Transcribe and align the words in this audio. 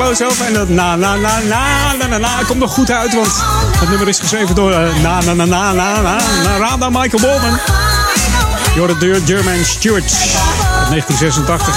Close 0.00 0.26
off. 0.26 0.40
En 0.40 0.52
dat 0.52 0.68
na 0.68 0.96
na 0.96 1.16
na 1.16 1.40
na 1.40 1.92
na 1.98 2.06
na 2.06 2.18
na 2.18 2.42
komt 2.46 2.58
nog 2.58 2.72
goed 2.72 2.90
uit, 2.90 3.14
want 3.14 3.44
het 3.78 3.88
nummer 3.88 4.08
is 4.08 4.18
geschreven 4.18 4.54
door 4.54 4.72
eh, 4.72 5.02
na 5.02 5.20
na 5.20 5.34
na 5.34 5.44
na 5.44 5.72
na 5.72 6.00
na 6.00 6.18
na 6.44 6.56
Rada 6.58 6.88
Michael 6.90 7.20
hoort 8.76 9.00
de 9.00 9.22
German 9.24 9.64
Stewart 9.64 10.12
uit 10.78 10.88
1986. 10.88 11.74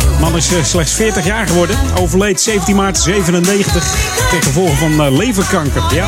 De 0.00 0.20
man 0.20 0.36
is 0.36 0.52
eh, 0.52 0.64
slechts 0.64 0.92
40 0.92 1.24
jaar 1.24 1.46
geworden. 1.46 1.76
Overleed 1.98 2.40
17 2.40 2.76
maart 2.76 2.98
97 2.98 3.84
ten 4.30 4.42
gevolge 4.42 4.76
van 4.76 5.04
eh, 5.04 5.16
leverkanker. 5.16 5.82
Ja. 5.94 6.06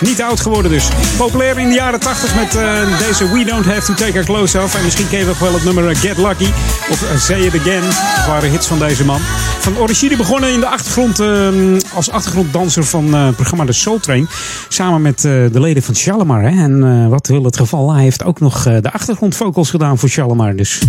Niet 0.00 0.22
oud 0.22 0.40
geworden 0.40 0.70
dus. 0.70 0.88
Populair 1.16 1.58
in 1.58 1.68
de 1.68 1.74
jaren 1.74 2.00
80 2.00 2.34
met 2.34 2.54
uh, 2.54 2.98
deze 2.98 3.32
We 3.32 3.44
Don't 3.44 3.66
Have 3.66 3.80
To 3.80 3.94
Take 3.94 4.12
Our 4.12 4.24
Clothes 4.24 4.54
Off. 4.54 4.74
En 4.74 4.84
misschien 4.84 5.08
ken 5.08 5.18
je 5.18 5.32
wel 5.40 5.52
het 5.52 5.64
nummer 5.64 5.96
Get 5.96 6.16
Lucky. 6.16 6.50
Of 6.90 7.04
Say 7.16 7.40
It 7.40 7.60
Again. 7.60 7.82
Dat 8.16 8.26
waren 8.26 8.50
hits 8.50 8.66
van 8.66 8.78
deze 8.78 9.04
man. 9.04 9.20
Van 9.60 9.78
origine 9.78 10.16
begonnen 10.16 10.52
in 10.52 10.60
de 10.60 10.66
achtergrond 10.66 11.20
uh, 11.20 11.48
als 11.94 12.10
achtergronddanser 12.10 12.84
van 12.84 13.14
het 13.14 13.36
programma 13.36 13.64
The 13.64 13.72
Soul 13.72 13.98
Train. 14.00 14.28
Samen 14.68 15.02
met 15.02 15.20
de 15.20 15.60
leden 15.60 15.82
van 15.82 15.96
Shalimar. 15.96 16.42
Hè. 16.42 16.48
En 16.48 17.08
wat 17.08 17.26
wil 17.26 17.44
het 17.44 17.56
geval, 17.56 17.92
hij 17.92 18.02
heeft 18.02 18.24
ook 18.24 18.40
nog 18.40 18.62
de 18.62 18.92
achtergrondvocals 18.92 19.70
gedaan 19.70 19.98
voor 19.98 20.08
Shalimar. 20.08 20.56
Dus... 20.56 20.80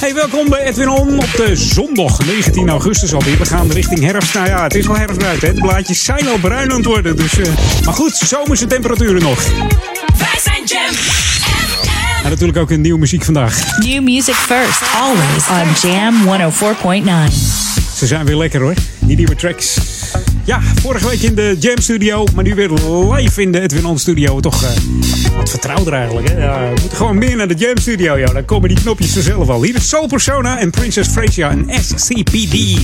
Hey, 0.00 0.14
welkom 0.14 0.48
bij 0.48 0.64
Edwin 0.64 0.88
On 0.88 1.18
op 1.18 1.32
de 1.36 1.56
zondag 1.56 2.26
19 2.26 2.68
augustus 2.68 3.14
alweer. 3.14 3.38
We 3.38 3.44
gaan 3.44 3.70
richting 3.70 4.00
herfst. 4.00 4.34
Nou 4.34 4.46
ja, 4.46 4.62
het 4.62 4.74
is 4.74 4.86
wel 4.86 4.96
herfst 4.96 5.18
buiten. 5.18 5.48
Hè? 5.48 5.54
De 5.54 5.60
blaadjes 5.60 6.04
zijn 6.04 6.28
al 6.28 6.38
bruin 6.38 6.70
aan 6.70 6.76
het 6.76 6.86
worden. 6.86 7.16
Dus, 7.16 7.38
maar 7.84 7.94
goed, 7.94 8.16
zomerse 8.16 8.66
temperaturen 8.66 9.22
nog. 9.22 9.44
Wij 10.18 10.38
zijn 10.42 10.64
Jam 10.64 10.94
En 12.30 12.36
natuurlijk 12.36 12.64
ook 12.64 12.76
een 12.76 12.80
nieuwe 12.80 12.98
muziek 12.98 13.24
vandaag. 13.24 13.78
New 13.78 14.02
music 14.02 14.34
first, 14.34 14.82
always 15.00 15.48
on 15.48 15.90
Jam 15.90 16.14
104.9. 17.28 17.34
Ze 17.94 18.06
zijn 18.06 18.26
weer 18.26 18.36
lekker 18.36 18.60
hoor, 18.60 18.74
die 18.98 19.16
nieuwe 19.16 19.34
tracks. 19.34 19.78
Ja, 20.44 20.60
vorige 20.80 21.08
week 21.08 21.20
in 21.20 21.34
de 21.34 21.56
Jam 21.58 21.78
Studio, 21.78 22.24
maar 22.34 22.44
nu 22.44 22.54
weer 22.54 22.70
live 22.70 23.42
in 23.42 23.52
de 23.52 23.60
Edwin 23.60 23.86
On 23.86 23.98
Studio. 23.98 24.40
Toch 24.40 24.62
uh, 24.62 24.68
wat 25.36 25.50
vertrouwder 25.50 25.92
eigenlijk. 25.92 26.28
Hè? 26.28 26.38
Ja, 26.38 26.60
we 26.74 26.80
moeten 26.80 26.96
gewoon 26.96 27.18
meer 27.18 27.36
naar 27.36 27.48
de 27.48 27.54
Jam 27.54 27.76
Studio. 27.76 28.16
Ja, 28.16 28.26
dan 28.26 28.44
komen 28.44 28.68
die 28.68 28.80
knopjes 28.80 29.12
vanzelf 29.12 29.48
al. 29.48 29.62
Hier 29.62 29.74
is 29.74 29.88
Soul 29.88 30.06
Persona 30.06 30.58
en 30.58 30.70
Princess 30.70 31.10
Frasia 31.10 31.50
en 31.50 31.66
SCPD. 31.82 32.78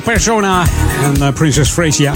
Persona 0.00 0.64
en 1.02 1.16
uh, 1.18 1.32
Princess 1.32 1.70
Frasia. 1.70 2.12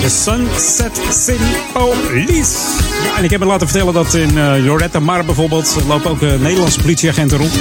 De 0.00 0.08
Sunset 0.08 1.00
City 1.10 1.42
Police. 1.72 2.56
Ja, 3.04 3.16
en 3.18 3.24
ik 3.24 3.30
heb 3.30 3.40
me 3.40 3.46
laten 3.46 3.68
vertellen 3.68 3.94
dat 3.94 4.14
in 4.14 4.30
uh, 4.36 4.64
Loretta 4.64 5.00
Mar 5.00 5.24
bijvoorbeeld 5.24 5.76
lopen 5.88 6.10
ook 6.10 6.22
uh, 6.22 6.34
Nederlandse 6.40 6.80
politieagenten 6.80 7.38
rond. 7.38 7.52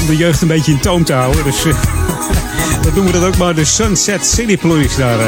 Om 0.00 0.06
de 0.06 0.16
jeugd 0.16 0.42
een 0.42 0.48
beetje 0.48 0.72
in 0.72 0.80
toom 0.80 1.04
te 1.04 1.12
houden. 1.12 1.44
Dus 1.44 1.62
dat 2.84 2.94
doen 2.94 3.06
we 3.06 3.12
dat 3.12 3.24
ook 3.24 3.36
maar 3.36 3.54
de 3.54 3.64
Sunset 3.64 4.26
City 4.26 4.56
Police 4.56 4.98
daar. 4.98 5.18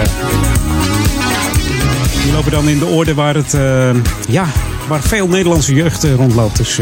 Die 2.22 2.32
lopen 2.32 2.50
dan 2.50 2.68
in 2.68 2.78
de 2.78 2.86
orde 2.86 3.14
waar 3.14 3.34
het, 3.34 3.56
ja, 4.28 4.46
waar 4.88 5.02
veel 5.02 5.28
Nederlandse 5.28 5.74
jeugd 5.74 6.04
rondloopt. 6.04 6.56
Dus 6.56 6.80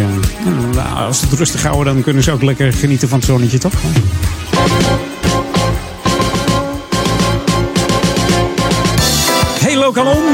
nou, 0.74 1.06
als 1.06 1.20
het 1.20 1.32
rustig 1.32 1.62
houden, 1.62 1.94
dan 1.94 2.02
kunnen 2.02 2.22
ze 2.22 2.32
ook 2.32 2.42
lekker 2.42 2.72
genieten 2.72 3.08
van 3.08 3.18
het 3.18 3.26
zonnetje, 3.26 3.58
toch? 3.58 3.74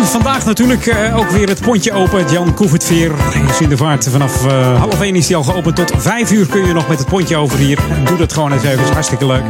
Vandaag 0.07 0.45
natuurlijk 0.45 0.87
uh, 0.87 1.17
ook 1.17 1.31
weer 1.31 1.49
het 1.49 1.61
pontje 1.61 1.93
open. 1.93 2.31
Jan 2.31 2.55
Koevertveer 2.55 3.13
is 3.49 3.61
in 3.61 3.69
de 3.69 3.77
vaart. 3.77 4.09
Vanaf 4.09 4.47
uh, 4.47 4.79
half 4.79 5.01
1 5.01 5.17
is 5.17 5.29
hij 5.29 5.37
al 5.37 5.43
geopend. 5.43 5.77
Tot 5.77 5.93
5 5.97 6.31
uur 6.33 6.47
kun 6.47 6.67
je 6.67 6.73
nog 6.73 6.89
met 6.89 6.99
het 6.99 7.09
pontje 7.09 7.37
over 7.37 7.59
hier. 7.59 7.79
Doe 8.05 8.17
dat 8.17 8.33
gewoon 8.33 8.53
eens 8.53 8.63
even. 8.63 8.85
is 8.85 8.89
hartstikke 8.89 9.27
leuk. 9.27 9.43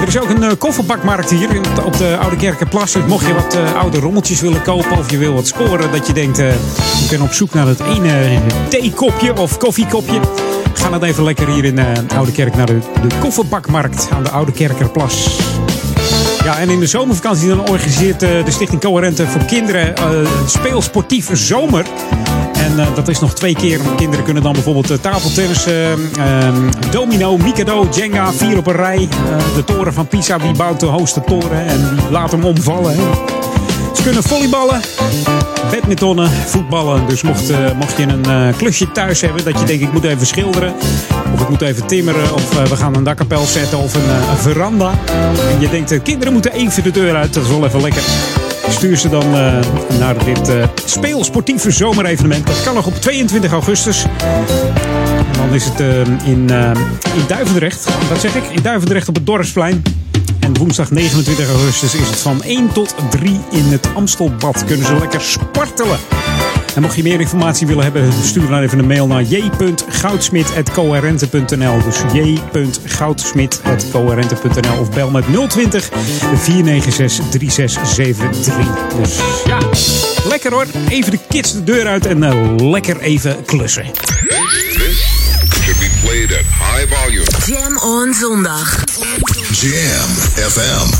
Er 0.00 0.08
is 0.08 0.18
ook 0.18 0.28
een 0.28 0.42
uh, 0.42 0.50
kofferbakmarkt 0.58 1.30
hier 1.30 1.60
op 1.84 1.96
de 1.96 2.16
Oude 2.16 2.36
Kerkenplas. 2.36 2.92
Dus 2.92 3.04
mocht 3.04 3.26
je 3.26 3.34
wat 3.34 3.56
oude 3.76 3.98
rommeltjes 3.98 4.40
willen 4.40 4.62
kopen 4.62 4.98
of 4.98 5.10
je 5.10 5.18
wil 5.18 5.32
wat 5.34 5.46
scoren. 5.46 5.92
Dat 5.92 6.06
je 6.06 6.12
denkt, 6.12 6.36
je 6.36 7.06
bent 7.10 7.22
op 7.22 7.32
zoek 7.32 7.54
naar 7.54 7.66
het 7.66 7.80
ene 7.80 8.40
theekopje 8.68 9.36
of 9.36 9.58
koffiekopje. 9.58 10.20
Ga 10.74 10.90
dan 10.90 11.02
even 11.04 11.24
lekker 11.24 11.48
hier 11.48 11.64
in 11.64 11.80
Oude 12.16 12.32
Kerk 12.32 12.56
naar 12.56 12.66
de, 12.66 12.78
de 13.08 13.16
kofferbakmarkt 13.20 14.08
aan 14.12 14.22
de 14.22 14.30
Oude 14.30 14.52
Kerkerplas. 14.52 15.28
Ja, 16.44 16.58
en 16.58 16.70
in 16.70 16.80
de 16.80 16.86
zomervakantie 16.86 17.48
dan 17.48 17.68
organiseert 17.68 18.22
uh, 18.22 18.44
de 18.44 18.50
Stichting 18.50 18.80
Coherente 18.80 19.26
voor 19.26 19.44
Kinderen 19.44 19.94
uh, 19.98 20.28
speelsportieve 20.46 21.36
zomer. 21.36 21.86
En 22.54 22.72
uh, 22.78 22.94
dat 22.94 23.08
is 23.08 23.20
nog 23.20 23.34
twee 23.34 23.54
keer. 23.54 23.80
Kinderen 23.96 24.24
kunnen 24.24 24.42
dan 24.42 24.52
bijvoorbeeld 24.52 25.02
tafeltennis, 25.02 25.66
domino, 26.90 27.36
mikado, 27.36 27.88
jenga, 27.94 28.32
vier 28.32 28.56
op 28.56 28.66
een 28.66 28.76
rij. 28.76 29.08
de 29.54 29.64
toren 29.64 29.92
van 29.92 30.06
Pisa, 30.06 30.38
wie 30.38 30.52
bouwt 30.52 30.80
de 30.80 30.86
hoogste 30.86 31.20
toren 31.20 31.66
en 31.66 31.98
laat 32.10 32.30
hem 32.30 32.44
omvallen. 32.44 32.94
Ze 33.94 34.02
kunnen 34.02 34.22
volleyballen, 34.22 34.80
badmintonnen, 35.70 36.30
voetballen. 36.30 37.06
Dus 37.08 37.22
mocht, 37.22 37.50
uh, 37.50 37.72
mocht 37.78 37.96
je 37.96 38.02
een 38.02 38.24
uh, 38.28 38.56
klusje 38.56 38.92
thuis 38.92 39.20
hebben 39.20 39.44
dat 39.44 39.60
je 39.60 39.66
denkt 39.66 39.82
ik 39.82 39.92
moet 39.92 40.04
even 40.04 40.26
schilderen. 40.26 40.74
Of 41.34 41.40
ik 41.40 41.48
moet 41.48 41.60
even 41.60 41.86
timmeren. 41.86 42.34
Of 42.34 42.54
uh, 42.54 42.62
we 42.62 42.76
gaan 42.76 42.96
een 42.96 43.04
dakkapel 43.04 43.44
zetten 43.44 43.78
of 43.78 43.94
een, 43.94 44.36
veranda. 44.36 44.90
En 45.50 45.60
je 45.60 45.68
denkt 45.70 46.02
kinderen 46.02 46.32
moeten 46.32 46.52
even 46.52 46.82
de 46.82 46.90
deur 46.90 47.16
uit. 47.16 47.34
Dat 47.34 47.44
is 47.44 47.48
wel 47.48 47.66
even 47.66 47.80
lekker. 47.80 48.02
Stuur 48.68 48.96
ze 48.96 49.08
dan 49.08 49.30
naar 49.98 50.24
dit 50.24 50.50
speelsportieve 50.84 51.70
zomerevenement. 51.70 52.46
Dat 52.46 52.62
kan 52.62 52.74
nog 52.74 52.86
op 52.86 52.94
22 52.94 53.52
augustus. 53.52 54.04
En 55.32 55.38
dan 55.38 55.54
is 55.54 55.64
het 55.64 55.80
in, 56.24 56.50
in 57.14 57.26
Duivendrecht. 57.26 57.86
Wat 58.08 58.20
zeg 58.20 58.34
ik? 58.34 58.42
In 58.50 58.62
Duivendrecht 58.62 59.08
op 59.08 59.14
het 59.14 59.26
Dorpsplein. 59.26 59.82
En 60.52 60.58
woensdag 60.58 60.90
29 60.90 61.48
augustus 61.48 61.94
is 61.94 62.08
het 62.08 62.20
van 62.20 62.42
1 62.42 62.72
tot 62.72 62.94
3 63.10 63.40
in 63.50 63.64
het 63.64 63.88
Amstelbad. 63.94 64.64
Kunnen 64.64 64.86
ze 64.86 64.98
lekker 64.98 65.20
spartelen. 65.20 65.98
En 66.74 66.82
mocht 66.82 66.96
je 66.96 67.02
meer 67.02 67.20
informatie 67.20 67.66
willen 67.66 67.82
hebben, 67.82 68.12
stuur 68.24 68.48
dan 68.48 68.62
even 68.62 68.78
een 68.78 68.86
mail 68.86 69.06
naar 69.06 69.22
j.goudsmit.coherente.nl. 69.22 71.82
Dus 71.82 71.96
j.goudsmit.coherente.nl 72.12 74.78
of 74.80 74.90
bel 74.90 75.10
met 75.10 75.24
020 75.48 75.90
496 76.36 77.28
3673. 77.28 78.54
Dus 79.00 79.16
ja, 79.44 79.58
lekker 80.28 80.52
hoor. 80.52 80.66
Even 80.88 81.10
de 81.10 81.18
kids 81.28 81.52
de 81.52 81.64
deur 81.64 81.86
uit 81.86 82.06
en 82.06 82.22
uh, 82.22 82.54
lekker 82.56 83.00
even 83.00 83.44
klussen. 83.44 83.84
should 85.62 85.78
be 85.78 85.88
played 86.02 86.32
at 86.32 86.44
high 86.44 86.86
volume. 86.86 87.26
Jam 87.46 87.78
on 87.78 88.14
zondag. 88.14 88.84
Jam 89.52 90.10
FM. 90.50 90.94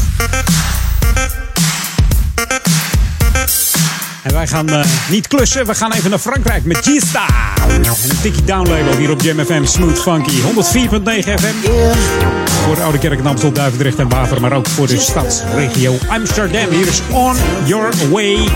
En 4.23 4.33
wij 4.33 4.47
gaan 4.47 4.71
uh, 4.71 4.85
niet 5.09 5.29
klussen, 5.29 5.67
we 5.67 5.75
gaan 5.75 5.93
even 5.93 6.11
naar 6.11 6.19
Frankrijk 6.19 6.65
met 6.65 6.77
G-Star. 6.77 7.55
En 7.69 7.85
een 7.85 8.21
tikkie 8.23 8.45
downlabel 8.45 8.97
hier 8.97 9.11
op 9.11 9.23
Jam 9.23 9.45
FM 9.45 9.65
Smooth 9.65 10.01
Funky 10.01 10.41
104.9 10.41 10.45
FM. 11.15 11.71
Voor 12.65 12.75
de 12.75 12.83
Oude 12.83 12.99
Kerk 12.99 13.19
in 13.19 13.27
Amstel, 13.27 13.53
Duivendrecht 13.53 13.99
en 13.99 14.09
Waver, 14.09 14.41
maar 14.41 14.53
ook 14.53 14.67
voor 14.67 14.87
de 14.87 14.99
stadsregio 14.99 15.99
Amsterdam. 16.09 16.71
Hier 16.71 16.87
is 16.87 17.01
On 17.11 17.37
Your 17.65 17.89
Way. 18.11 18.49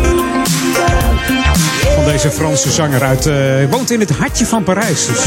Van 1.95 2.05
deze 2.05 2.31
Franse 2.31 2.71
zanger 2.71 3.03
uit, 3.03 3.27
uh, 3.27 3.35
woont 3.71 3.91
in 3.91 4.01
het 4.01 4.11
hartje 4.11 4.47
van 4.47 4.63
Parijs. 4.63 5.07
Dus. 5.07 5.21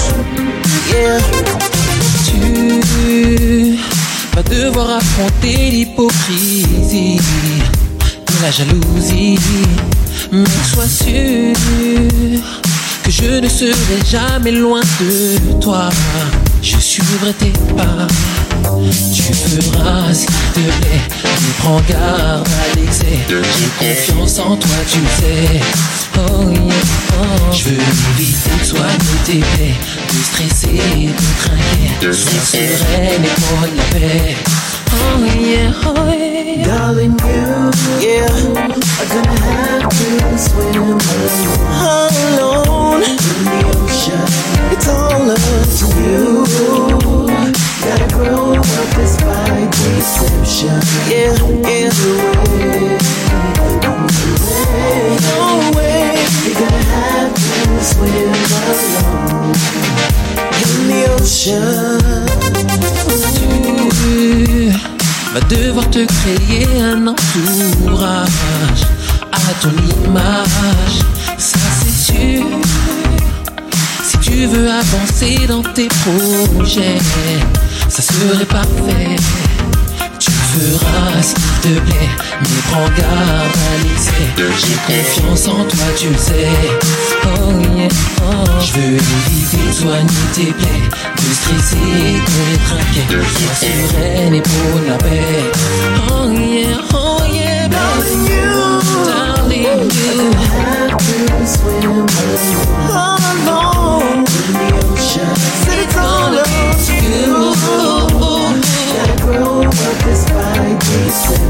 Yeah. 0.89 1.19
Vas 4.35 4.43
devoir 4.43 4.89
affronter 4.97 5.71
l'hypocrisie 5.71 7.17
et 7.17 8.41
la 8.41 8.51
jalousie. 8.51 9.39
Mais 10.31 10.45
sois 10.71 10.87
sûr 10.87 11.55
que 13.09 13.15
je 13.15 13.39
ne 13.39 13.49
serai 13.49 14.05
jamais 14.05 14.51
loin 14.51 14.81
de 14.99 15.59
toi. 15.59 15.89
Je 16.61 16.77
suivrai 16.77 17.33
tes 17.33 17.53
pas. 17.75 18.07
Tu 19.13 19.21
feras 19.33 20.13
ce 20.13 20.25
qu'il 20.27 20.63
te 20.63 20.69
plaît, 20.79 21.01
mais 21.23 21.53
prends 21.57 21.81
garde 21.89 22.47
à 22.47 22.75
l'excès. 22.75 23.19
J'ai 23.27 23.87
confiance 23.87 24.39
en 24.39 24.55
toi, 24.55 24.75
tu 24.87 24.99
sais. 24.99 25.59
Oh 26.17 26.51
yeah, 26.51 26.73
oh. 27.19 27.51
Je 27.51 27.63
veux 27.63 27.81
éviter 28.17 28.49
de 28.59 28.65
soigner 28.65 28.95
tes 29.25 29.39
plaies, 29.39 29.75
de 30.09 30.23
stresser, 30.23 31.07
de 31.07 31.23
craquer. 31.41 32.13
Sois 32.13 32.41
sereine 32.41 33.23
et 33.23 33.41
prends 33.41 33.61
la 33.61 33.99
paix. 33.99 34.35
Oh 35.01 35.23
yeah, 35.23 35.71
oh 35.85 36.11
yeah. 36.11 36.65
Darling, 36.65 37.15
you, 37.23 37.71
yeah, 38.03 38.27
are 38.55 39.09
gonna 39.13 39.37
have 39.47 39.89
to 39.89 40.37
swim 40.37 40.99
alone 41.87 43.03
in 43.03 43.17
the 43.45 43.59
ocean. 43.75 44.27
It's 44.73 44.87
all 44.87 45.31
up 45.31 45.39
to 45.79 45.85
you. 46.03 46.45
Gotta 47.85 48.07
grow 48.13 48.53
up 48.55 48.89
despite 48.95 49.71
deception. 49.71 50.79
Yeah, 51.07 51.35
yeah. 51.67 51.91
No 53.83 53.93
way, 54.51 55.17
no 55.23 55.37
way. 55.75 56.07
you're 56.43 56.59
gonna 56.59 56.83
have 56.93 57.33
to 57.33 57.83
swim 57.83 58.35
alone 58.59 59.55
in 60.61 60.79
the 60.87 60.99
ocean. 61.19 62.29
Tu 63.99 64.88
vas 65.33 65.41
devoir 65.41 65.89
te 65.89 66.05
créer 66.05 66.81
un 66.81 67.07
entourage 67.07 68.29
à 69.31 69.53
ton 69.61 69.71
image, 70.05 70.99
ça 71.37 71.59
c'est 71.81 72.13
sûr. 72.13 72.45
Si 74.03 74.17
tu 74.19 74.45
veux 74.45 74.69
avancer 74.69 75.47
dans 75.47 75.61
tes 75.61 75.87
projets, 75.87 76.97
ça 77.87 78.01
serait 78.01 78.45
parfait. 78.45 79.15
Tu 80.51 80.59
feras 80.61 81.21
ce 81.21 81.33
qu'il 81.35 81.53
te 81.61 81.79
plaît, 81.81 82.09
mais 82.41 82.61
prends 82.71 82.89
garde 82.97 83.55
à 83.55 83.83
l'excès. 83.83 84.27
J'ai 84.35 84.77
confiance 84.87 85.47
en 85.47 85.63
toi, 85.63 85.87
tu 85.95 86.09
le 86.09 86.17
sais. 86.17 86.49
Oh 87.23 87.51
yeah, 87.75 87.87
oh. 88.23 88.45
Je 88.59 88.71
veux 88.79 88.95
éviter 88.95 89.67
de 89.67 89.71
soigner 89.71 90.27
tes 90.33 90.51
plaies, 90.51 90.89
de 91.17 91.33
stresser, 91.33 92.21
de 92.25 92.41
traquer. 92.65 93.05
Sois 93.37 93.67
sereine 93.67 94.33
et 94.33 94.41
pour 94.41 94.81
la 94.87 94.97
paix. 94.97 95.51
Oh 96.09 96.31
yeah, 96.31 96.81
oh 96.93 97.21
yeah, 97.31 97.67
darling 97.67 98.25
you, 98.25 98.81
darling 99.05 99.63
you. 99.63 100.31
Have 100.57 100.97
to 100.97 101.45
swim 101.45 102.07
alone 102.89 104.68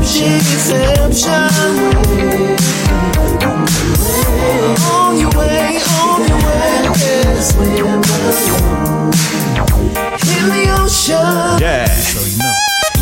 deception. 0.10 0.40
Deception. 0.40 1.30
On 4.92 5.18
your 5.20 5.30
way, 5.32 5.80
on 6.02 6.28
your 6.28 6.38
way, 6.38 6.84
yeah. 6.98 7.42
Swim 7.42 7.86
alone 7.86 9.12
in 10.28 10.46
the 10.50 10.64
ocean. 10.82 11.60
Yeah. 11.62 12.49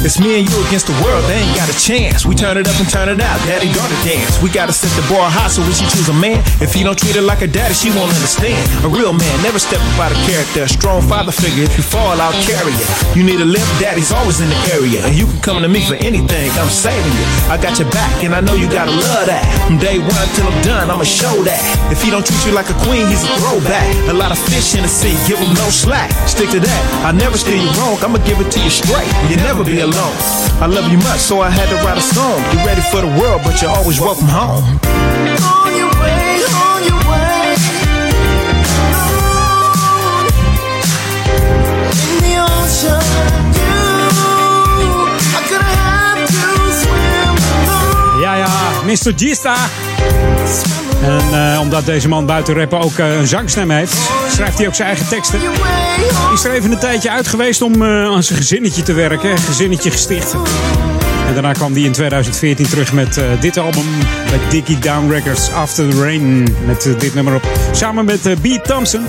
It's 0.06 0.22
me 0.22 0.39
and 0.39 0.46
you 0.46 0.56
against 0.70 0.86
the 0.86 0.98
world, 1.01 1.25
they 1.25 1.42
ain't 1.42 1.58
got 1.58 1.68
a 1.68 1.77
chance. 1.77 2.22
We 2.22 2.38
turn 2.38 2.56
it 2.56 2.70
up 2.70 2.77
and 2.77 2.86
turn 2.86 3.10
it 3.10 3.18
out, 3.18 3.36
daddy 3.50 3.68
daughter 3.74 3.98
dance. 4.06 4.38
We 4.46 4.48
gotta 4.54 4.72
set 4.72 4.94
the 4.94 5.01
bar 5.10 5.25
high 5.25 5.50
so 5.50 5.66
when 5.66 5.74
she 5.74 5.89
choose 5.89 6.08
a 6.08 6.13
man, 6.13 6.39
if 6.62 6.72
he 6.72 6.86
don't 6.86 6.96
treat 6.96 7.18
her 7.18 7.25
like 7.25 7.42
a 7.42 7.50
daddy, 7.50 7.74
she 7.74 7.89
won't 7.89 8.13
understand. 8.13 8.62
A 8.86 8.89
real 8.94 9.12
man 9.12 9.36
never 9.42 9.58
step 9.58 9.82
out 9.98 10.13
of 10.13 10.20
character. 10.30 10.63
A 10.63 10.70
strong 10.70 11.01
father 11.01 11.34
figure, 11.34 11.66
if 11.66 11.74
you 11.75 11.84
fall, 11.84 12.13
I'll 12.13 12.38
carry 12.46 12.72
you. 12.77 12.88
You 13.18 13.24
need 13.25 13.42
a 13.42 13.50
lift, 13.50 13.66
daddy's 13.82 14.13
always 14.13 14.38
in 14.39 14.48
the 14.54 14.60
area. 14.70 15.01
And 15.01 15.18
you 15.18 15.25
can 15.25 15.42
come 15.42 15.58
to 15.66 15.68
me 15.68 15.82
for 15.82 15.98
anything, 15.98 16.54
I'm 16.62 16.70
saving 16.70 17.18
you. 17.18 17.27
I 17.50 17.58
got 17.58 17.82
your 17.82 17.89
back, 17.89 18.22
and 18.22 18.38
I 18.38 18.39
know 18.39 18.54
you 18.54 18.70
gotta 18.70 18.94
love 18.94 19.25
that. 19.25 19.44
From 19.66 19.82
day 19.82 19.98
one 19.98 20.27
till 20.38 20.46
I'm 20.46 20.62
done, 20.62 20.94
I'ma 20.94 21.10
show 21.10 21.42
that. 21.42 21.60
If 21.89 22.06
he 22.06 22.13
don't 22.13 22.24
treat 22.24 22.39
you 22.46 22.54
like 22.54 22.70
a 22.70 22.77
queen, 22.86 23.10
he's 23.10 23.25
a 23.25 23.32
throwback. 23.42 23.89
A 24.08 24.16
lot 24.16 24.30
of 24.30 24.38
fish 24.46 24.77
in 24.77 24.86
the 24.86 24.92
sea, 24.92 25.18
give 25.25 25.42
him 25.42 25.58
no 25.58 25.68
slack. 25.74 26.13
Stick 26.30 26.54
to 26.54 26.62
that, 26.62 26.82
I 27.01 27.12
never 27.12 27.36
steer 27.36 27.58
you 27.58 27.72
wrong, 27.82 27.98
I'ma 28.06 28.22
give 28.24 28.38
it 28.39 28.54
to 28.54 28.60
you 28.62 28.70
straight. 28.70 29.10
You'll 29.27 29.42
never 29.42 29.66
be 29.66 29.82
alone. 29.88 30.17
I 30.60 30.67
love 30.67 30.91
you 30.91 30.98
much, 30.98 31.20
so 31.20 31.39
I 31.41 31.50
had 31.50 31.70
to 31.70 31.75
write 31.86 31.98
a 31.98 32.01
song. 32.01 32.39
You 32.51 32.60
ready 32.65 32.82
for 32.91 33.01
the 33.01 33.12
world, 33.20 33.41
but 33.44 33.62
you're 33.62 33.72
always 33.72 34.00
welcome 34.00 34.27
home. 34.27 34.63
On 34.63 35.72
your 35.75 35.91
way, 36.01 36.44
on 36.67 36.79
your 36.89 37.01
way. 37.12 37.56
In 42.03 42.17
the 42.25 42.36
ocean, 42.41 43.03
you 44.82 44.94
are 45.38 45.48
gonna 45.51 45.74
have 45.84 46.22
to 46.27 46.50
swim 46.79 47.36
Ja, 48.22 48.36
ja, 48.36 48.50
Mr. 48.86 49.13
Gista. 49.13 49.56
En 51.01 51.51
eh, 51.54 51.60
omdat 51.60 51.86
deze 51.86 52.08
man 52.08 52.25
buiten 52.25 52.54
rappen 52.56 52.80
ook 52.80 52.98
eh, 52.98 53.20
een 53.20 53.27
zangstem 53.27 53.70
heeft, 53.70 53.98
schrijft 54.32 54.58
hij 54.58 54.68
ook 54.68 54.75
zijn 54.75 54.88
eigen 54.88 55.08
teksten. 55.08 55.39
Hij 55.39 56.34
is 56.34 56.44
er 56.44 56.51
even 56.51 56.72
een 56.72 56.80
tijdje 56.80 57.12
uit 57.12 57.27
geweest 57.27 57.62
om 57.62 57.82
eh, 57.82 58.06
aan 58.06 58.24
zijn 58.24 58.39
gezinnetje 58.39 58.84
te 58.84 58.94
werken. 58.94 59.38
Gezinnetje 59.38 59.92
gesticht. 59.92 60.34
En 61.27 61.34
daarna 61.34 61.51
kwam 61.51 61.74
hij 61.74 61.82
in 61.82 61.92
2014 61.92 62.68
terug 62.68 62.94
met 62.94 63.22
dit 63.39 63.58
album 63.58 63.86
bij 64.30 64.39
Dickie 64.50 64.80
Down 64.80 65.12
Records, 65.12 65.51
After 65.51 65.89
the 65.89 66.01
Rain. 66.01 66.56
Met 66.66 66.89
dit 67.00 67.13
nummer 67.13 67.36
op. 67.36 67.48
Samen 67.72 68.06
met 68.06 68.22
B. 68.42 68.63
Thompson 68.63 69.06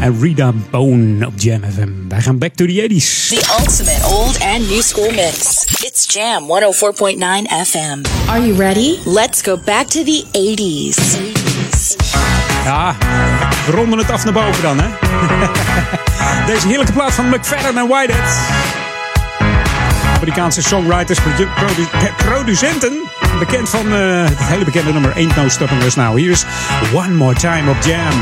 en 0.00 0.20
Rita 0.20 0.52
Bone 0.70 1.26
op 1.26 1.32
Jam 1.36 1.60
FM. 1.74 1.88
Wij 2.08 2.20
gaan 2.20 2.38
back 2.38 2.54
to 2.54 2.66
the 2.66 2.86
80s. 2.90 3.28
The 3.28 3.56
ultimate 3.60 4.04
old 4.04 4.40
and 4.40 4.68
new 4.70 4.80
school 4.82 5.10
mix. 5.10 5.64
It's 5.84 6.14
Jam 6.14 6.42
104.9 6.42 7.66
FM. 7.66 8.00
Are 8.28 8.46
you 8.46 8.56
ready? 8.58 8.96
Let's 9.04 9.42
go 9.42 9.56
back 9.64 9.86
to 9.86 10.02
the 10.04 10.24
80s. 10.32 11.18
Ja, 12.64 12.96
we 13.66 13.72
ronden 13.72 13.98
het 13.98 14.10
af 14.10 14.24
naar 14.24 14.32
boven 14.32 14.62
dan, 14.62 14.80
hè? 14.80 14.88
Deze 16.52 16.66
heerlijke 16.68 16.92
plaat 16.92 17.12
van 17.12 17.28
McFadden 17.28 17.78
en 17.78 17.88
Whitehead. 17.88 18.38
Amerikaanse 20.16 20.62
songwriters, 20.62 21.20
produ- 21.20 21.48
produ- 21.54 22.12
producenten. 22.16 22.92
Bekend 23.38 23.68
van 23.68 23.92
eh, 23.92 24.24
het 24.24 24.38
hele 24.38 24.64
bekende 24.64 24.92
nummer 24.92 25.12
Ain't 25.14 25.36
No 25.36 25.48
Stopping 25.48 25.82
Us 25.82 25.94
Now. 25.94 26.16
Hier 26.16 26.30
is 26.30 26.44
One 26.94 27.14
More 27.14 27.34
Time 27.34 27.70
op 27.70 27.76
Jam. 27.84 28.20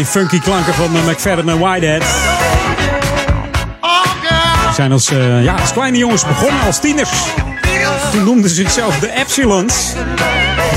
Die 0.00 0.08
funky 0.08 0.38
klanken 0.38 0.74
van 0.74 0.96
uh, 0.96 1.06
McFadden 1.06 1.48
en 1.48 1.58
Whitehead. 1.58 2.02
Ze 4.68 4.74
zijn 4.74 4.92
als, 4.92 5.10
uh, 5.10 5.44
ja, 5.44 5.54
als 5.54 5.72
kleine 5.72 5.98
jongens 5.98 6.26
begonnen, 6.26 6.60
als 6.62 6.80
tieners. 6.80 7.10
Toen 8.12 8.24
noemden 8.24 8.50
ze 8.50 8.56
zichzelf 8.56 8.98
de 8.98 9.12
Epsilons. 9.12 9.92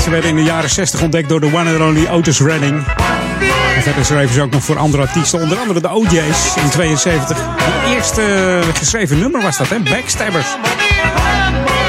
Ze 0.02 0.10
werden 0.10 0.30
in 0.30 0.36
de 0.36 0.42
jaren 0.42 0.70
60 0.70 1.02
ontdekt 1.02 1.28
door 1.28 1.40
de 1.40 1.46
one 1.46 1.70
and 1.70 1.80
only 1.80 2.08
Otis 2.08 2.40
Redding. 2.40 2.84
En 3.76 3.82
verder 3.82 4.04
schreven 4.04 4.34
ze 4.34 4.42
ook 4.42 4.50
nog 4.50 4.62
voor 4.62 4.78
andere 4.78 5.02
artiesten, 5.02 5.40
onder 5.40 5.58
andere 5.58 5.80
de 5.80 5.90
OJ's 5.90 6.56
in 6.56 6.68
72. 6.70 7.36
De 7.36 7.94
eerste 7.94 8.22
geschreven 8.74 9.18
nummer 9.18 9.42
was 9.42 9.56
dat, 9.56 9.68
hè? 9.68 9.80
Backstabbers. 9.80 10.46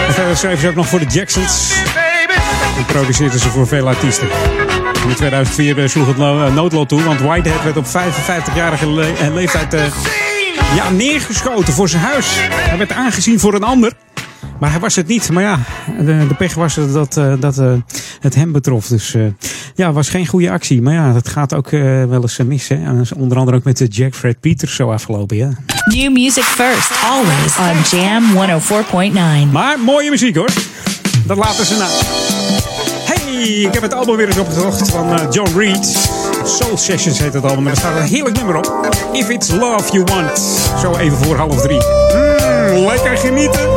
En 0.08 0.14
verder 0.14 0.38
schreven 0.38 0.60
ze 0.60 0.68
ook 0.68 0.76
nog 0.76 0.88
voor 0.88 1.00
de 1.00 1.06
Jacksons. 1.06 1.74
En 2.78 2.86
produceerden 2.86 3.40
ze 3.40 3.50
voor 3.50 3.68
veel 3.68 3.88
artiesten. 3.88 4.28
In 5.10 5.16
2004 5.16 5.90
sloeg 5.90 6.08
het 6.08 6.54
noodlot 6.54 6.90
toe, 6.90 7.04
want 7.04 7.20
Whitehead 7.20 7.64
werd 7.64 7.78
op 7.78 7.86
55-jarige 7.86 8.90
le 8.90 9.32
leeftijd 9.34 9.74
uh, 9.74 9.82
ja, 10.76 10.90
neergeschoten 10.90 11.74
voor 11.74 11.90
zijn 11.90 12.02
huis. 12.02 12.28
Hij 12.50 12.78
werd 12.78 12.92
aangezien 12.92 13.40
voor 13.40 13.54
een 13.54 13.64
ander. 13.64 13.94
Maar 14.60 14.72
hij 14.72 14.80
was 14.80 14.96
het 14.96 15.08
niet. 15.08 15.32
Maar 15.32 15.44
ja, 15.44 15.60
de, 16.00 16.26
de 16.28 16.34
pech 16.38 16.54
was 16.54 16.76
dat, 16.76 17.18
uh, 17.18 17.34
dat 17.40 17.58
uh, 17.58 17.74
het 18.20 18.36
hem 18.36 18.52
betrof. 18.52 18.88
Dus 18.88 19.14
uh, 19.14 19.26
ja, 19.76 19.92
was 19.92 20.10
geen 20.10 20.28
goede 20.28 20.52
actie. 20.52 20.82
Maar 20.82 20.94
ja, 20.94 21.14
dat 21.14 21.28
gaat 21.28 21.54
ook 21.54 21.70
wel 21.70 22.22
eens 22.22 22.38
mis. 22.38 22.68
Hè? 22.68 22.78
Onder 23.16 23.38
andere 23.38 23.58
ook 23.58 23.64
met 23.64 23.78
de 23.78 23.88
Jack 23.88 24.16
Fred 24.16 24.40
Peters 24.40 24.76
zo 24.76 24.92
afgelopen. 24.92 25.38
Ja. 25.38 25.50
New 25.86 26.12
music 26.12 26.44
first, 26.44 26.92
always 27.04 27.58
on 27.58 28.00
Jam 28.00 28.24
104.9. 29.48 29.52
Maar 29.52 29.80
mooie 29.80 30.10
muziek 30.10 30.36
hoor. 30.36 30.50
Dat 31.26 31.38
laten 31.38 31.66
ze 31.66 31.78
na. 31.78 32.15
Ik 33.42 33.74
heb 33.74 33.82
het 33.82 33.94
album 33.94 34.16
weer 34.16 34.28
eens 34.28 34.38
opgezocht 34.38 34.90
van 34.90 35.28
John 35.32 35.58
Reed. 35.58 36.10
Soul 36.44 36.78
Sessions 36.78 37.20
heet 37.20 37.34
het 37.34 37.44
album. 37.44 37.64
Maar 37.64 37.72
er 37.72 37.78
staat 37.78 37.98
een 37.98 38.08
heerlijk 38.08 38.36
nummer 38.38 38.56
op. 38.56 38.90
If 39.12 39.30
It's 39.30 39.52
Love 39.52 39.92
You 39.92 40.04
Want. 40.04 40.40
Zo 40.82 40.96
even 40.96 41.18
voor 41.18 41.36
half 41.36 41.62
drie. 41.62 41.82
Mm, 42.14 42.86
lekker 42.86 43.18
genieten. 43.18 43.70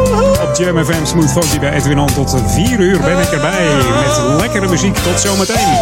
Op 0.42 0.50
Jam 0.56 0.84
FM 0.84 1.04
Smooth 1.04 1.30
Funky 1.30 1.58
bij 1.58 1.72
Edwin. 1.72 2.06
Tot 2.06 2.34
4 2.46 2.80
uur 2.80 3.00
ben 3.00 3.18
ik 3.18 3.30
erbij. 3.30 3.66
Met 4.00 4.40
lekkere 4.40 4.68
muziek. 4.68 4.96
Tot 4.96 5.20
zometeen. 5.20 5.78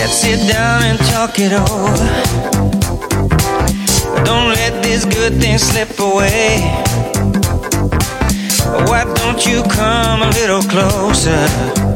Let's 0.00 0.20
sit 0.20 0.48
down 0.48 0.82
and 0.90 1.12
talk 1.12 1.36
it 1.36 1.70
over. 1.70 2.06
Don't 4.22 4.46
let 4.46 4.82
this 4.82 5.02
good 5.02 5.40
thing 5.40 5.60
slip 5.60 6.00
away. 6.00 6.70
Why 8.84 9.04
don't 9.14 9.44
you 9.44 9.62
come 9.62 10.22
a 10.22 10.28
little 10.28 10.66
closer? 10.66 11.91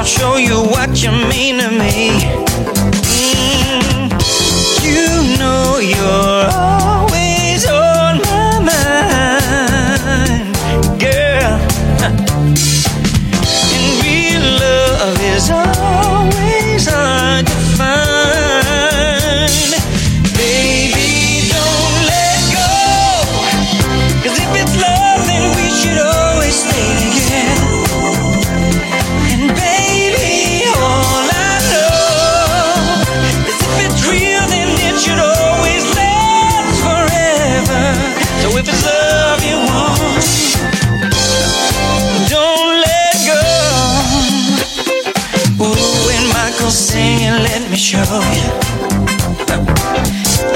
I'll 0.00 0.06
show 0.06 0.36
you 0.38 0.54
what 0.54 1.02
you 1.02 1.10
mean 1.10 1.58
to 1.58 1.68
me. 1.68 2.08
Mm, 3.04 4.08
you 4.82 5.38
know 5.38 5.78
you're 5.78 6.69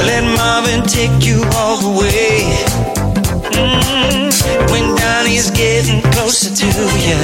let 0.07 0.25
Marvin 0.37 0.83
take 0.83 1.25
you 1.25 1.45
all 1.55 1.77
the 1.77 1.89
way. 2.01 2.43
Mm, 3.55 4.71
when 4.73 4.97
Donnie's 4.97 5.51
getting 5.53 6.03
closer 6.11 6.51
to 6.53 6.67
you. 7.07 7.19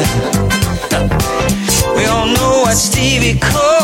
We 1.97 2.05
all 2.07 2.27
know 2.27 2.63
what 2.63 2.77
Stevie 2.77 3.41
called 3.41 3.80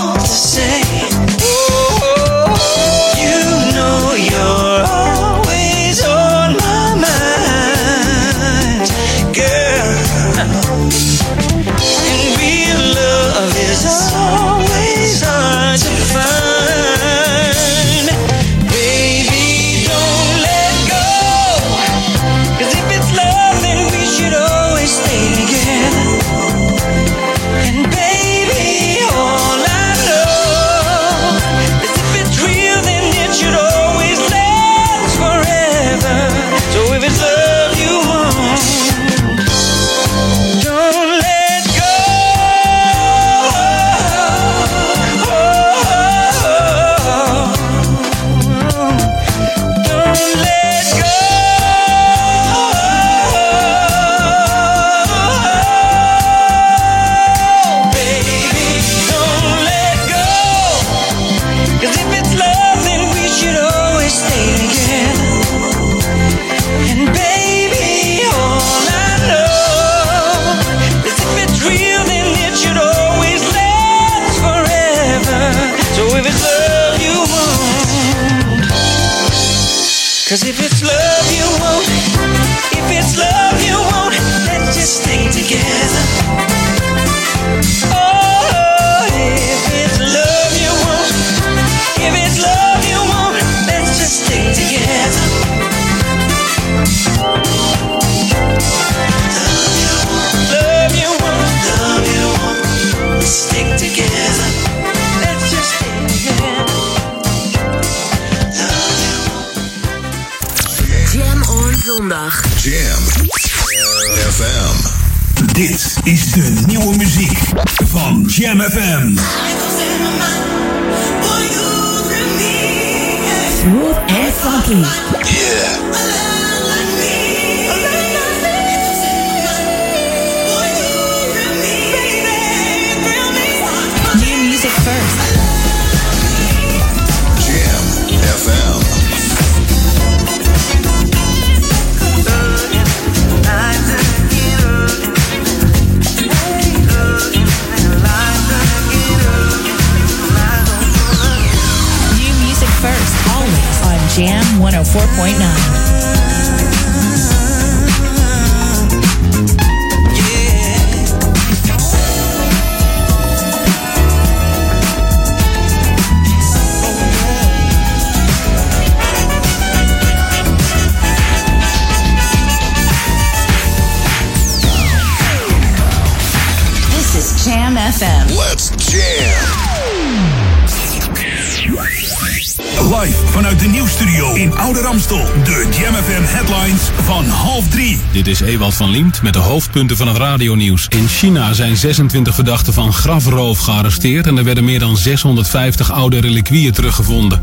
van 188.77 188.91
Liemt 188.91 189.23
met 189.23 189.33
de 189.33 189.39
hoofdpunten 189.39 189.97
van 189.97 190.09
het 190.09 190.17
radionieuws. 190.17 190.87
In 190.89 191.09
China 191.09 191.53
zijn 191.53 191.77
26 191.77 192.35
verdachten 192.35 192.73
van 192.73 192.93
grafroof 192.93 193.59
gearresteerd... 193.59 194.27
en 194.27 194.37
er 194.37 194.45
werden 194.45 194.65
meer 194.65 194.79
dan 194.79 194.97
650 194.97 195.93
oude 195.93 196.21
reliquieën 196.21 196.73
teruggevonden. 196.73 197.41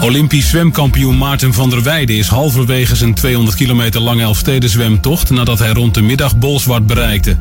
Olympisch 0.00 0.48
zwemkampioen 0.48 1.18
Maarten 1.18 1.54
van 1.54 1.70
der 1.70 1.82
Weijden 1.82 2.16
is 2.16 2.28
halverwege 2.28 2.96
zijn 2.96 3.14
200 3.14 3.56
kilometer 3.56 4.00
lange 4.00 4.22
Elfsteden-zwemtocht... 4.22 5.30
nadat 5.30 5.58
hij 5.58 5.72
rond 5.72 5.94
de 5.94 6.02
middag 6.02 6.36
Bolsward 6.36 6.86
bereikte. 6.86 7.36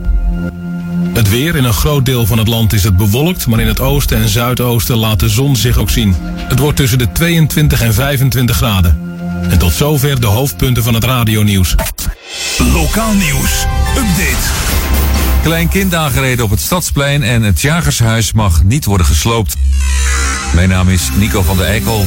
Het 1.14 1.30
weer 1.30 1.56
in 1.56 1.64
een 1.64 1.74
groot 1.74 2.06
deel 2.06 2.26
van 2.26 2.38
het 2.38 2.48
land 2.48 2.74
is 2.74 2.84
het 2.84 2.98
bewolkt, 2.98 3.48
maar 3.48 3.60
in 3.60 3.68
het 3.68 3.80
oosten 3.80 4.18
en 4.18 4.30
zuidoosten 4.30 4.98
laat 4.98 5.20
de 5.20 5.30
zon 5.30 5.56
zich 5.56 5.78
ook 5.78 5.90
zien. 5.90 6.16
Het 6.22 6.60
wordt 6.60 6.78
tussen 6.78 6.98
de 6.98 7.12
22 7.12 7.82
en 7.82 7.94
25 7.94 8.56
graden. 8.56 9.00
En 9.50 9.60
tot 9.60 9.74
zover 9.74 10.22
de 10.22 10.28
hoofdpunten 10.28 10.84
van 10.84 10.94
het 10.94 11.04
radionieuws. 11.04 11.76
Lokaal 12.96 13.14
nieuws. 13.14 13.66
Update. 13.98 14.48
Klein 15.44 15.70
kind 15.70 15.96
aangereden 15.96 16.46
op 16.46 16.52
het 16.52 16.62
Stadsplein 16.62 17.24
en 17.24 17.42
het 17.42 17.62
Jagershuis 17.62 18.34
mag 18.34 18.64
niet 18.64 18.86
worden 18.86 19.06
gesloopt. 19.06 19.56
Mijn 20.54 20.70
naam 20.70 20.90
is 20.90 21.10
Nico 21.16 21.42
van 21.42 21.58
der 21.58 21.66
Eikel. 21.66 22.06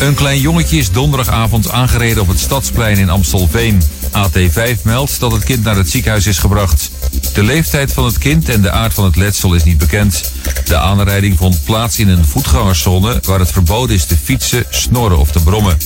Een 0.00 0.14
klein 0.14 0.40
jongetje 0.40 0.76
is 0.76 0.90
donderdagavond 0.90 1.70
aangereden 1.70 2.22
op 2.22 2.28
het 2.28 2.38
Stadsplein 2.38 2.96
in 2.96 3.10
Amstelveen. 3.10 3.82
AT5 4.12 4.82
meldt 4.82 5.20
dat 5.20 5.32
het 5.32 5.44
kind 5.44 5.64
naar 5.64 5.76
het 5.76 5.90
ziekenhuis 5.90 6.26
is 6.26 6.38
gebracht. 6.38 6.90
De 7.32 7.42
leeftijd 7.42 7.92
van 7.92 8.04
het 8.04 8.18
kind 8.18 8.48
en 8.48 8.62
de 8.62 8.70
aard 8.70 8.94
van 8.94 9.04
het 9.04 9.16
letsel 9.16 9.54
is 9.54 9.64
niet 9.64 9.78
bekend. 9.78 10.32
De 10.64 10.76
aanrijding 10.76 11.38
vond 11.38 11.64
plaats 11.64 11.98
in 11.98 12.08
een 12.08 12.24
voetgangerszone 12.24 13.20
waar 13.22 13.38
het 13.38 13.50
verboden 13.52 13.96
is 13.96 14.04
te 14.04 14.16
fietsen, 14.16 14.64
snorren 14.70 15.18
of 15.18 15.30
te 15.30 15.42
brommen. 15.42 15.78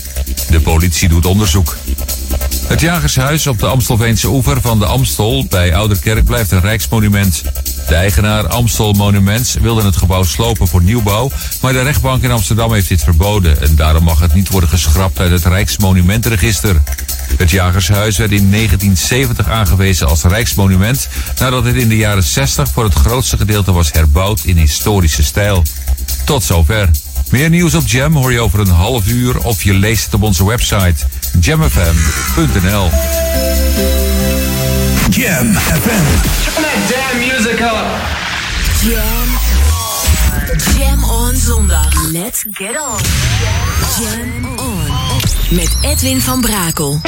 De 0.51 0.61
politie 0.61 1.09
doet 1.09 1.27
onderzoek. 1.27 1.77
Het 2.69 2.81
Jagershuis 2.81 3.47
op 3.47 3.59
de 3.59 3.67
Amstelveense 3.67 4.29
oever 4.29 4.61
van 4.61 4.79
de 4.79 4.87
Amstel 4.87 5.47
bij 5.49 5.75
Ouderkerk 5.75 6.25
blijft 6.25 6.51
een 6.51 6.61
rijksmonument. 6.61 7.43
De 7.89 7.95
eigenaar 7.95 8.47
Amstel 8.47 8.93
Monuments 8.93 9.55
wilde 9.55 9.83
het 9.83 9.97
gebouw 9.97 10.23
slopen 10.23 10.69
voor 10.69 10.83
nieuwbouw, 10.83 11.31
maar 11.61 11.73
de 11.73 11.83
rechtbank 11.83 12.23
in 12.23 12.31
Amsterdam 12.31 12.73
heeft 12.73 12.89
dit 12.89 13.03
verboden 13.03 13.61
en 13.61 13.77
daarom 13.77 14.05
mag 14.05 14.21
het 14.21 14.35
niet 14.35 14.49
worden 14.49 14.69
geschrapt 14.69 15.21
uit 15.21 15.31
het 15.31 15.45
Rijksmonumentenregister. 15.45 16.83
Het 17.37 17.51
Jagershuis 17.51 18.17
werd 18.17 18.31
in 18.31 18.51
1970 18.51 19.49
aangewezen 19.49 20.09
als 20.09 20.23
rijksmonument 20.23 21.09
nadat 21.39 21.65
het 21.65 21.77
in 21.77 21.89
de 21.89 21.97
jaren 21.97 22.23
60 22.23 22.69
voor 22.69 22.85
het 22.85 22.95
grootste 22.95 23.37
gedeelte 23.37 23.73
was 23.73 23.93
herbouwd 23.93 24.41
in 24.45 24.57
historische 24.57 25.25
stijl. 25.25 25.63
Tot 26.25 26.45
zover. 26.45 26.91
Meer 27.31 27.51
nieuws 27.51 27.75
op 27.75 27.87
Jam 27.87 28.17
hoor 28.17 28.33
je 28.33 28.41
over 28.41 28.61
een 28.61 28.69
half 28.69 29.07
uur 29.07 29.39
of 29.39 29.63
je 29.63 29.75
leest 29.75 30.05
het 30.05 30.15
op 30.15 30.23
onze 30.23 30.47
website 30.47 30.95
jamfm.nl. 31.41 32.91
Jam 35.11 35.55
FM. 35.55 36.05
Turn 36.45 36.63
that 36.63 36.79
damn 36.89 37.19
music 37.19 37.61
up. 37.61 37.87
Jam. 38.83 39.29
Jam 40.79 41.05
on 41.05 41.37
zondag. 41.37 42.11
Let's 42.13 42.45
get 42.51 42.81
on. 42.81 42.99
Jam 44.01 44.59
on. 44.59 44.87
Met 45.51 45.77
Edwin 45.81 46.21
van 46.21 46.41
Brakel. 46.41 47.01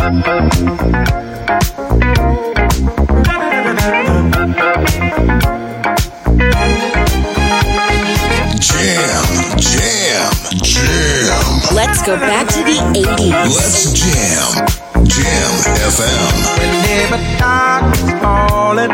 Let's 11.73 12.03
go 12.03 12.17
back 12.17 12.49
to 12.49 12.65
the 12.65 12.79
80s. 12.95 13.31
Let's 13.31 13.93
jam. 13.93 14.67
Jam 15.07 15.51
FM. 15.91 16.33
Whenever 16.59 17.19
darkness 17.39 18.11
falling, 18.21 18.91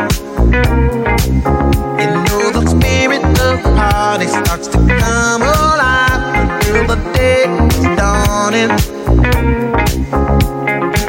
you 1.99 2.07
know 2.25 2.51
the 2.51 2.63
spirit 2.67 3.23
of 3.25 3.33
the 3.35 3.73
party 3.75 4.27
starts 4.27 4.67
to 4.67 4.77
come 4.77 5.41
alive 5.41 6.21
until 6.39 6.87
the 6.87 6.97
day 7.13 7.45
is 7.67 7.83
dawning. 7.97 8.71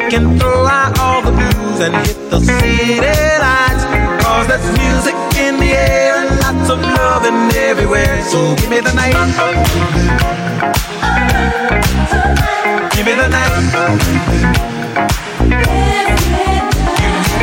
You 0.03 0.11
can 0.11 0.39
throw 0.39 0.67
out 0.67 0.99
all 0.99 1.23
the 1.23 1.33
blues 1.33 1.81
and 1.81 1.95
hit 2.07 2.31
the 2.31 2.41
city 2.41 3.01
lights. 3.01 3.29
Cause 3.29 3.38
there's 4.49 4.65
music 4.79 5.15
in 5.37 5.61
the 5.61 5.73
air 5.77 6.15
and 6.17 6.31
lots 6.41 6.71
of 6.71 6.81
loving 6.81 7.53
everywhere. 7.55 8.23
So 8.23 8.57
give 8.57 8.71
me 8.71 8.81
the 8.81 8.95
night. 8.95 9.13
Give 12.95 13.05
me 13.05 13.13
the 13.13 13.29
night. 13.29 13.53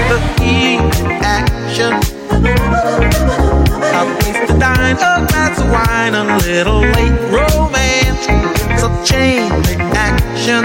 the 0.10 0.20
key 0.38 0.78
action. 1.22 1.94
A 3.94 4.04
place 4.20 4.50
to 4.50 4.58
dine, 4.58 4.98
a 4.98 5.28
glass 5.30 5.60
of 5.60 5.70
wine, 5.70 6.16
a 6.16 6.38
little 6.38 6.82
late 6.82 7.20
romance. 7.30 8.26
It's 8.72 8.84
a 8.84 8.92
chain 9.06 9.52
reaction. 9.70 10.64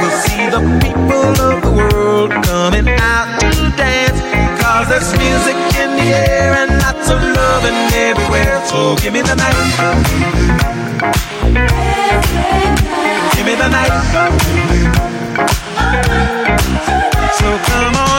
We'll 0.00 0.16
see 0.24 0.48
the 0.48 0.62
people 0.80 1.28
of 1.48 1.62
the 1.62 1.72
world 1.76 2.30
coming 2.44 2.88
out 2.88 3.39
there's 4.90 5.12
music 5.16 5.54
in 5.78 5.90
the 5.94 6.10
air 6.10 6.52
and 6.52 6.70
lots 6.82 7.08
of 7.10 7.22
loving 7.22 7.78
everywhere. 7.94 8.60
So 8.66 8.96
give 8.96 9.12
me 9.12 9.22
the 9.22 9.36
night. 9.36 9.54
Give 13.36 13.46
me 13.46 13.54
the 13.54 13.68
night. 13.68 13.94
So 17.38 17.58
come 17.70 17.94
on 17.94 18.09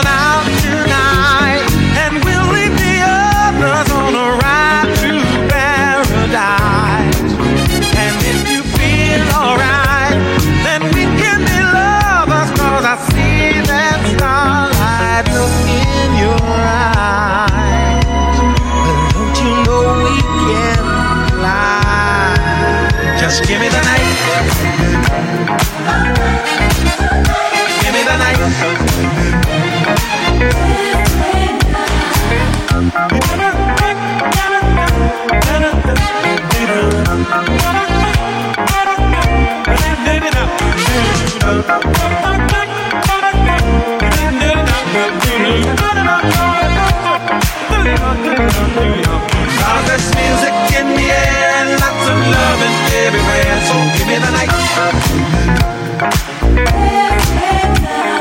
everywhere, 53.02 53.60
so 53.66 53.74
give 53.98 54.06
me 54.06 54.14
the 54.14 54.30
night. 54.30 54.50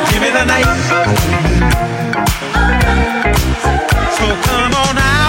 Give 0.09 0.21
me 0.21 0.29
the 0.29 0.45
night. 0.45 0.65
So 4.17 4.25
come 4.47 4.73
on 4.73 4.97
out. 4.97 5.20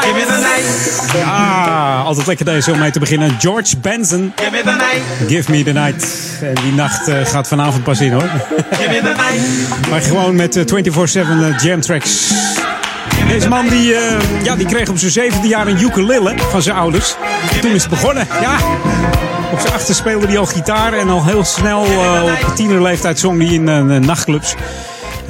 Give 0.00 0.14
me 0.14 0.24
the 0.24 0.38
night. 0.40 1.12
Night. 1.14 1.24
Ah, 1.26 2.04
altijd 2.04 2.26
lekker 2.26 2.44
deze 2.44 2.72
om 2.72 2.78
mee 2.78 2.90
te 2.90 2.98
beginnen. 2.98 3.36
George 3.38 3.76
Benson. 3.76 4.32
Give 4.36 4.50
me 4.50 4.62
the 4.62 4.70
night. 4.70 5.28
Give 5.28 5.50
me 5.50 5.62
the 5.62 5.72
night. 5.72 6.06
En 6.40 6.54
die 6.62 6.72
nacht 6.72 7.08
eh, 7.08 7.24
gaat 7.24 7.48
vanavond 7.48 7.82
pas 7.84 8.00
in 8.00 8.12
hoor. 8.12 8.30
Give 8.70 8.88
me 8.90 8.98
the 8.98 9.14
night. 9.16 9.88
Maar 9.90 10.00
gewoon 10.00 10.34
met 10.36 10.56
eh, 10.56 10.64
24-7 10.64 11.18
eh, 11.18 11.58
jam 11.58 11.80
tracks. 11.80 12.32
Deze 13.28 13.48
man 13.48 13.68
die, 13.68 13.94
eh, 13.94 14.42
ja, 14.42 14.56
die 14.56 14.66
kreeg 14.66 14.88
op 14.88 14.98
zijn 14.98 15.10
zevende 15.10 15.48
jaar 15.48 15.66
een 15.66 15.82
ukulele 15.82 16.34
van 16.50 16.62
zijn 16.62 16.76
ouders. 16.76 17.16
En 17.54 17.60
toen 17.60 17.70
is 17.70 17.82
het 17.82 17.90
begonnen. 17.90 18.26
Ja, 18.40 18.56
op 19.52 19.60
zijn 19.60 19.72
achter 19.72 19.94
speelde 19.94 20.26
hij 20.26 20.38
al 20.38 20.46
gitaar. 20.46 20.92
En 20.92 21.08
al 21.08 21.24
heel 21.24 21.44
snel 21.44 21.84
eh, 21.84 22.22
op 22.48 22.54
tienerleeftijd 22.56 23.18
zong 23.18 23.42
hij 23.42 23.54
in 23.54 23.68
eh, 23.68 23.82
nachtclubs. 23.82 24.54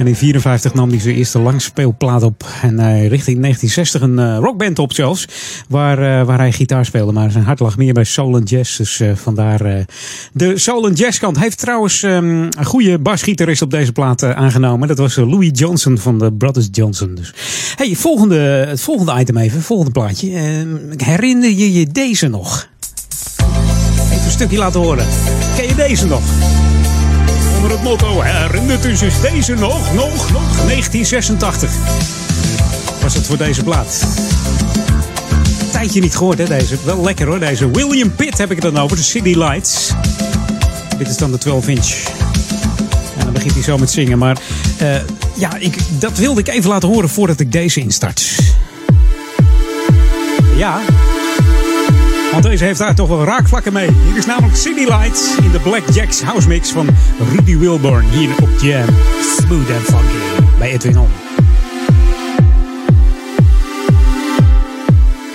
En 0.01 0.07
in 0.07 0.15
54 0.15 0.73
nam 0.73 0.89
hij 0.89 0.99
zijn 0.99 1.15
eerste 1.15 1.39
langspeelplaat 1.39 2.23
op. 2.23 2.45
En 2.61 2.79
hij 2.79 3.07
richtte 3.07 3.31
in 3.31 3.41
1960 3.41 4.01
een 4.01 4.19
eh, 4.19 4.37
rockband 4.39 4.79
op 4.79 4.93
zelfs. 4.93 5.27
Waar, 5.67 6.19
eh, 6.19 6.25
waar 6.25 6.37
hij 6.37 6.51
gitaar 6.51 6.85
speelde. 6.85 7.11
Maar 7.11 7.31
zijn 7.31 7.43
hart 7.43 7.59
lag 7.59 7.77
meer 7.77 7.93
bij 7.93 8.03
soul 8.03 8.35
en 8.35 8.43
jazz. 8.43 8.77
Dus 8.77 9.01
vandaar 9.13 9.85
de 10.33 10.57
soul 10.57 10.87
en 10.87 10.93
jazz 10.93 11.19
kant. 11.19 11.35
Hij 11.35 11.45
heeft 11.45 11.57
trouwens 11.57 12.03
ehm, 12.03 12.41
een 12.41 12.65
goede 12.65 12.99
basgitarist 12.99 13.61
op 13.61 13.71
deze 13.71 13.91
plaat 13.91 14.23
aangenomen. 14.23 14.87
Dat 14.87 14.97
was 14.97 15.15
Louis 15.15 15.49
Johnson 15.53 15.97
van 15.97 16.19
de 16.19 16.33
Brothers 16.33 16.67
Johnson. 16.71 17.15
Dus. 17.15 17.33
Hey, 17.75 17.95
volgende, 17.95 18.39
het 18.67 18.81
volgende 18.81 19.19
item 19.19 19.37
even. 19.37 19.61
Volgende 19.61 19.91
plaatje. 19.91 20.33
Ehm, 20.33 20.67
herinner 20.97 21.49
je 21.49 21.73
je 21.73 21.87
deze 21.87 22.27
nog? 22.27 22.69
Even 24.11 24.25
een 24.25 24.31
stukje 24.31 24.57
laten 24.57 24.79
horen. 24.79 25.05
Ken 25.55 25.67
je 25.67 25.75
deze 25.75 26.07
nog? 26.07 26.21
Het 27.71 27.83
motto 27.83 28.21
herinnert 28.21 28.85
u 28.85 28.95
zich 28.95 29.19
deze 29.19 29.53
nog, 29.53 29.93
nog, 29.93 30.31
nog. 30.31 30.55
1986 30.65 31.71
was 33.01 33.13
het 33.13 33.25
voor 33.25 33.37
deze 33.37 33.63
plaat. 33.63 34.05
Tijdje 35.71 36.01
niet 36.01 36.15
gehoord 36.15 36.37
hè 36.37 36.45
deze. 36.45 36.75
Wel 36.83 37.03
lekker 37.03 37.27
hoor 37.27 37.39
deze. 37.39 37.71
William 37.71 38.15
Pitt 38.15 38.37
heb 38.37 38.51
ik 38.51 38.63
het 38.63 38.73
dan 38.73 38.83
over. 38.83 38.97
De 38.97 39.03
City 39.03 39.33
Lights. 39.37 39.91
Dit 40.97 41.09
is 41.09 41.17
dan 41.17 41.31
de 41.31 41.37
12 41.37 41.67
inch. 41.67 41.89
En 43.17 43.23
dan 43.23 43.33
begint 43.33 43.53
hij 43.53 43.63
zo 43.63 43.77
met 43.77 43.91
zingen. 43.91 44.17
Maar 44.17 44.37
eh, 44.77 44.95
ja, 45.35 45.55
ik, 45.57 45.77
dat 45.99 46.17
wilde 46.17 46.39
ik 46.39 46.47
even 46.47 46.69
laten 46.69 46.89
horen 46.89 47.09
voordat 47.09 47.39
ik 47.39 47.51
deze 47.51 47.79
instart. 47.79 48.29
Ja, 50.55 50.81
want 52.31 52.43
deze 52.43 52.63
heeft 52.63 52.79
daar 52.79 52.95
toch 52.95 53.07
wel 53.07 53.23
raakvlakken 53.23 53.73
mee. 53.73 53.89
Hier 54.05 54.17
is 54.17 54.25
namelijk 54.25 54.55
City 54.55 54.83
Lights 54.83 55.21
in 55.41 55.51
de 55.51 55.59
Black 55.59 55.89
Jacks 55.93 56.21
house 56.21 56.47
mix 56.47 56.69
van 56.69 56.89
Ruby 57.35 57.57
Wilburn 57.57 58.05
hier 58.09 58.29
op 58.41 58.49
Jam. 58.61 58.85
Smooth 59.37 59.69
and 59.69 59.83
funky 59.83 60.43
bij 60.57 60.71
Edwin 60.71 60.99
On. 60.99 61.09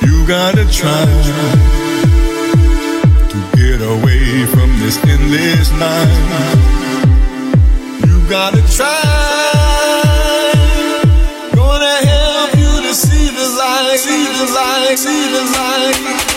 You 0.01 0.13
gotta 0.27 0.65
try 0.71 1.07
to 3.29 3.39
get 3.57 3.83
away 3.83 4.47
from 4.51 4.71
this 4.85 4.97
endless 4.97 5.71
night. 5.71 6.09
You 8.05 8.21
gotta 8.29 8.63
try. 8.77 9.35
Gonna 11.55 11.97
help 12.07 12.55
you 12.55 12.83
to 12.83 12.95
see 12.95 13.31
the 13.31 13.47
light, 13.57 13.99
see 13.99 14.27
the 14.39 14.53
light, 14.53 14.99
see 14.99 15.31
the 15.33 15.43
light. 15.59 16.36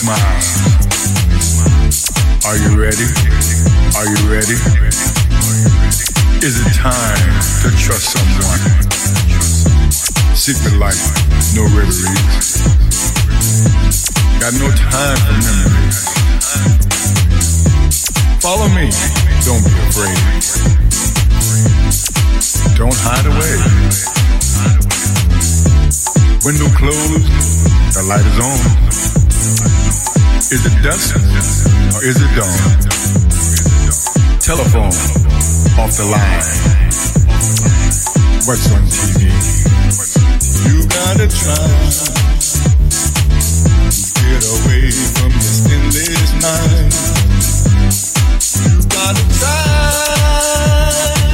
Smiles. 0.00 0.48
Are 2.48 2.56
you 2.56 2.72
ready? 2.80 3.04
Are 4.00 4.08
you 4.08 4.20
ready? 4.32 4.56
Is 6.40 6.56
it 6.56 6.72
time 6.72 7.20
to 7.60 7.68
trust 7.76 8.16
someone? 8.16 8.60
Seek 10.34 10.56
the 10.64 10.72
light, 10.80 10.96
no 11.52 11.68
reveries. 11.76 12.64
Got 14.40 14.56
no 14.56 14.72
time 14.72 15.20
for 15.20 15.36
memories. 15.44 16.00
Follow 18.40 18.68
me, 18.72 18.88
don't 19.44 19.60
be 19.60 19.74
afraid. 19.84 20.16
Don't 22.78 22.96
hide 23.04 23.26
away. 23.28 23.54
Window 26.46 26.70
closed, 26.74 27.28
the 27.92 28.02
light 28.08 28.24
is 28.24 28.38
on. 28.40 29.79
Is 30.52 30.66
it 30.66 30.82
dusk 30.82 31.14
or 31.14 32.02
is 32.02 32.16
it 32.20 32.34
dawn? 32.34 32.58
Telephone 34.40 34.90
off 35.78 35.96
the 35.96 36.04
line. 36.10 36.42
What's 38.46 38.66
on 38.72 38.82
TV? 38.90 39.30
You 40.66 40.88
gotta 40.88 41.28
try 41.28 42.10
get 44.26 44.42
away 44.42 44.90
from 44.90 45.30
this 45.38 45.62
endless 45.70 46.32
night. 46.42 46.94
You 48.66 48.82
gotta 48.88 49.24
try. 49.38 51.29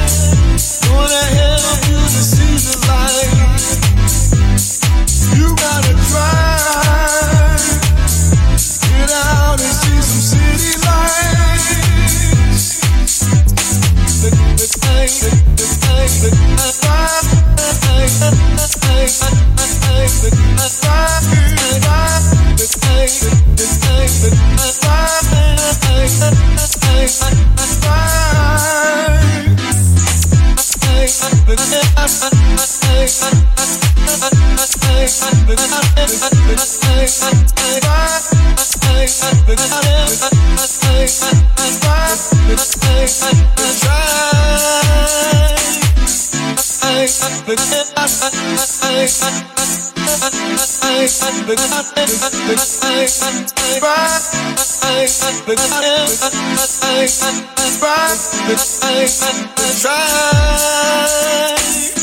Try. 59.77 61.96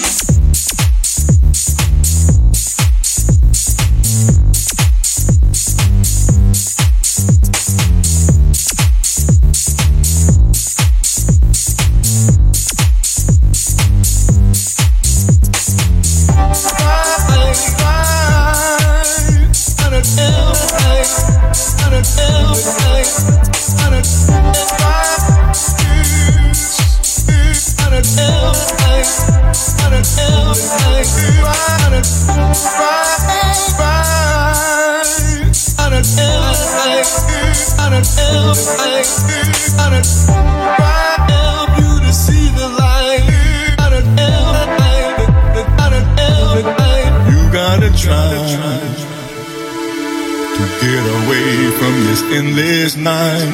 away 51.34 51.70
from 51.78 51.94
this 52.04 52.22
endless 52.22 52.96
night. 52.96 53.44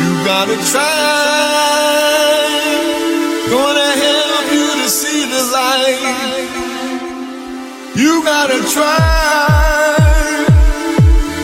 You 0.00 0.10
gotta 0.24 0.56
try. 0.72 1.94
Gonna 3.50 3.90
help 4.06 4.52
you 4.52 4.66
to 4.82 4.88
see 4.88 5.24
the 5.34 5.42
light. 5.56 6.48
You 7.96 8.22
gotta 8.24 8.60
try. 8.72 9.96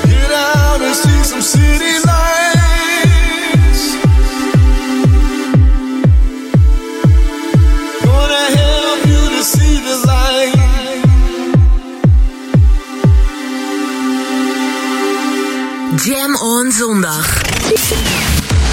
Get 0.04 0.30
out 0.32 0.80
and 0.82 0.94
see 0.94 1.22
some 1.24 1.42
city 1.42 1.94
lights. 2.06 2.49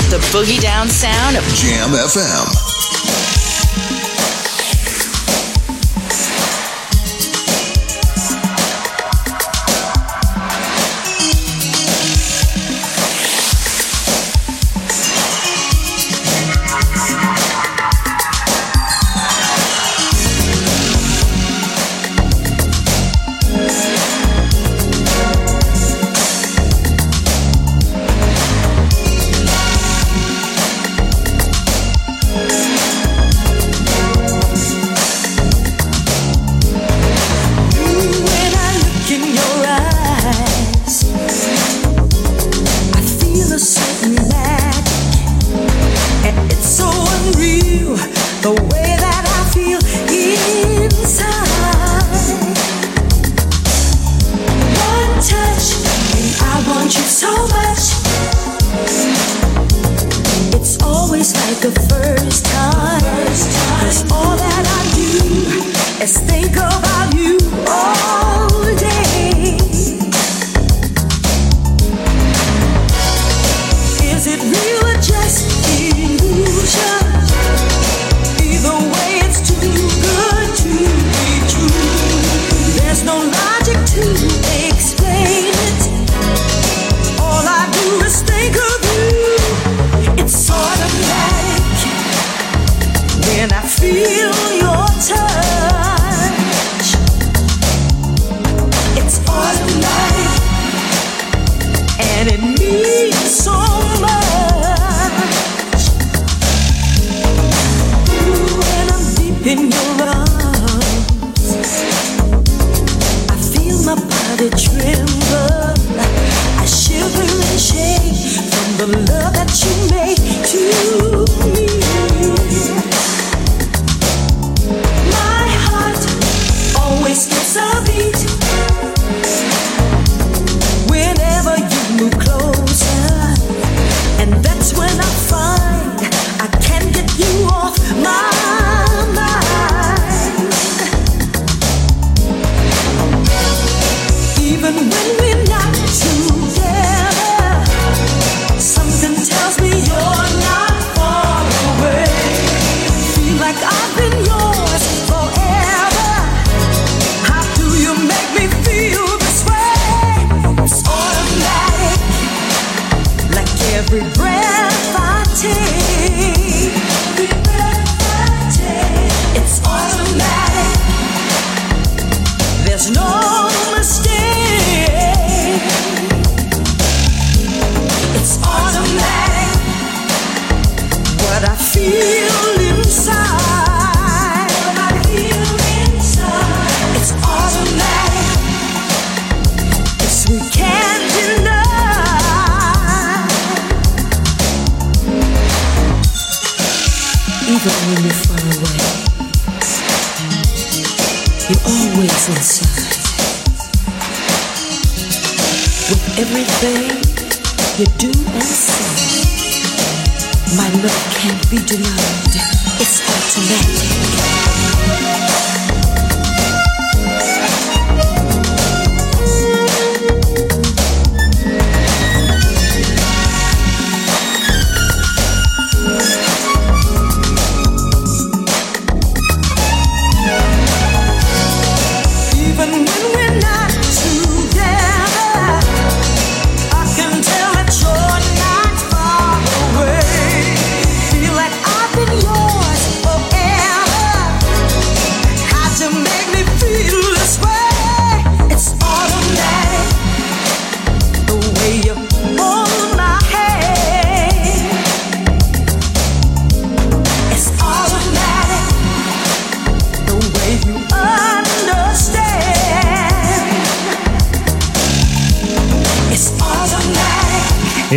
The 0.10 0.18
Boogie 0.32 0.60
Down 0.60 0.88
Sound 0.90 1.38
of 1.38 1.44
Jam 1.54 1.92
FM. 1.92 2.77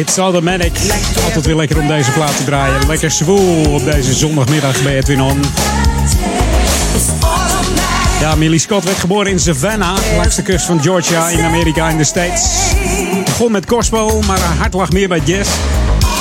It's 0.01 0.16
Automatic. 0.16 0.72
Altijd 1.24 1.46
weer 1.46 1.57
lekker 1.57 1.78
om 1.78 1.86
deze 1.88 2.11
plaat 2.11 2.36
te 2.36 2.44
draaien. 2.44 2.86
Lekker 2.86 3.11
zwoel 3.11 3.72
op 3.72 3.84
deze 3.84 4.14
zondagmiddag 4.14 4.82
bij 4.82 4.96
Edwin 4.96 5.20
On. 5.22 5.40
Ja, 8.20 8.34
Millie 8.34 8.59
Scott 8.59 8.84
werd 8.84 8.96
geboren 8.98 9.30
in 9.30 9.38
Savannah, 9.40 9.96
langs 10.16 10.34
de 10.36 10.42
kust 10.42 10.66
van 10.66 10.82
Georgia 10.82 11.28
in 11.28 11.44
Amerika 11.44 11.88
in 11.88 11.96
de 11.96 12.05
States. 12.05 12.42
Begon 13.24 13.53
met 13.53 13.64
gospel, 13.68 14.22
maar 14.26 14.38
haar 14.38 14.57
hart 14.57 14.74
lag 14.74 14.90
meer 14.90 15.09
bij 15.09 15.20
jazz. 15.24 15.51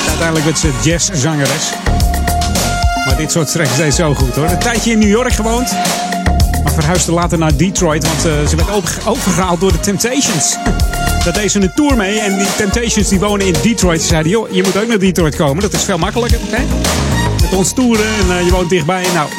Uiteindelijk 0.07 0.45
werd 0.45 0.59
ze 0.59 0.69
jazzzangeres. 0.83 1.69
Maar 3.05 3.17
dit 3.17 3.31
soort 3.31 3.51
tracks 3.51 3.75
deed 3.77 3.93
zo 3.93 4.13
goed 4.15 4.35
hoor. 4.35 4.45
Een 4.49 4.59
tijdje 4.59 4.91
in 4.91 4.99
New 4.99 5.09
York 5.09 5.33
gewoond. 5.33 5.71
Maar 6.63 6.73
verhuisde 6.73 7.11
later 7.11 7.37
naar 7.37 7.55
Detroit, 7.57 8.03
want 8.07 8.25
eh, 8.25 8.47
ze 8.47 8.55
werd 8.55 8.71
over- 8.71 9.01
overgehaald 9.05 9.59
door 9.59 9.71
de 9.71 9.79
Temptations. 9.79 10.57
Daar 11.23 11.33
deed 11.33 11.51
ze 11.51 11.61
een 11.61 11.73
tour 11.75 11.95
mee 11.95 12.19
en 12.19 12.37
die 12.37 12.55
Temptations 12.57 13.09
die 13.09 13.19
wonen 13.19 13.47
in 13.47 13.55
Detroit. 13.61 14.01
Ze 14.01 14.07
zeiden, 14.07 14.31
joh, 14.31 14.51
je 14.51 14.63
moet 14.63 14.77
ook 14.77 14.87
naar 14.87 14.99
Detroit 14.99 15.35
komen. 15.35 15.61
Dat 15.61 15.73
is 15.73 15.83
veel 15.83 15.97
makkelijker, 15.97 16.39
hè? 16.49 16.63
Met 17.41 17.53
ons 17.53 17.73
toeren 17.73 18.05
en 18.05 18.37
eh, 18.37 18.45
je 18.45 18.51
woont 18.51 18.69
dichtbij. 18.69 19.05
Nou, 19.13 19.29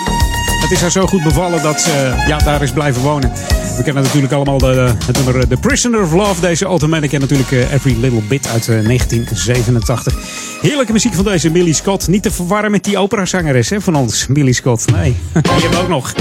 het 0.61 0.70
is 0.70 0.81
haar 0.81 0.91
zo 0.91 1.07
goed 1.07 1.22
bevallen 1.22 1.62
dat 1.62 1.81
ze 1.81 1.91
eh, 1.91 2.28
ja, 2.28 2.39
daar 2.39 2.62
is 2.62 2.72
blijven 2.72 3.03
wonen. 3.03 3.33
We 3.81 3.87
kennen 3.87 4.05
natuurlijk 4.05 4.33
allemaal 4.33 4.59
de, 4.59 4.95
het 5.07 5.16
nummer 5.16 5.39
eh, 5.39 5.43
The 5.49 5.57
Prisoner 5.57 6.03
of 6.03 6.12
Love, 6.12 6.41
deze 6.41 6.64
Automatic. 6.64 7.12
En 7.12 7.20
natuurlijk 7.20 7.53
eh, 7.53 7.72
Every 7.72 7.97
Little 8.01 8.22
Bit 8.28 8.49
uit 8.49 8.68
eh, 8.68 8.87
1987. 8.87 10.14
Heerlijke 10.61 10.93
muziek 10.93 11.14
van 11.14 11.24
deze 11.24 11.51
Millie 11.51 11.74
Scott. 11.74 12.09
Niet 12.09 12.22
te 12.22 12.31
verwarren 12.31 12.70
met 12.70 12.85
die 12.85 12.99
operazangeres 12.99 13.70
hè, 13.70 13.81
van 13.81 13.95
ons, 13.95 14.26
Millie 14.26 14.53
Scott. 14.53 14.91
Nee, 14.93 15.16
die 15.33 15.53
hebben 15.53 15.70
we 15.70 15.78
ook 15.78 15.89
nog. 15.89 16.14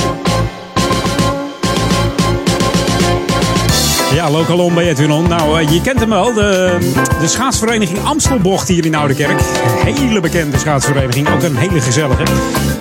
Ja, 4.13 4.29
lokaal 4.31 4.59
om 4.59 4.73
bij 4.73 4.89
Edwin 4.89 5.11
On. 5.11 5.27
Nou, 5.27 5.59
eh, 5.59 5.73
je 5.73 5.81
kent 5.81 5.99
hem 5.99 6.09
wel. 6.09 6.33
De, 6.33 6.77
de 7.19 7.27
schaatsvereniging 7.27 7.99
Amstelbocht 8.03 8.67
hier 8.67 8.85
in 8.85 8.95
Oudekerk. 8.95 9.39
Een 9.85 9.95
hele 9.95 10.19
bekende 10.19 10.57
schaatsvereniging. 10.57 11.29
Ook 11.29 11.43
een 11.43 11.55
hele 11.55 11.81
gezellige. 11.81 12.23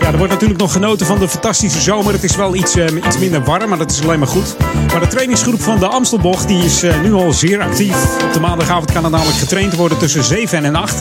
Ja, 0.00 0.06
er 0.06 0.18
wordt 0.18 0.32
natuurlijk 0.32 0.60
nog 0.60 0.72
genoten 0.72 1.06
van 1.06 1.18
de 1.18 1.28
fantastische 1.28 1.80
zomer. 1.80 2.12
Het 2.12 2.24
is 2.24 2.36
wel 2.36 2.54
iets, 2.54 2.76
eh, 2.76 2.86
iets 3.06 3.18
minder 3.18 3.44
warm, 3.44 3.68
maar 3.68 3.78
dat 3.78 3.90
is 3.90 4.02
alleen 4.02 4.18
maar 4.18 4.28
goed. 4.28 4.56
Maar 4.92 5.00
de 5.00 5.06
trainingsgroep 5.06 5.60
van 5.60 5.78
de 5.78 5.86
Amstelbocht 5.86 6.48
die 6.48 6.64
is 6.64 6.82
eh, 6.82 7.00
nu 7.00 7.12
al 7.12 7.32
zeer 7.32 7.60
actief. 7.60 8.22
Op 8.24 8.32
de 8.32 8.40
maandagavond 8.40 8.92
kan 8.92 9.04
er 9.04 9.10
namelijk 9.10 9.38
getraind 9.38 9.74
worden 9.74 9.98
tussen 9.98 10.24
7 10.24 10.64
en 10.64 10.74
8. 10.74 10.94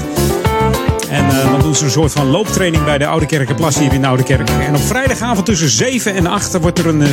En 1.09 1.29
eh, 1.29 1.51
dan 1.51 1.61
doen 1.61 1.75
ze 1.75 1.83
een 1.83 1.91
soort 1.91 2.11
van 2.11 2.27
looptraining 2.27 2.83
bij 2.83 2.97
de 2.97 3.07
Oude 3.07 3.25
Kerkenplas 3.25 3.79
hier 3.79 3.93
in 3.93 4.05
Oude 4.05 4.23
Kerk. 4.23 4.49
En 4.49 4.75
op 4.75 4.81
vrijdagavond 4.81 5.45
tussen 5.45 5.69
7 5.69 6.15
en 6.15 6.27
8 6.27 6.59
wordt 6.59 6.79
er 6.79 6.87
een 6.87 7.01
uh, 7.01 7.07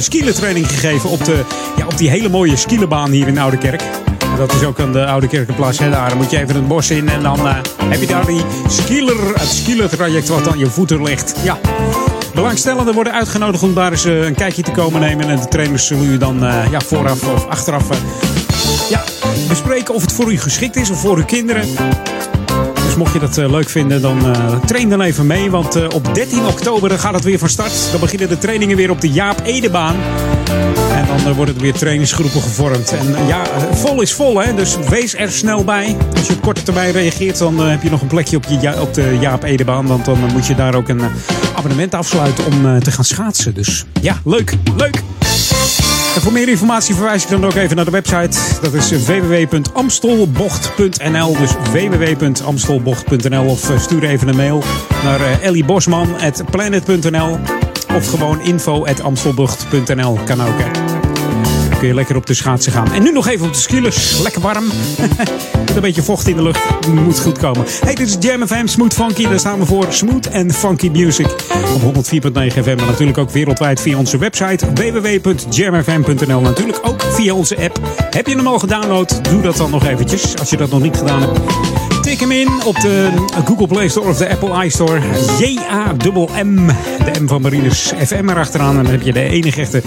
gegeven 0.66 1.10
op, 1.10 1.24
de, 1.24 1.44
ja, 1.76 1.86
op 1.86 1.98
die 1.98 2.08
hele 2.08 2.28
mooie 2.28 2.56
skielenbaan 2.56 3.10
hier 3.10 3.28
in 3.28 3.38
Oude 3.38 3.58
Kerk. 3.58 3.82
En 4.20 4.36
dat 4.36 4.52
is 4.52 4.64
ook 4.64 4.80
aan 4.80 4.92
de 4.92 5.06
Oude 5.06 5.28
Kerkenplas. 5.28 5.78
Hè. 5.78 5.90
Daar 5.90 6.16
moet 6.16 6.30
je 6.30 6.38
even 6.38 6.54
het 6.54 6.68
bos 6.68 6.90
in 6.90 7.08
en 7.08 7.22
dan 7.22 7.46
eh, 7.46 7.56
heb 7.84 8.00
je 8.00 8.06
daar 8.06 8.26
die 8.26 8.40
skieler, 8.68 9.34
het 9.34 9.48
skielertraject 9.48 10.28
wat 10.28 10.48
aan 10.48 10.58
je 10.58 10.66
voeten 10.66 11.02
ligt. 11.02 11.34
Ja. 11.42 11.58
Belangstellenden 12.34 12.94
worden 12.94 13.12
uitgenodigd 13.12 13.62
om 13.62 13.74
daar 13.74 13.90
eens 13.90 14.04
een 14.04 14.34
kijkje 14.34 14.62
te 14.62 14.70
komen 14.70 15.00
nemen. 15.00 15.28
En 15.28 15.40
de 15.40 15.48
trainers 15.48 15.86
zullen 15.86 16.04
u 16.04 16.18
dan 16.18 16.38
ja, 16.70 16.80
vooraf 16.80 17.28
of 17.34 17.46
achteraf 17.46 17.88
ja, 18.88 19.04
bespreken 19.48 19.94
of 19.94 20.02
het 20.02 20.12
voor 20.12 20.32
u 20.32 20.38
geschikt 20.38 20.76
is 20.76 20.90
of 20.90 21.00
voor 21.00 21.16
uw 21.16 21.24
kinderen. 21.24 21.68
Mocht 22.98 23.12
je 23.12 23.18
dat 23.18 23.38
eh, 23.38 23.50
leuk 23.50 23.68
vinden, 23.68 24.02
dan 24.02 24.34
eh, 24.34 24.60
train 24.64 24.88
dan 24.88 25.00
even 25.00 25.26
mee. 25.26 25.50
Want 25.50 25.76
eh, 25.76 25.84
op 25.94 26.14
13 26.14 26.46
oktober 26.46 26.98
gaat 26.98 27.14
het 27.14 27.24
weer 27.24 27.38
van 27.38 27.48
start. 27.48 27.88
Dan 27.90 28.00
beginnen 28.00 28.28
de 28.28 28.38
trainingen 28.38 28.76
weer 28.76 28.90
op 28.90 29.00
de 29.00 29.10
Jaap 29.10 29.40
Edebaan. 29.44 29.96
En 30.90 31.24
dan 31.24 31.32
worden 31.32 31.54
er 31.54 31.60
weer 31.60 31.72
trainingsgroepen 31.72 32.40
gevormd. 32.40 32.92
En 32.92 33.26
ja, 33.26 33.44
vol 33.72 34.00
is 34.00 34.12
vol, 34.12 34.40
hè? 34.40 34.54
Dus 34.54 34.76
wees 34.88 35.14
er 35.14 35.32
snel 35.32 35.64
bij. 35.64 35.96
Als 36.16 36.26
je 36.26 36.32
op 36.32 36.42
korte 36.42 36.62
termijn 36.62 36.92
reageert, 36.92 37.38
dan 37.38 37.58
heb 37.58 37.82
je 37.82 37.90
nog 37.90 38.00
een 38.00 38.06
plekje 38.06 38.36
op, 38.36 38.44
je, 38.60 38.80
op 38.80 38.94
de 38.94 39.16
Jaap 39.20 39.42
Edebaan. 39.42 39.86
Want 39.86 40.04
dan 40.04 40.18
moet 40.32 40.46
je 40.46 40.54
daar 40.54 40.74
ook 40.74 40.88
een 40.88 41.02
abonnement 41.56 41.94
afsluiten 41.94 42.44
om 42.46 42.80
te 42.82 42.90
gaan 42.90 43.04
schaatsen. 43.04 43.54
Dus 43.54 43.84
ja, 44.00 44.20
leuk, 44.24 44.56
leuk. 44.76 45.02
En 46.14 46.20
voor 46.20 46.32
meer 46.32 46.48
informatie 46.48 46.94
verwijs 46.94 47.22
ik 47.22 47.28
dan 47.28 47.44
ook 47.44 47.54
even 47.54 47.76
naar 47.76 47.84
de 47.84 47.90
website. 47.90 48.38
Dat 48.62 48.74
is 48.74 48.90
www.amstelbocht.nl. 48.90 51.36
Dus 51.36 51.50
www.amstelbocht.nl. 51.72 53.44
Of 53.44 53.70
eh, 53.70 53.78
stuur 53.78 54.04
even 54.04 54.28
een 54.28 54.36
mail 54.36 54.62
naar 55.02 55.20
eh, 55.20 55.44
ellybosman.planet.nl. 55.44 57.38
Of 57.94 58.10
gewoon 58.10 58.40
info.amstelbocht.nl. 58.40 60.18
Kan 60.24 60.42
ook. 60.42 61.03
Lekker 61.92 62.16
op 62.16 62.26
de 62.26 62.34
schaatsen 62.34 62.72
gaan. 62.72 62.92
En 62.92 63.02
nu 63.02 63.12
nog 63.12 63.28
even 63.28 63.46
op 63.46 63.52
de 63.52 63.58
skillers. 63.58 64.20
Lekker 64.22 64.40
warm. 64.40 64.64
Met 65.66 65.74
een 65.76 65.80
beetje 65.80 66.02
vocht 66.02 66.28
in 66.28 66.36
de 66.36 66.42
lucht. 66.42 66.88
Moet 66.88 67.20
goed 67.20 67.38
komen. 67.38 67.64
Hey, 67.80 67.94
dit 67.94 68.06
is 68.06 68.16
Jam 68.20 68.46
FM 68.46 68.66
Smooth 68.66 68.94
Funky. 68.94 69.22
Daar 69.22 69.38
staan 69.38 69.58
we 69.58 69.66
voor 69.66 69.86
Smooth 69.88 70.32
and 70.32 70.56
Funky 70.56 70.88
Music. 70.88 71.26
Op 71.74 71.94
104.9 71.94 72.00
FM. 72.62 72.76
Maar 72.76 72.86
natuurlijk 72.86 73.18
ook 73.18 73.30
wereldwijd 73.30 73.80
via 73.80 73.98
onze 73.98 74.18
website 74.18 74.66
www.jamfm.nl. 74.74 76.40
Natuurlijk 76.40 76.78
ook 76.82 77.02
via 77.02 77.34
onze 77.34 77.56
app. 77.56 77.80
Heb 78.10 78.26
je 78.26 78.36
hem 78.36 78.46
al 78.46 78.58
gedownload? 78.58 79.24
Doe 79.24 79.42
dat 79.42 79.56
dan 79.56 79.70
nog 79.70 79.86
eventjes. 79.86 80.36
Als 80.38 80.50
je 80.50 80.56
dat 80.56 80.70
nog 80.70 80.80
niet 80.80 80.96
gedaan 80.96 81.20
hebt. 81.20 81.93
Tik 82.04 82.20
hem 82.20 82.30
in 82.30 82.62
op 82.64 82.80
de 82.80 83.10
Google 83.44 83.66
Play 83.66 83.88
Store 83.88 84.08
of 84.08 84.16
de 84.16 84.28
Apple 84.28 84.64
iStore. 84.64 85.00
J-A-M-M. 85.38 86.66
De 87.04 87.20
M 87.20 87.26
van 87.26 87.42
Marines 87.42 87.92
FM 88.06 88.28
erachteraan. 88.28 88.76
En 88.76 88.82
dan 88.82 88.92
heb 88.92 89.02
je 89.02 89.12
de 89.12 89.22
enige 89.22 89.60
echte 89.60 89.82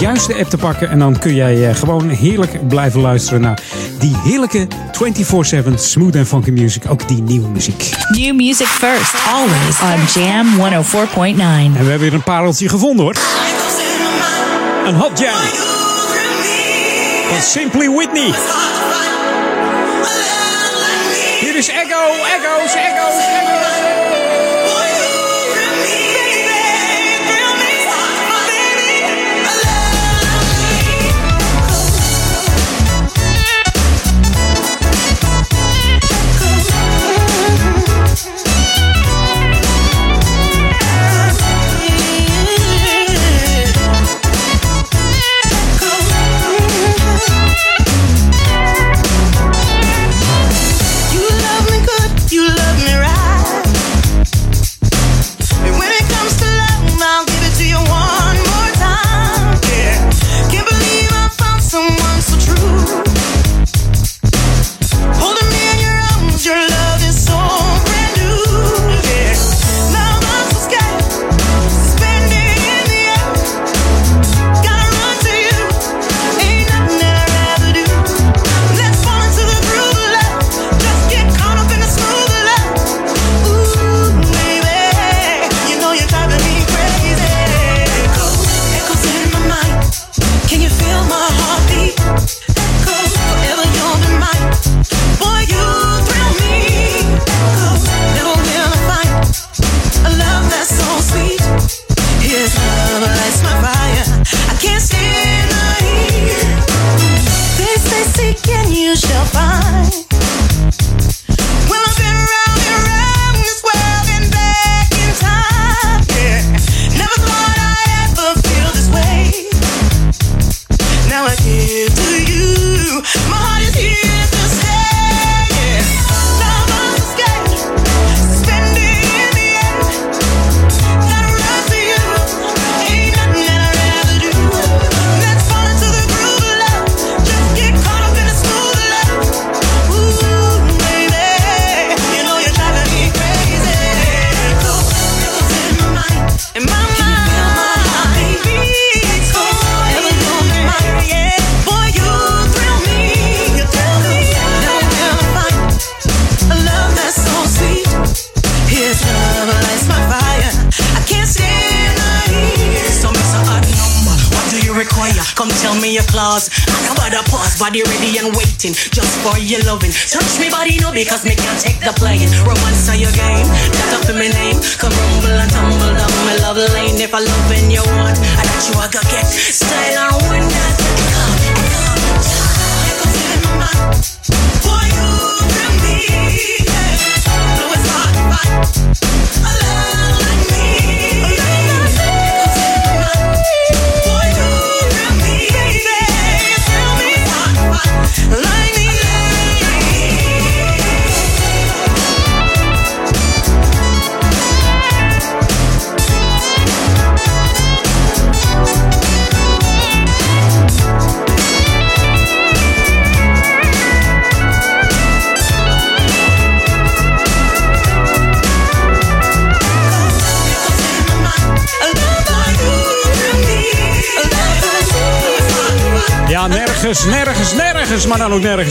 juiste 0.00 0.34
app 0.34 0.50
te 0.50 0.56
pakken. 0.56 0.90
En 0.90 0.98
dan 0.98 1.18
kun 1.18 1.34
jij 1.34 1.68
eh, 1.68 1.74
gewoon 1.76 2.08
heerlijk 2.08 2.68
blijven 2.68 3.00
luisteren 3.00 3.40
naar 3.40 3.62
die 3.98 4.16
heerlijke 4.24 4.66
24-7 4.66 5.74
smooth 5.74 6.16
and 6.16 6.28
funky 6.28 6.50
music. 6.50 6.82
Ook 6.88 7.08
die 7.08 7.22
nieuwe 7.22 7.48
muziek. 7.48 7.90
New 8.08 8.34
music 8.34 8.66
first, 8.66 9.14
always 9.32 9.80
on 9.80 10.22
Jam 10.22 10.46
104.9. 10.56 11.38
En 11.38 11.72
we 11.72 11.78
hebben 11.78 11.98
weer 11.98 12.14
een 12.14 12.22
pareltje 12.22 12.68
gevonden 12.68 13.04
hoor. 13.04 13.16
Een 14.86 14.94
hot 14.94 15.18
jam. 15.18 15.34
Van 17.30 17.42
Simply 17.42 17.90
Whitney. 17.90 18.32
Hier 22.06 22.12
is 22.64 22.74
Echo, 22.74 23.33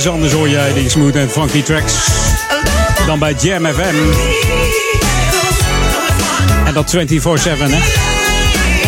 anders 0.07 0.33
hoor 0.33 0.49
jij 0.49 0.73
die 0.73 0.89
smooth 0.89 1.15
en 1.15 1.29
funky 1.29 1.61
tracks. 1.61 1.93
Dan 3.05 3.19
bij 3.19 3.33
Jam 3.33 3.65
FM. 3.65 3.95
En 6.65 6.73
dat 6.73 6.95
24-7, 6.95 6.99
hè. 6.99 7.79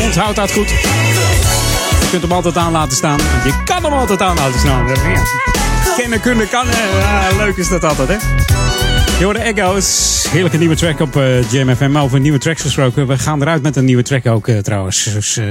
Onthoud 0.04 0.36
dat 0.36 0.52
goed. 0.52 0.70
Je 0.70 2.08
kunt 2.10 2.22
hem 2.22 2.32
altijd 2.32 2.58
aan 2.58 2.72
laten 2.72 2.98
staan. 2.98 3.20
Je 3.44 3.62
kan 3.66 3.84
hem 3.84 3.94
altijd 3.94 4.22
aan 4.22 4.36
laten 4.36 4.60
staan. 4.60 4.88
Kennen, 5.98 6.22
kunnen, 6.22 6.50
kan. 6.50 6.66
leuk 7.38 7.58
is 7.58 7.70
dat 7.70 7.84
altijd, 7.84 8.08
hè. 8.08 8.16
Je 9.18 9.24
hoorde 9.24 9.40
Echo's. 9.40 10.28
Heerlijke 10.32 10.58
nieuwe 10.58 10.76
track 10.76 11.00
op 11.00 11.16
uh, 11.16 11.52
Jam 11.52 11.76
FM. 11.76 11.98
Over 11.98 12.20
nieuwe 12.20 12.38
tracks 12.38 12.62
gesproken. 12.62 13.08
We 13.08 13.18
gaan 13.18 13.42
eruit 13.42 13.62
met 13.62 13.76
een 13.76 13.86
nieuwe 13.86 14.04
track 14.04 14.26
ook 14.26 14.48
eh, 14.48 14.58
trouwens. 14.58 15.04
Dus 15.04 15.38
eh, 15.38 15.46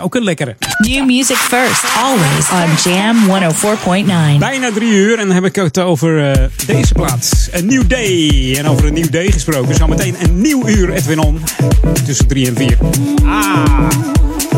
ook 0.00 0.14
een 0.14 0.24
lekkere. 0.24 0.56
New 0.78 1.06
music 1.06 1.36
first, 1.36 1.84
always 1.96 2.50
on 2.50 2.92
Jam 2.92 3.16
104.9. 4.34 4.38
Bijna 4.38 4.70
drie 4.72 4.90
uur 4.92 5.18
en 5.18 5.26
dan 5.26 5.34
heb 5.34 5.44
ik 5.44 5.54
het 5.54 5.78
over 5.78 6.30
eh, 6.30 6.44
deze 6.66 6.92
plaat. 6.92 7.48
Een 7.50 7.66
nieuw 7.66 7.86
day. 7.86 8.54
En 8.56 8.66
over 8.68 8.86
een 8.86 8.94
nieuw 8.94 9.10
day 9.10 9.30
gesproken. 9.30 9.74
Zometeen 9.74 10.16
een 10.22 10.40
nieuw 10.40 10.68
uur 10.68 10.92
Edwin 10.92 11.18
On. 11.18 11.40
Tussen 12.04 12.26
drie 12.26 12.46
en 12.46 12.56
vier. 12.56 12.78
Ah. 13.24 13.88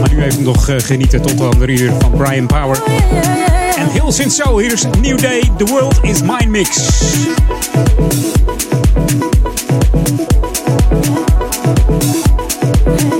Maar 0.00 0.10
nu 0.12 0.22
even 0.22 0.42
nog 0.42 0.68
eh, 0.68 0.76
genieten 0.78 1.22
tot 1.22 1.40
aan 1.40 1.58
drie 1.58 1.80
uur 1.80 1.92
van 2.00 2.10
Brian 2.10 2.46
Power. 2.46 2.82
En 3.76 3.88
heel 3.88 4.12
sinds 4.12 4.36
zo, 4.36 4.58
hier 4.58 4.72
is 4.72 4.84
New 5.00 5.18
Day. 5.18 5.50
The 5.56 5.64
World 5.64 5.98
is 6.02 6.20
Mine 6.20 6.46
Mix. 6.46 6.78
Jam 13.00 13.19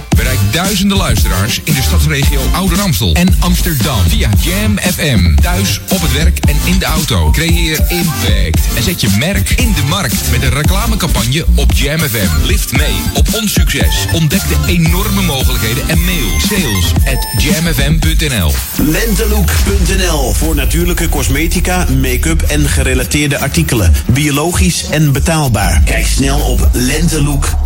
Duizenden 0.51 0.97
luisteraars 0.97 1.61
in 1.63 1.73
de 1.73 1.81
stadsregio 1.81 2.39
Ouder 2.51 2.79
Amstel 2.79 3.13
en 3.13 3.35
Amsterdam 3.39 3.99
via 4.07 4.29
Jam 4.39 4.77
FM. 4.79 5.35
Thuis, 5.35 5.79
op 5.89 6.01
het 6.01 6.13
werk 6.13 6.39
en 6.39 6.55
in 6.65 6.79
de 6.79 6.85
auto. 6.85 7.29
Creëer 7.29 7.79
impact 7.87 8.75
en 8.75 8.83
zet 8.83 9.01
je 9.01 9.09
merk 9.19 9.49
in 9.49 9.73
de 9.73 9.83
markt 9.89 10.31
met 10.31 10.43
een 10.43 10.49
reclamecampagne 10.49 11.45
op 11.55 11.71
Jam 11.73 11.99
FM. 11.99 12.45
Lift 12.45 12.71
mee 12.71 12.95
op 13.13 13.27
ons 13.33 13.53
succes. 13.53 14.05
Ontdek 14.13 14.41
de 14.47 14.57
enorme 14.67 15.21
mogelijkheden 15.21 15.89
en 15.89 16.05
mail 16.05 16.39
sales 16.39 16.93
at 17.05 17.43
jamfm.nl. 17.43 18.53
Lentelook.nl 18.77 20.33
voor 20.33 20.55
natuurlijke 20.55 21.09
cosmetica, 21.09 21.87
make-up 22.01 22.41
en 22.41 22.69
gerelateerde 22.69 23.39
artikelen. 23.39 23.93
Biologisch 24.05 24.85
en 24.89 25.11
betaalbaar. 25.11 25.81
Kijk 25.85 26.05
snel 26.05 26.39
op 26.39 26.69
lentelook.nl. 26.71 27.60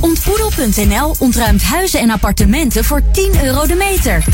Ontboedel.nl 0.00 1.14
ontruimt 1.18 1.62
huizen 1.62 2.00
en 2.00 2.10
appartementen 2.10 2.84
voor 2.84 3.02
10 3.12 3.44
euro 3.44 3.66
de 3.66 3.74
meter. 3.74 4.24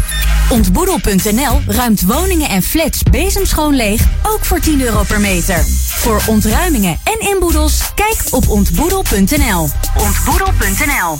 Ontboedel.nl 0.50 1.60
ruimt 1.66 2.02
woningen 2.02 2.48
en 2.48 2.62
flats 2.62 3.02
bezemschoon 3.02 3.74
leeg, 3.74 4.02
ook 4.22 4.44
voor 4.44 4.60
10 4.60 4.80
euro 4.80 5.02
per 5.02 5.20
meter. 5.20 5.64
Voor 5.88 6.22
ontruimingen 6.26 6.98
en 7.04 7.28
inboedels, 7.28 7.80
kijk 7.94 8.18
op 8.30 8.48
ontboedel.nl. 8.48 9.68
Ontboedel.nl 9.96 11.18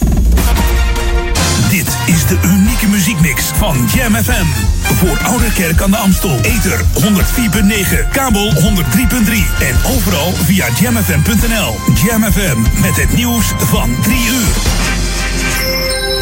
Dit 1.71 1.99
is 2.07 2.27
de 2.27 2.39
unieke 2.45 2.87
muziekmix 2.89 3.45
van 3.45 3.77
Jam 3.95 4.15
FM. 4.15 4.47
Voor 4.83 5.19
Oude 5.23 5.53
Kerk 5.53 5.83
aan 5.83 5.91
de 5.91 5.97
Amstel. 5.97 6.39
Ether 6.43 6.81
104.9, 6.81 8.11
kabel 8.13 8.53
103.3 8.53 8.59
en 9.61 9.77
overal 9.97 10.33
via 10.33 10.67
jamfm.nl. 10.81 11.77
Jam 12.05 12.23
FM 12.23 12.81
met 12.81 12.97
het 12.97 13.17
nieuws 13.17 13.53
van 13.57 13.91
3 14.03 14.17
uur. 14.17 14.55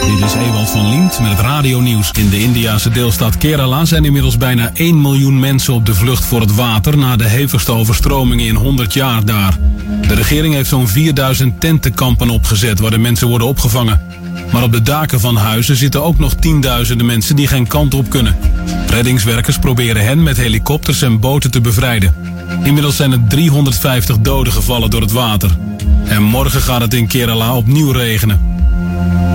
Dit 0.07 0.25
is 0.25 0.35
Ewald 0.35 0.71
van 0.71 0.89
Liemt 0.89 1.19
met 1.21 1.31
het 1.31 1.41
radionieuws. 1.41 2.11
In 2.11 2.29
de 2.29 2.41
Indiase 2.41 2.91
deelstaat 2.91 3.37
Kerala 3.37 3.85
zijn 3.85 4.05
inmiddels 4.05 4.39
bijna 4.39 4.71
1 4.75 5.01
miljoen 5.01 5.41
mensen 5.41 5.75
op 5.75 5.87
de 5.87 5.95
vlucht 5.95 6.25
voor 6.25 6.41
het 6.41 6.55
water 6.55 6.99
na 6.99 7.17
de 7.17 7.29
hevigste 7.29 7.73
overstromingen 7.73 8.47
in 8.47 8.55
100 8.55 8.93
jaar 8.95 9.25
daar. 9.25 9.59
De 10.09 10.15
regering 10.15 10.55
heeft 10.55 10.69
zo'n 10.69 10.89
4000 10.89 11.61
tentenkampen 11.61 12.31
opgezet 12.31 12.79
waar 12.79 12.91
de 12.91 12.99
mensen 12.99 13.29
worden 13.29 13.47
opgevangen. 13.47 14.01
Maar 14.53 14.63
op 14.63 14.73
de 14.73 14.83
daken 14.83 15.21
van 15.21 15.37
huizen 15.37 15.77
zitten 15.77 16.03
ook 16.03 16.19
nog 16.19 16.35
tienduizenden 16.35 17.07
mensen 17.07 17.37
die 17.37 17.47
geen 17.47 17.67
kant 17.67 17.95
op 17.95 18.11
kunnen. 18.11 18.37
Reddingswerkers 18.87 19.59
proberen 19.59 20.05
hen 20.05 20.23
met 20.23 20.37
helikopters 20.37 21.03
en 21.03 21.21
boten 21.21 21.51
te 21.51 21.61
bevrijden. 21.61 22.15
Inmiddels 22.63 22.97
zijn 22.97 23.13
er 23.13 23.21
350 23.29 24.19
doden 24.19 24.53
gevallen 24.53 24.91
door 24.91 25.01
het 25.01 25.13
water. 25.13 25.51
En 26.05 26.23
morgen 26.23 26.61
gaat 26.61 26.81
het 26.81 26.95
in 26.95 27.07
Kerala 27.07 27.57
opnieuw 27.57 27.91
regenen. 27.91 28.41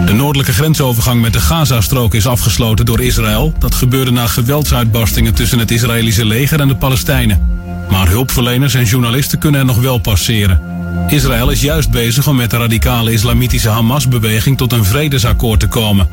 De 0.06 0.14
noordelijke 0.14 0.54
grensovergang 0.54 1.22
met 1.22 1.34
de 1.34 1.40
Gazastrook 1.40 2.14
is 2.14 2.28
afgesloten 2.28 2.86
door 2.86 3.02
Israël. 3.02 3.54
Dat 3.60 3.76
gebeurde 3.76 4.12
na 4.12 4.28
geweldsuitbarstingen 4.28 5.34
tussen 5.34 5.60
het 5.60 5.72
Israëlische 5.72 6.26
leger 6.26 6.60
en 6.60 6.68
de 6.68 6.76
Palestijnen. 6.76 7.60
Maar 7.90 8.08
hulpverleners 8.08 8.74
en 8.74 8.86
journalisten 8.86 9.40
kunnen 9.40 9.60
er 9.60 9.66
nog 9.66 9.82
wel 9.82 9.98
passeren. 9.98 10.71
Israël 11.08 11.50
is 11.50 11.62
juist 11.62 11.92
bezig 11.92 12.28
om 12.28 12.36
met 12.36 12.50
de 12.50 12.58
radicale 12.58 13.12
islamitische 13.12 13.70
Hamas-beweging 13.70 14.58
tot 14.58 14.74
een 14.74 14.86
vredesakkoord 14.86 15.60
te 15.60 15.68
komen. 15.68 16.08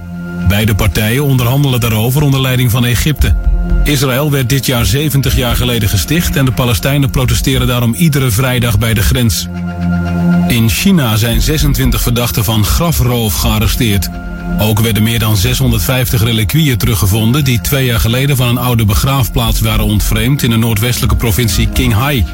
Beide 0.48 0.74
partijen 0.74 1.24
onderhandelen 1.24 1.80
daarover 1.80 2.22
onder 2.22 2.40
leiding 2.40 2.70
van 2.70 2.84
Egypte. 2.84 3.34
Israël 3.84 4.30
werd 4.30 4.48
dit 4.48 4.66
jaar 4.66 4.84
70 4.84 5.36
jaar 5.36 5.56
geleden 5.56 5.88
gesticht 5.88 6.36
en 6.36 6.44
de 6.44 6.52
Palestijnen 6.52 7.10
protesteren 7.10 7.66
daarom 7.66 7.94
iedere 7.94 8.30
vrijdag 8.30 8.78
bij 8.78 8.94
de 8.94 9.02
grens. 9.02 9.48
In 10.48 10.68
China 10.68 11.16
zijn 11.16 11.40
26 11.40 12.02
verdachten 12.02 12.44
van 12.44 12.64
grafroof 12.64 13.34
gearresteerd. 13.34 14.08
Ook 14.58 14.80
werden 14.80 15.02
meer 15.02 15.18
dan 15.18 15.36
650 15.36 16.22
reliquieën 16.22 16.76
teruggevonden 16.76 17.44
die 17.44 17.60
twee 17.60 17.84
jaar 17.84 18.00
geleden 18.00 18.36
van 18.36 18.48
een 18.48 18.58
oude 18.58 18.84
begraafplaats 18.84 19.60
waren 19.60 19.84
ontvreemd 19.84 20.42
in 20.42 20.50
de 20.50 20.56
noordwestelijke 20.56 21.16
provincie 21.16 21.68
Qinghai. 21.68 22.24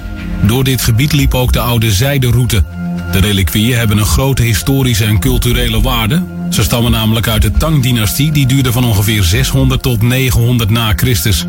Door 0.42 0.64
dit 0.64 0.82
gebied 0.82 1.12
liep 1.12 1.34
ook 1.34 1.52
de 1.52 1.60
oude 1.60 1.92
zijderoute. 1.92 2.64
De 3.12 3.20
reliquieën 3.20 3.76
hebben 3.76 3.98
een 3.98 4.04
grote 4.04 4.42
historische 4.42 5.04
en 5.04 5.18
culturele 5.18 5.80
waarde. 5.80 6.22
Ze 6.50 6.62
stammen 6.62 6.90
namelijk 6.90 7.28
uit 7.28 7.42
de 7.42 7.50
Tang-dynastie 7.50 8.32
die 8.32 8.46
duurde 8.46 8.72
van 8.72 8.84
ongeveer 8.84 9.22
600 9.22 9.82
tot 9.82 10.02
900 10.02 10.70
na 10.70 10.92
Christus. 10.96 11.46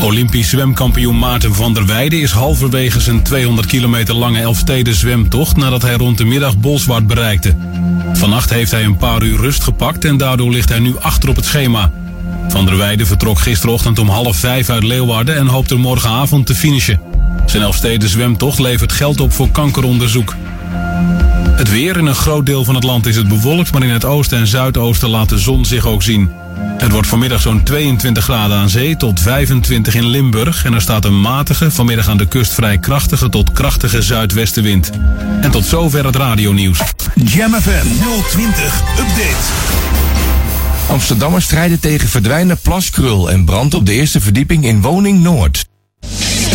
Olympisch 0.00 0.48
zwemkampioen 0.48 1.18
Maarten 1.18 1.54
van 1.54 1.74
der 1.74 1.86
Weijden 1.86 2.20
is 2.20 2.30
halverwege 2.30 3.00
zijn 3.00 3.22
200 3.22 3.66
kilometer 3.66 4.14
lange 4.14 4.40
Elfsteden 4.40 4.94
zwemtocht 4.94 5.56
nadat 5.56 5.82
hij 5.82 5.94
rond 5.94 6.18
de 6.18 6.24
middag 6.24 6.58
Bolsward 6.58 7.06
bereikte. 7.06 7.56
Vannacht 8.12 8.50
heeft 8.50 8.70
hij 8.70 8.84
een 8.84 8.96
paar 8.96 9.22
uur 9.22 9.36
rust 9.36 9.62
gepakt 9.62 10.04
en 10.04 10.16
daardoor 10.16 10.50
ligt 10.50 10.68
hij 10.68 10.78
nu 10.78 10.94
achter 11.00 11.28
op 11.28 11.36
het 11.36 11.44
schema. 11.44 11.90
Van 12.48 12.64
der 12.64 12.76
Weijden 12.76 13.06
vertrok 13.06 13.38
gisterochtend 13.38 13.98
om 13.98 14.08
half 14.08 14.36
vijf 14.36 14.70
uit 14.70 14.82
Leeuwarden 14.82 15.36
en 15.36 15.46
hoopt 15.46 15.70
er 15.70 15.78
morgenavond 15.78 16.46
te 16.46 16.54
finishen. 16.54 17.11
Zijn 17.46 17.62
Elfsteden 17.62 18.08
zwemtocht 18.08 18.58
levert 18.58 18.92
geld 18.92 19.20
op 19.20 19.32
voor 19.32 19.50
kankeronderzoek. 19.50 20.34
Het 21.56 21.70
weer 21.70 21.96
in 21.96 22.06
een 22.06 22.14
groot 22.14 22.46
deel 22.46 22.64
van 22.64 22.74
het 22.74 22.84
land 22.84 23.06
is 23.06 23.16
het 23.16 23.28
bewolkt, 23.28 23.72
maar 23.72 23.82
in 23.82 23.90
het 23.90 24.04
oosten 24.04 24.38
en 24.38 24.46
zuidoosten 24.46 25.08
laat 25.08 25.28
de 25.28 25.38
zon 25.38 25.64
zich 25.64 25.86
ook 25.86 26.02
zien. 26.02 26.30
Het 26.82 26.92
wordt 26.92 27.06
vanmiddag 27.06 27.40
zo'n 27.40 27.62
22 27.62 28.24
graden 28.24 28.56
aan 28.56 28.68
zee 28.68 28.96
tot 28.96 29.20
25 29.20 29.94
in 29.94 30.06
Limburg 30.06 30.64
en 30.64 30.74
er 30.74 30.80
staat 30.80 31.04
een 31.04 31.20
matige, 31.20 31.70
vanmiddag 31.70 32.08
aan 32.08 32.16
de 32.16 32.26
kust 32.26 32.52
vrij 32.52 32.78
krachtige 32.78 33.28
tot 33.28 33.52
krachtige 33.52 34.02
zuidwestenwind. 34.02 34.90
En 35.40 35.50
tot 35.50 35.64
zover 35.64 36.04
het 36.04 36.16
radionieuws. 36.16 36.78
Jam 37.14 37.52
FM 37.52 37.86
020 38.28 38.82
Update. 38.98 39.80
Amsterdammers 40.88 41.44
strijden 41.44 41.80
tegen 41.80 42.08
verdwijnen 42.08 42.58
plaskrul 42.62 43.30
en 43.30 43.44
brand 43.44 43.74
op 43.74 43.86
de 43.86 43.92
eerste 43.92 44.20
verdieping 44.20 44.64
in 44.64 44.80
woning 44.80 45.22
Noord. 45.22 45.70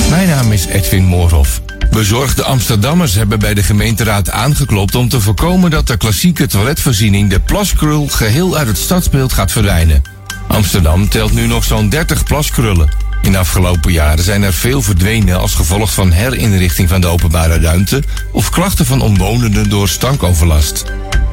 Mijn 0.09 0.27
naam 0.27 0.51
is 0.51 0.65
Edwin 0.65 1.03
Moorhoff. 1.03 1.61
Bezorgde 1.91 2.43
Amsterdammers 2.43 3.13
hebben 3.13 3.39
bij 3.39 3.53
de 3.53 3.63
gemeenteraad 3.63 4.29
aangeklopt 4.29 4.95
om 4.95 5.09
te 5.09 5.21
voorkomen 5.21 5.71
dat 5.71 5.87
de 5.87 5.97
klassieke 5.97 6.47
toiletvoorziening 6.47 7.29
de 7.29 7.39
plaskrul 7.39 8.07
geheel 8.07 8.57
uit 8.57 8.67
het 8.67 8.77
stadsbeeld 8.77 9.33
gaat 9.33 9.51
verdwijnen. 9.51 10.01
Amsterdam 10.47 11.09
telt 11.09 11.33
nu 11.33 11.47
nog 11.47 11.63
zo'n 11.63 11.89
30 11.89 12.23
plaskrullen. 12.23 12.89
In 13.21 13.31
de 13.31 13.37
afgelopen 13.37 13.91
jaren 13.91 14.23
zijn 14.23 14.43
er 14.43 14.53
veel 14.53 14.81
verdwenen 14.81 15.39
als 15.39 15.55
gevolg 15.55 15.93
van 15.93 16.11
herinrichting 16.11 16.89
van 16.89 17.01
de 17.01 17.07
openbare 17.07 17.59
ruimte 17.59 18.03
of 18.31 18.49
klachten 18.49 18.85
van 18.85 19.01
omwonenden 19.01 19.69
door 19.69 19.87
stankoverlast. 19.87 20.83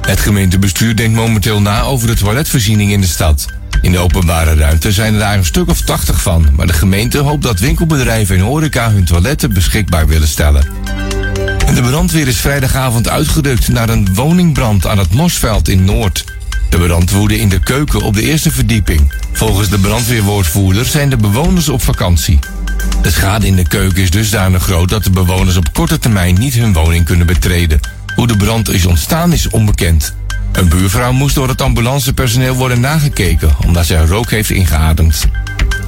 Het 0.01 0.21
gemeentebestuur 0.21 0.97
denkt 0.97 1.17
momenteel 1.17 1.61
na 1.61 1.83
over 1.83 2.07
de 2.07 2.15
toiletvoorziening 2.15 2.93
in 2.93 3.01
de 3.01 3.07
stad. 3.07 3.47
In 3.85 3.93
de 3.93 3.99
openbare 3.99 4.55
ruimte 4.55 4.93
zijn 4.93 5.13
er 5.13 5.19
daar 5.19 5.37
een 5.37 5.45
stuk 5.45 5.69
of 5.69 5.81
80 5.81 6.23
van, 6.23 6.49
maar 6.57 6.67
de 6.67 6.73
gemeente 6.73 7.19
hoopt 7.19 7.43
dat 7.43 7.59
winkelbedrijven 7.59 8.37
en 8.37 8.43
horeca 8.43 8.91
hun 8.91 9.05
toiletten 9.05 9.53
beschikbaar 9.53 10.07
willen 10.07 10.29
stellen. 10.29 10.67
En 11.67 11.75
de 11.75 11.83
brandweer 11.83 12.29
is 12.29 12.41
vrijdagavond 12.41 13.09
uitgerukt 13.09 13.69
naar 13.69 13.89
een 13.89 14.15
woningbrand 14.15 14.87
aan 14.87 14.99
het 14.99 15.13
Mosveld 15.13 15.69
in 15.69 15.85
Noord. 15.85 16.25
De 16.69 16.79
brand 16.79 17.11
woedde 17.11 17.39
in 17.39 17.49
de 17.49 17.59
keuken 17.59 18.03
op 18.03 18.15
de 18.15 18.23
eerste 18.23 18.51
verdieping. 18.51 19.13
Volgens 19.33 19.69
de 19.69 19.79
brandweerwoordvoerder 19.79 20.85
zijn 20.85 21.11
de 21.11 21.17
bewoners 21.17 21.69
op 21.69 21.83
vakantie. 21.83 22.39
De 23.03 23.11
schade 23.11 23.47
in 23.47 23.57
de 23.57 23.69
keuken 23.69 24.03
is 24.03 24.11
dusdanig 24.11 24.63
groot 24.63 24.89
dat 24.89 25.05
de 25.05 25.11
bewoners 25.11 25.57
op 25.57 25.73
korte 25.73 25.99
termijn 25.99 26.35
niet 26.35 26.55
hun 26.55 26.73
woning 26.73 27.05
kunnen 27.05 27.27
betreden. 27.27 27.81
Hoe 28.15 28.27
de 28.27 28.37
brand 28.37 28.69
is 28.69 28.87
ontstaan 28.87 29.33
is 29.33 29.49
onbekend. 29.49 30.15
Een 30.55 30.69
buurvrouw 30.69 31.13
moest 31.13 31.35
door 31.35 31.49
het 31.49 31.63
ambulancepersoneel 31.63 32.55
worden 32.55 32.81
nagekeken 32.81 33.57
omdat 33.65 33.87
zij 33.87 34.05
rook 34.05 34.31
heeft 34.31 34.51
ingeademd. 34.51 35.27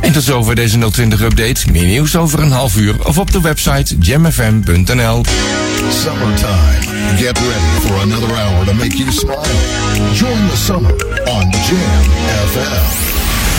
En 0.01 0.13
tot 0.13 0.23
zover 0.23 0.55
deze 0.55 0.79
020-update. 0.79 1.71
Meer 1.71 1.87
nieuws 1.87 2.17
over 2.17 2.41
een 2.41 2.53
half 2.53 2.77
uur 2.77 3.07
of 3.07 3.19
op 3.19 3.31
de 3.31 3.41
website 3.41 3.97
jamfm.nl. 3.99 5.25
Summertime. 5.91 6.97
Get 7.17 7.39
ready 7.39 7.87
for 7.87 8.01
another 8.01 8.37
hour 8.37 8.65
to 8.65 8.73
make 8.73 8.97
you 8.97 9.13
smile. 9.13 9.41
Join 10.13 10.49
the 10.49 10.57
summer 10.57 10.95
on 11.25 11.51
Jam 11.51 12.03
FM. 12.49 13.26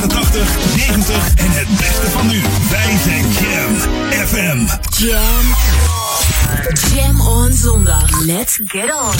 80, 0.00 0.48
90 0.76 1.34
en 1.36 1.50
het 1.50 1.68
beste 1.76 2.10
van 2.10 2.26
nu. 2.26 2.40
Wij 2.70 2.96
zijn 3.04 3.24
Jam 3.32 3.76
FM. 4.26 4.66
Jam. 5.04 5.54
Jam 6.94 7.20
on 7.20 7.52
zondag. 7.52 8.20
Let's 8.20 8.58
get 8.64 8.94
on. 8.94 9.14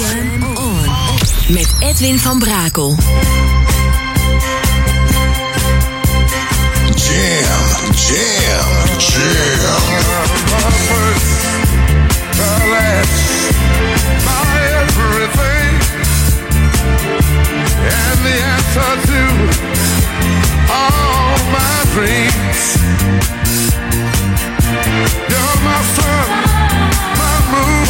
Jam 0.00 0.56
on. 0.56 0.88
Met 1.48 1.74
Edwin 1.78 2.18
van 2.18 2.38
Brakel. 2.38 2.96
Jam, 6.94 7.92
jam, 7.94 8.98
jam. 8.98 9.86
The 12.36 12.50
last, 12.70 13.52
my 14.24 14.65
and 17.86 18.18
the 18.26 18.36
answer 18.54 18.92
to 19.10 19.22
all 20.70 21.38
my 21.54 21.76
dreams. 21.94 22.62
You're 25.30 25.58
my 25.64 25.80
sun, 25.96 26.28
my 27.22 27.36
moon, 27.52 27.88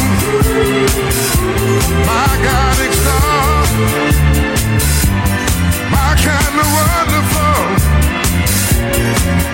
my 2.05 2.29
guiding 2.47 2.95
star, 3.01 3.65
my 5.95 6.11
kind 6.27 6.55
of 6.63 6.67
wonderful. 6.77 7.59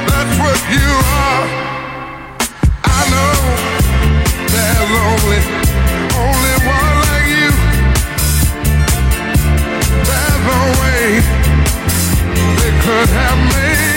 That's 0.10 0.36
what 0.44 0.60
you 0.76 0.89
are. 1.24 1.46
I 2.84 3.02
know 3.14 3.36
there's 4.54 4.91
only, 5.08 5.41
have 13.10 13.54
made 13.56 13.93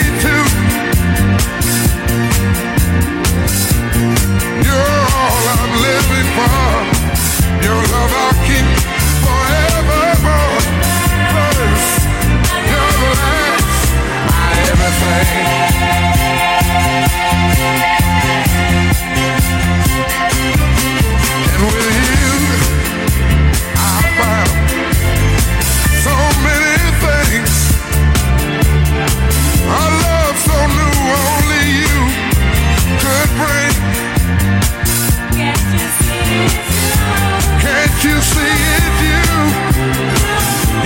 you 38.07 38.21
see 38.21 38.55
it, 38.83 38.95
you? 39.11 39.25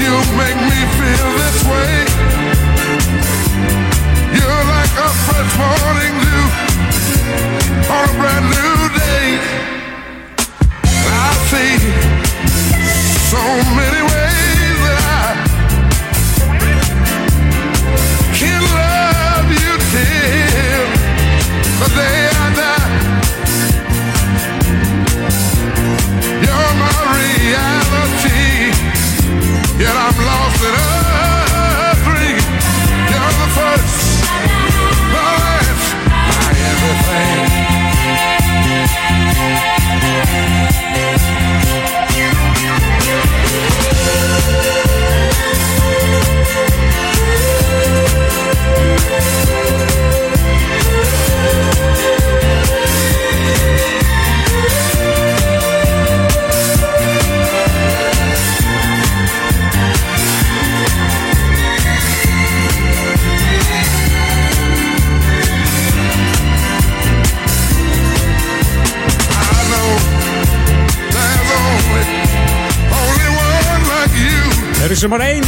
You 0.02 0.14
make 0.42 0.60
me 0.70 0.80
feel 0.98 1.30
this 1.42 1.60
way. 1.72 1.94
You're 4.38 4.64
like 4.76 4.94
a 5.08 5.10
fresh 5.26 5.54
morning 5.62 6.14
dew 6.24 6.46
on 7.94 8.04
a 8.10 8.14
brand 8.18 8.51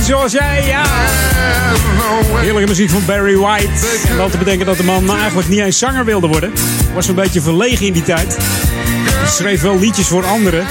zoals 0.06 0.32
jij, 0.32 0.66
ja. 0.66 0.84
Heerlijke 2.36 2.70
muziek 2.70 2.90
van 2.90 3.06
Barry 3.06 3.38
White. 3.38 3.88
En 4.10 4.18
dan 4.18 4.30
te 4.30 4.38
bedenken 4.38 4.66
dat 4.66 4.78
de 4.78 4.84
man 4.84 5.18
eigenlijk 5.18 5.48
niet 5.48 5.60
eens 5.60 5.78
zanger 5.78 6.06
wilde 6.06 6.28
worden. 6.28 6.52
Was 6.94 7.08
een 7.08 7.16
beetje 7.16 7.42
verlegen 7.42 7.86
in 7.86 7.94
die 7.94 8.04
tijd. 8.04 8.38
Hij 8.38 9.28
schreef 9.28 9.62
wel 9.62 9.80
liedjes 9.80 10.08
voor 10.08 10.26
anderen. 10.26 10.66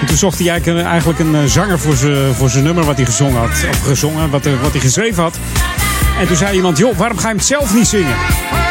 En 0.00 0.06
toen 0.06 0.16
zocht 0.16 0.38
hij 0.38 0.48
eigenlijk 0.84 1.18
een, 1.18 1.34
eh, 1.34 1.44
zanger 1.44 1.78
voor 1.78 1.96
zijn 1.96 2.34
voor 2.34 2.50
nummer 2.62 2.84
wat 2.84 2.96
hij 2.96 3.04
gezongen 3.04 3.38
had. 3.38 3.64
Of 3.70 3.82
gezongen, 3.82 4.30
wat, 4.30 4.44
wat 4.62 4.72
hij 4.72 4.80
geschreven 4.80 5.22
had. 5.22 5.38
En 6.20 6.26
toen 6.26 6.36
zei 6.36 6.54
iemand, 6.54 6.78
joh, 6.78 6.96
waarom 6.96 7.18
ga 7.18 7.28
je 7.28 7.34
het 7.34 7.44
zelf 7.44 7.74
niet 7.74 7.86
zingen? 7.86 8.16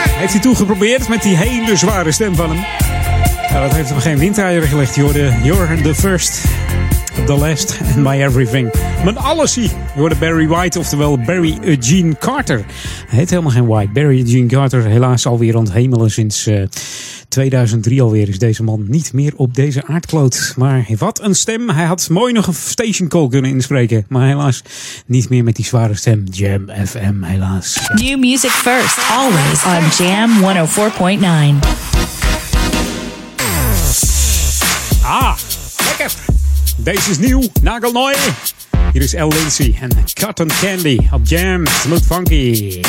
Heeft 0.10 0.32
hij 0.32 0.42
toen 0.42 0.56
geprobeerd 0.56 1.08
met 1.08 1.22
die 1.22 1.36
hele 1.36 1.76
zware 1.76 2.12
stem 2.12 2.36
van 2.36 2.50
hem. 2.50 2.66
Nou, 3.50 3.64
dat 3.64 3.76
heeft 3.76 3.90
hem 3.90 4.00
geen 4.00 4.18
windeieren 4.18 4.68
gelegd. 4.68 4.96
Je 4.96 5.34
You're 5.44 5.82
the 5.82 5.96
First, 5.96 6.42
The 7.26 7.34
Last 7.34 7.78
and 7.96 7.96
My 7.96 8.24
Everything. 8.24 8.89
Mijn 9.04 9.18
allesie. 9.18 9.64
Je 9.64 10.00
hoorde 10.00 10.16
Barry 10.16 10.48
White, 10.48 10.80
oftewel 10.80 11.20
Barry 11.20 11.58
Eugene 11.62 12.18
Carter. 12.18 12.66
Hij 13.08 13.18
heet 13.20 13.30
helemaal 13.30 13.52
geen 13.52 13.66
White. 13.68 13.92
Barry 13.92 14.20
Eugene 14.20 14.48
Carter, 14.48 14.86
helaas 14.86 15.26
alweer 15.26 15.56
onthemelen 15.56 16.12
sinds 16.12 16.48
eh, 16.48 16.64
2003 17.30 18.02
alweer 18.02 18.30
is 18.30 18.40
deze 18.40 18.64
man 18.64 18.86
niet 18.88 19.14
meer 19.14 19.34
op 19.36 19.56
deze 19.56 19.86
aardkloot. 19.86 20.54
Maar 20.58 20.86
wat 20.98 21.22
een 21.22 21.36
stem. 21.36 21.70
Hij 21.70 21.86
had 21.86 22.10
mooi 22.10 22.34
nog 22.34 22.48
een 22.48 22.54
station 22.54 23.08
call 23.08 23.28
kunnen 23.28 23.52
inspreken. 23.52 24.06
Maar 24.10 24.28
helaas 24.28 24.64
niet 25.06 25.30
meer 25.30 25.44
met 25.44 25.56
die 25.56 25.66
zware 25.66 25.96
stem. 25.96 26.24
Jam 26.32 26.70
FM, 26.86 27.22
helaas. 27.22 27.80
New 27.94 28.20
music 28.20 28.50
first, 28.50 28.98
always 29.12 29.64
on 29.64 30.06
Jam 30.06 30.32
104.9. 30.40 31.68
Ah, 35.04 35.38
lekker. 35.86 36.12
Deze 36.78 37.10
is 37.10 37.18
nieuw. 37.18 37.42
Nagelnoy. 37.62 38.14
Hier 38.92 39.02
is 39.02 39.14
L. 39.14 39.28
Lindsay 39.28 39.76
en 39.80 39.90
Cotton 40.14 40.50
Candy 40.62 40.98
op 41.12 41.22
Jam. 41.24 41.66
Smooth 41.66 42.06
Funky. 42.06 42.82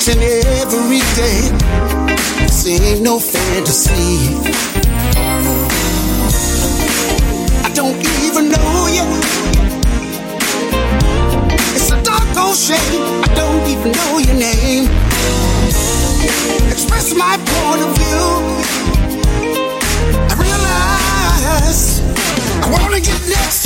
Each 0.00 0.08
and 0.08 0.22
every 0.22 1.00
day. 1.14 1.40
This 2.40 2.66
ain't 2.66 3.02
no 3.02 3.18
fantasy. 3.18 4.34
I 7.64 7.70
don't 7.74 8.00
even 8.24 8.48
know 8.48 8.86
you. 8.96 9.04
It's 11.76 11.90
a 11.90 12.02
dark 12.02 12.54
shame. 12.54 13.02
I 13.24 13.28
don't 13.34 13.66
even 13.68 13.92
know 13.92 14.18
your 14.18 14.36
name. 14.36 14.88
Express 16.70 17.14
my 17.14 17.36
point 17.52 17.82
of 17.82 17.90
view. 18.00 18.24
I 20.30 20.34
realize 20.46 22.00
I 22.64 22.70
wanna 22.72 23.00
get 23.00 23.20
next 23.28 23.59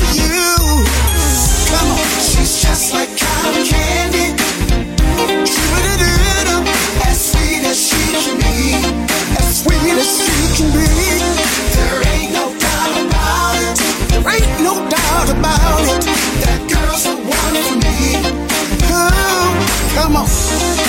come 19.95 20.17
on. 20.17 20.84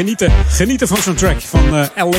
Genieten. 0.00 0.32
Genieten 0.48 0.88
van 0.88 0.96
zo'n 0.96 1.14
track 1.14 1.40
van 1.40 1.76
eh 1.76 2.04
L. 2.04 2.10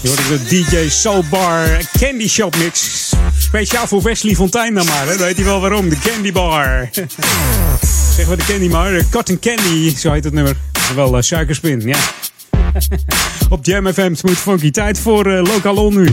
Je 0.00 0.14
de 0.28 0.44
DJ 0.48 0.88
Soul 0.88 1.24
Bar 1.30 1.80
Candy 1.98 2.28
Shop 2.28 2.56
Mix. 2.56 3.10
Speciaal 3.38 3.86
voor 3.86 4.02
Wesley 4.02 4.34
Fontijn 4.34 4.74
dan 4.74 4.86
maar. 4.86 5.06
Hè? 5.06 5.16
Weet 5.16 5.36
hij 5.36 5.44
wel 5.44 5.60
waarom. 5.60 5.88
De 5.88 5.98
Candy 5.98 6.32
Bar. 6.32 6.88
zeg 8.16 8.26
maar 8.26 8.36
de 8.36 8.44
Candy 8.46 8.68
maar. 8.68 9.04
Cotton 9.10 9.38
Candy, 9.38 9.96
zo 9.96 10.12
heet 10.12 10.24
het 10.24 10.32
nummer. 10.32 10.56
Wel 10.94 11.16
eh, 11.16 11.22
suikerspin, 11.22 11.80
ja. 11.80 11.98
Op 13.48 13.64
Jam 13.64 13.92
FM 13.92 14.14
Smooth 14.14 14.38
Funky. 14.38 14.70
Tijd 14.70 14.98
voor 14.98 15.26
eh 15.26 15.42
Local 15.42 15.76
On 15.76 15.94
nu. 15.94 16.08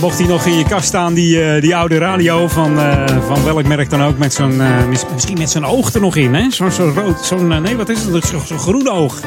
Mocht 0.00 0.18
hij 0.18 0.26
nog 0.26 0.44
in 0.46 0.56
je 0.58 0.64
kast 0.64 0.86
staan, 0.86 1.14
die, 1.14 1.42
eh, 1.44 1.60
die 1.62 1.76
oude 1.76 1.98
radio 1.98 2.48
van, 2.48 2.78
eh, 2.78 3.04
van 3.26 3.44
welk 3.44 3.66
merk 3.66 3.90
dan 3.90 4.02
ook, 4.02 4.18
met 4.18 4.34
zo'n, 4.34 4.60
eh, 4.60 4.86
mis- 4.88 5.04
misschien 5.12 5.38
met 5.38 5.50
zijn 5.50 5.64
oog 5.64 5.94
er 5.94 6.00
nog 6.00 6.16
in, 6.16 6.34
hè? 6.34 6.50
Zo'n 6.50 6.70
zo 6.70 6.92
rood, 6.94 7.24
zo'n, 7.24 7.52
eh, 7.52 7.58
nee, 7.60 7.76
wat 7.76 7.88
is 7.88 8.04
het? 8.04 8.24
Zo'n 8.44 8.58
groen 8.58 8.88
oog. 8.88 9.20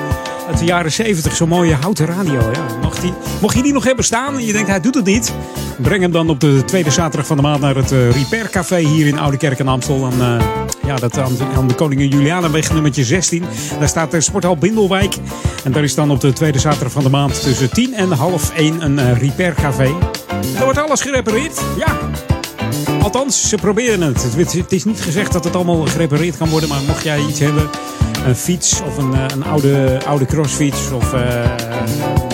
De 0.59 0.65
jaren 0.65 0.91
70, 0.91 1.35
zo'n 1.35 1.47
mooie 1.49 1.73
houten 1.73 2.05
radio. 2.05 2.33
Ja. 2.53 2.65
Mocht, 2.81 3.01
die, 3.01 3.13
mocht 3.41 3.55
je 3.55 3.61
die 3.63 3.73
nog 3.73 3.83
hebben 3.83 4.05
staan 4.05 4.33
en 4.37 4.45
je 4.45 4.53
denkt 4.53 4.69
hij 4.69 4.79
doet 4.79 4.95
het 4.95 5.05
niet, 5.05 5.33
breng 5.81 6.01
hem 6.01 6.11
dan 6.11 6.29
op 6.29 6.39
de 6.39 6.61
tweede 6.65 6.91
zaterdag 6.91 7.27
van 7.27 7.35
de 7.37 7.41
maand 7.43 7.61
naar 7.61 7.75
het 7.75 7.91
eh, 7.91 8.11
Repair 8.11 8.49
Café 8.49 8.77
hier 8.79 9.07
in 9.07 9.19
Oude 9.19 9.37
Kerk 9.37 9.59
in 9.59 9.67
Amstel. 9.67 10.09
En, 10.11 10.21
eh, 10.39 10.45
ja, 10.85 10.95
dat 10.95 11.17
aan, 11.17 11.67
de- 11.67 11.73
Koningin 11.75 12.07
Julianaweg 12.09 12.73
nummertje 12.73 13.03
16. 13.03 13.43
Daar 13.79 13.87
staat 13.87 14.11
de 14.11 14.21
Sporthal 14.21 14.57
Bindelwijk. 14.57 15.15
En 15.63 15.71
daar 15.71 15.83
is 15.83 15.95
dan 15.95 16.11
op 16.11 16.21
de 16.21 16.33
tweede 16.33 16.59
zaterdag 16.59 16.91
van 16.91 17.03
de 17.03 17.09
maand 17.09 17.41
tussen 17.43 17.69
10 17.73 17.93
en 17.93 18.11
half 18.11 18.51
1 18.55 18.81
een 18.81 18.99
eh, 18.99 19.17
Repair 19.21 19.53
Café. 19.53 19.91
Er 20.57 20.63
wordt 20.63 20.77
alles 20.77 21.01
gerepareerd. 21.01 21.61
Ja. 21.77 21.97
Althans, 23.03 23.49
ze 23.49 23.55
proberen 23.55 24.01
het. 24.01 24.23
Het 24.35 24.71
is- 24.71 24.83
niet 24.83 25.01
gezegd 25.01 25.31
dat 25.31 25.43
het 25.43 25.55
allemaal 25.55 25.85
gerepareerd 25.85 26.37
kan 26.37 26.49
worden. 26.49 26.69
Maar 26.69 26.81
mocht 26.87 27.03
jij 27.03 27.19
iets 27.29 27.39
hebben, 27.39 27.69
een 28.25 28.35
fiets 28.35 28.81
of 28.85 28.97
een, 28.97 29.13
eh, 29.13 29.23
een 29.33 29.43
oude, 29.45 29.99
oude 30.07 30.25
crossfiets 30.25 30.91
of 30.91 31.13
eh, 31.13 31.21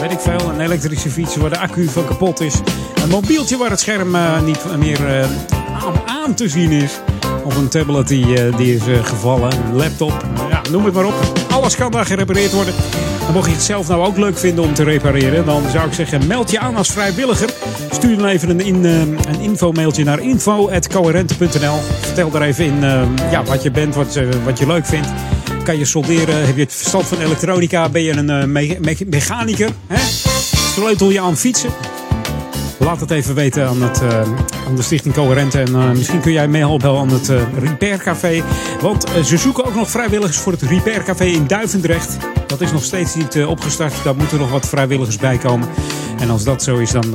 weet 0.01 0.11
ik 0.11 0.19
veel, 0.19 0.49
een 0.49 0.59
elektrische 0.59 1.09
fiets 1.09 1.35
waar 1.35 1.49
de 1.49 1.59
accu 1.59 1.87
van 1.87 2.05
kapot 2.05 2.41
is. 2.41 2.53
Een 3.03 3.09
mobieltje 3.09 3.57
waar 3.57 3.69
het 3.69 3.79
scherm 3.79 4.15
eh, 4.15 4.41
niet 4.41 4.77
meer 4.77 5.27
aan, 6.05 6.33
te 6.33 6.49
zien 6.49 6.71
is. 6.71 6.91
Of 7.43 7.55
een 7.55 7.67
tablet 7.67 8.07
die, 8.07 8.55
die 8.55 8.75
is 8.75 8.81
gevallen, 9.03 9.51
een 9.51 9.75
laptop, 9.75 10.25
ja, 10.49 10.61
noem 10.71 10.85
het 10.85 10.93
maar 10.93 11.05
op. 11.05 11.13
Alles 11.51 11.75
kan 11.75 11.91
daar 11.91 12.05
gerepareerd 12.05 12.51
worden. 12.51 12.73
Mocht 13.33 13.47
je 13.47 13.53
het 13.55 13.63
zelf 13.63 13.87
nou 13.87 14.05
ook 14.05 14.17
leuk 14.17 14.37
vinden 14.37 14.63
om 14.63 14.73
te 14.73 14.83
repareren, 14.83 15.45
dan 15.45 15.63
zou 15.71 15.87
ik 15.87 15.93
zeggen 15.93 16.27
meld 16.27 16.51
je 16.51 16.59
aan 16.59 16.75
als 16.75 16.89
vrijwilliger. 16.91 17.49
Stuur 17.91 18.17
dan 18.17 18.25
even 18.27 18.49
een, 18.49 18.59
in, 18.59 18.85
eh, 18.85 18.99
een 18.99 19.39
info-mailtje 19.41 20.03
naar 20.03 20.19
info.coherente.nl. 20.19 21.77
Vertel 22.01 22.29
daar 22.31 22.41
even 22.41 22.65
in 22.65 22.83
eh, 22.83 23.01
ja, 23.31 23.43
wat 23.43 23.63
je 23.63 23.71
bent, 23.71 23.95
wat, 23.95 24.15
eh, 24.15 24.27
wat 24.45 24.59
je 24.59 24.67
leuk 24.67 24.85
vindt. 24.85 25.07
Kan 25.63 25.77
je 25.77 25.85
solderen? 25.85 26.45
Heb 26.45 26.55
je 26.55 26.61
het 26.61 26.73
verstand 26.73 27.05
van 27.05 27.19
elektronica? 27.21 27.89
Ben 27.89 28.03
je 28.03 28.11
een 28.11 28.29
eh, 28.29 28.43
me- 28.45 28.77
me- 28.81 29.05
mechanicus? 29.07 29.69
Sleutel 30.73 31.09
je 31.09 31.21
aan 31.21 31.37
fietsen? 31.37 31.69
Laat 32.79 32.99
het 32.99 33.11
even 33.11 33.35
weten 33.35 33.67
aan, 33.67 33.81
het, 33.81 34.01
eh, 34.01 34.21
aan 34.67 34.75
de 34.75 34.81
Stichting 34.81 35.13
Coherente. 35.13 35.59
En 35.59 35.75
eh, 35.75 35.91
misschien 35.91 36.19
kun 36.19 36.31
jij 36.31 36.47
meehelpen 36.47 36.97
aan 36.97 37.09
het 37.09 37.29
eh 37.29 37.41
Repair 37.59 37.97
Café. 37.97 38.43
Want 38.81 39.05
ze 39.25 39.37
zoeken 39.37 39.65
ook 39.65 39.75
nog 39.75 39.89
vrijwilligers 39.89 40.37
voor 40.37 40.51
het 40.51 40.61
Repair 40.61 41.03
Café 41.03 41.25
in 41.25 41.47
Duivendrecht. 41.47 42.17
Dat 42.47 42.61
is 42.61 42.71
nog 42.71 42.83
steeds 42.83 43.15
niet 43.15 43.45
opgestart. 43.45 43.93
Daar 44.03 44.15
moeten 44.15 44.39
nog 44.39 44.51
wat 44.51 44.67
vrijwilligers 44.67 45.17
bij 45.17 45.37
komen. 45.37 45.67
En 46.19 46.29
als 46.29 46.43
dat 46.43 46.63
zo 46.63 46.77
is, 46.77 46.91
dan, 46.91 47.11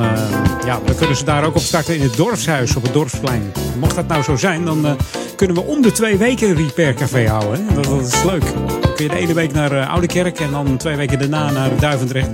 ja, 0.65 0.81
dan 0.85 0.95
kunnen 0.97 1.17
ze 1.17 1.25
daar 1.25 1.45
ook 1.45 1.55
op 1.55 1.63
starten 1.63 1.95
in 1.95 2.03
het 2.03 2.17
dorpshuis 2.17 2.77
op 2.77 2.83
het 2.83 2.93
dorpsplein. 2.93 3.53
Mocht 3.79 3.95
dat 3.95 4.07
nou 4.07 4.23
zo 4.23 4.37
zijn, 4.37 4.65
dan 4.65 4.97
kunnen 5.37 5.57
we 5.57 5.63
om 5.63 5.83
de 5.83 5.93
twee 5.93 6.17
weken 6.17 6.49
een 6.49 6.57
Repair 6.57 6.95
Café 6.95 7.29
houden. 7.29 7.67
Dat, 7.75 8.07
is 8.07 8.25
leuk. 8.25 8.45
Dan 8.81 8.95
kun 8.95 9.05
je 9.05 9.11
de 9.11 9.17
ene 9.17 9.35
week 9.35 9.53
naar 9.53 9.87
Oude 9.87 10.07
Kerk 10.07 10.41
en 10.41 10.51
dan 10.51 10.77
twee 10.77 10.97
weken 10.97 11.19
daarna 11.19 11.51
naar 11.51 11.71
Duivendrecht. 11.79 12.31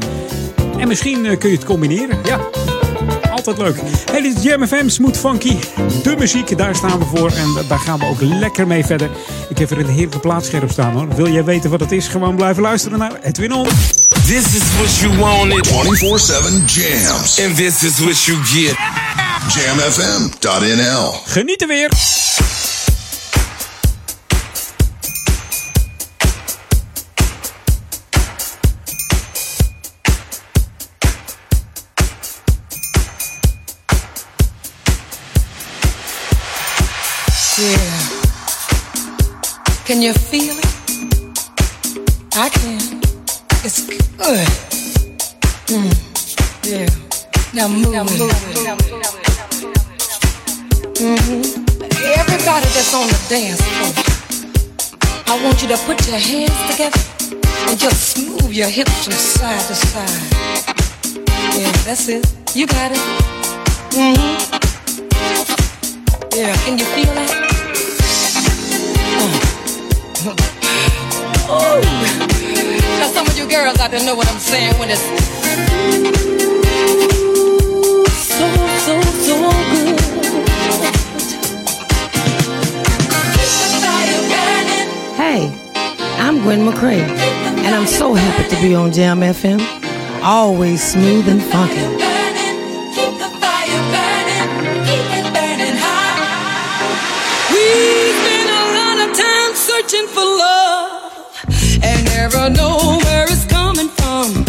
En 0.79 0.89
misschien 0.89 1.39
kun 1.39 1.51
je 1.51 1.57
het 1.57 1.65
combineren. 1.65 2.19
Ja, 2.25 2.41
altijd 3.47 3.59
leuk. 3.59 3.81
Hey, 4.11 4.23
dit 4.23 4.37
is 4.37 4.43
Jam 4.43 4.67
FM, 4.67 4.89
Smooth 4.89 5.17
Funky. 5.17 5.57
De 6.03 6.15
muziek, 6.19 6.59
daar 6.59 6.75
staan 6.77 6.99
we 6.99 7.05
voor. 7.05 7.31
En 7.31 7.65
daar 7.69 7.79
gaan 7.79 7.99
we 7.99 8.07
ook 8.07 8.21
lekker 8.21 8.67
mee 8.67 8.85
verder. 8.85 9.11
Ik 9.49 9.59
heb 9.59 9.71
er 9.71 9.79
een 9.79 9.89
heerlijke 9.89 10.19
plaatscherp 10.19 10.71
staan 10.71 10.93
hoor. 10.93 11.09
Wil 11.15 11.29
jij 11.33 11.45
weten 11.45 11.71
wat 11.71 11.81
het 11.81 11.93
is? 11.93 12.09
Gewoon 12.09 12.37
blijven 12.37 12.63
luisteren 12.63 12.99
naar 12.99 13.13
Edwin 13.23 13.53
On. 13.53 13.67
This 14.27 14.55
is 14.55 14.63
what 14.77 14.97
you 14.97 15.17
wanted. 15.17 15.69
24-7 15.69 16.65
jams. 16.67 17.41
And 17.45 17.57
this 17.57 17.83
is 17.83 17.99
what 17.99 18.25
you 18.25 18.39
get. 18.45 18.77
Jamfm.nl 19.55 21.13
Genieten 21.25 21.69
weer. 21.69 21.89
Can 40.01 40.07
you 40.07 40.15
feel 40.15 40.57
it? 40.57 40.65
I 42.35 42.49
can. 42.49 42.81
It's 43.63 43.85
good. 44.17 44.49
Mm. 45.69 45.93
Yeah. 46.65 46.89
Now 47.53 47.69
move. 47.69 47.93
Now 47.93 48.05
move. 48.05 48.33
hmm 50.97 51.43
Everybody 52.17 52.69
that's 52.73 52.95
on 52.95 53.09
the 53.09 53.21
dance 53.29 53.61
floor, 53.61 53.93
I 55.27 55.45
want 55.45 55.61
you 55.61 55.69
to 55.69 55.77
put 55.85 56.09
your 56.09 56.17
hands 56.17 56.57
together 56.71 57.03
and 57.69 57.79
just 57.79 58.17
move 58.27 58.55
your 58.55 58.71
hips 58.71 59.05
from 59.05 59.13
side 59.13 59.61
to 59.69 59.75
side. 59.75 60.25
Yeah, 61.61 61.73
that's 61.85 62.09
it. 62.09 62.25
You 62.57 62.67
got 62.67 62.93
it. 62.93 63.01
hmm 63.93 64.17
Yeah, 66.35 66.57
can 66.65 66.79
you 66.79 66.87
feel 66.87 67.13
that? 67.17 67.40
Now 71.51 73.09
some 73.13 73.27
of 73.27 73.37
you 73.37 73.49
girls 73.49 73.79
out 73.81 73.91
there 73.91 74.05
know 74.05 74.15
what 74.15 74.29
I'm 74.29 74.39
saying 74.39 74.79
when 74.79 74.89
it's 74.91 75.03
so, 78.23 78.47
so, 78.87 79.01
so 79.27 79.37
good. 79.73 80.01
Hey, 85.17 85.51
I'm 86.19 86.41
Gwen 86.43 86.61
McCrae, 86.61 87.01
and 87.01 87.75
I'm 87.75 87.87
so 87.87 88.15
happy 88.15 88.55
to 88.55 88.63
be 88.63 88.75
on 88.75 88.93
Jam 88.93 89.21
FM. 89.21 89.61
Always 90.23 90.83
smooth 90.83 91.29
and 91.29 91.43
funky. 91.43 92.10
Know 102.49 102.99
where 103.05 103.27
it's 103.29 103.45
coming 103.47 103.89
from. 103.89 104.45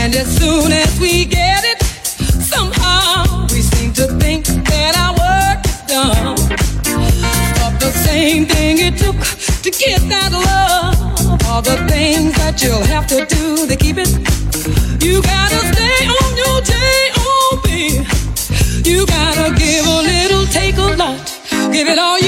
And 0.00 0.14
as 0.14 0.28
soon 0.38 0.72
as 0.72 1.00
we 1.00 1.24
get 1.24 1.64
it, 1.64 1.82
somehow 1.82 3.46
we 3.52 3.60
seem 3.60 3.92
to 3.94 4.06
think 4.20 4.46
that 4.46 4.94
our 5.02 5.14
work 5.24 5.58
is 5.66 5.80
done. 5.86 6.36
But 7.60 7.80
the 7.80 7.90
same 7.90 8.46
thing 8.46 8.78
it 8.78 8.96
took 8.96 9.18
to 9.64 9.70
get 9.70 10.00
that 10.08 10.32
love, 10.32 11.42
all 11.48 11.62
the 11.62 11.76
things 11.88 12.32
that 12.36 12.62
you'll 12.62 12.86
have 12.94 13.06
to 13.08 13.26
do 13.26 13.66
to 13.66 13.76
keep 13.76 13.98
it. 13.98 14.10
You 15.02 15.22
gotta 15.22 15.60
stay 15.72 16.06
on 16.06 16.36
your. 16.36 16.48
You 18.88 19.04
gotta 19.04 19.54
give 19.54 19.86
a 19.86 20.00
little, 20.00 20.46
take 20.46 20.78
a 20.78 20.96
lot. 20.96 21.18
Give 21.70 21.88
it 21.88 21.98
all 21.98 22.18
you 22.18 22.27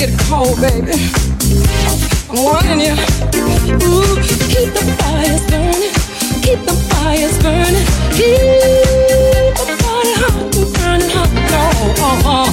get 0.00 0.18
cold, 0.20 0.56
baby. 0.62 0.96
I'm 2.30 2.40
warning 2.42 2.80
you. 2.80 2.96
Ooh, 3.84 4.16
keep 4.48 4.72
the 4.72 4.80
fires 4.96 5.44
burning. 5.50 5.92
Keep 6.40 6.60
the 6.64 6.72
fires 6.88 7.36
burning. 7.42 7.84
Keep 8.16 9.52
the 9.60 9.76
fire 9.84 10.16
hot, 10.22 10.40
and 10.40 10.72
burning 10.80 11.12
hot. 11.12 11.28
Oh, 11.52 12.00
oh, 12.00 12.28
oh. 12.32 12.48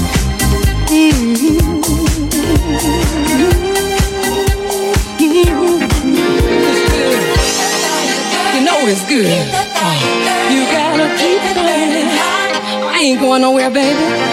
You 8.54 8.62
know 8.66 8.80
it's 8.92 9.08
good. 9.08 9.32
Oh, 9.80 9.96
you 10.52 10.66
gotta 10.76 11.08
keep 11.16 11.42
it 11.48 11.56
burning. 11.56 12.10
I 12.92 13.00
ain't 13.04 13.22
going 13.22 13.42
nowhere, 13.42 13.70
baby. 13.70 14.27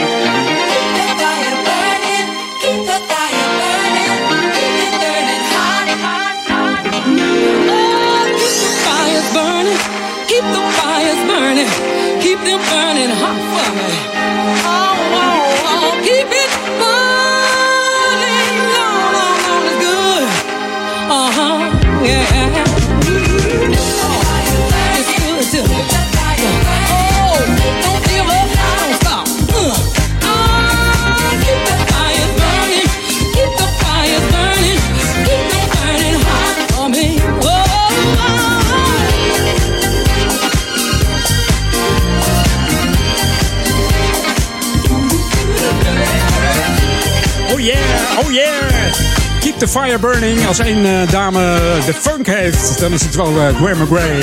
Keep 49.55 49.69
the 49.69 49.79
fire 49.79 49.99
burning. 49.99 50.47
Als 50.47 50.59
één 50.59 50.85
eh, 50.85 51.11
dame 51.11 51.59
de 51.87 51.95
funk 51.95 52.27
heeft, 52.27 52.79
dan 52.79 52.93
is 52.93 53.03
het 53.03 53.15
wel 53.15 53.33
Gwen 53.55 53.79
McGray. 53.79 54.21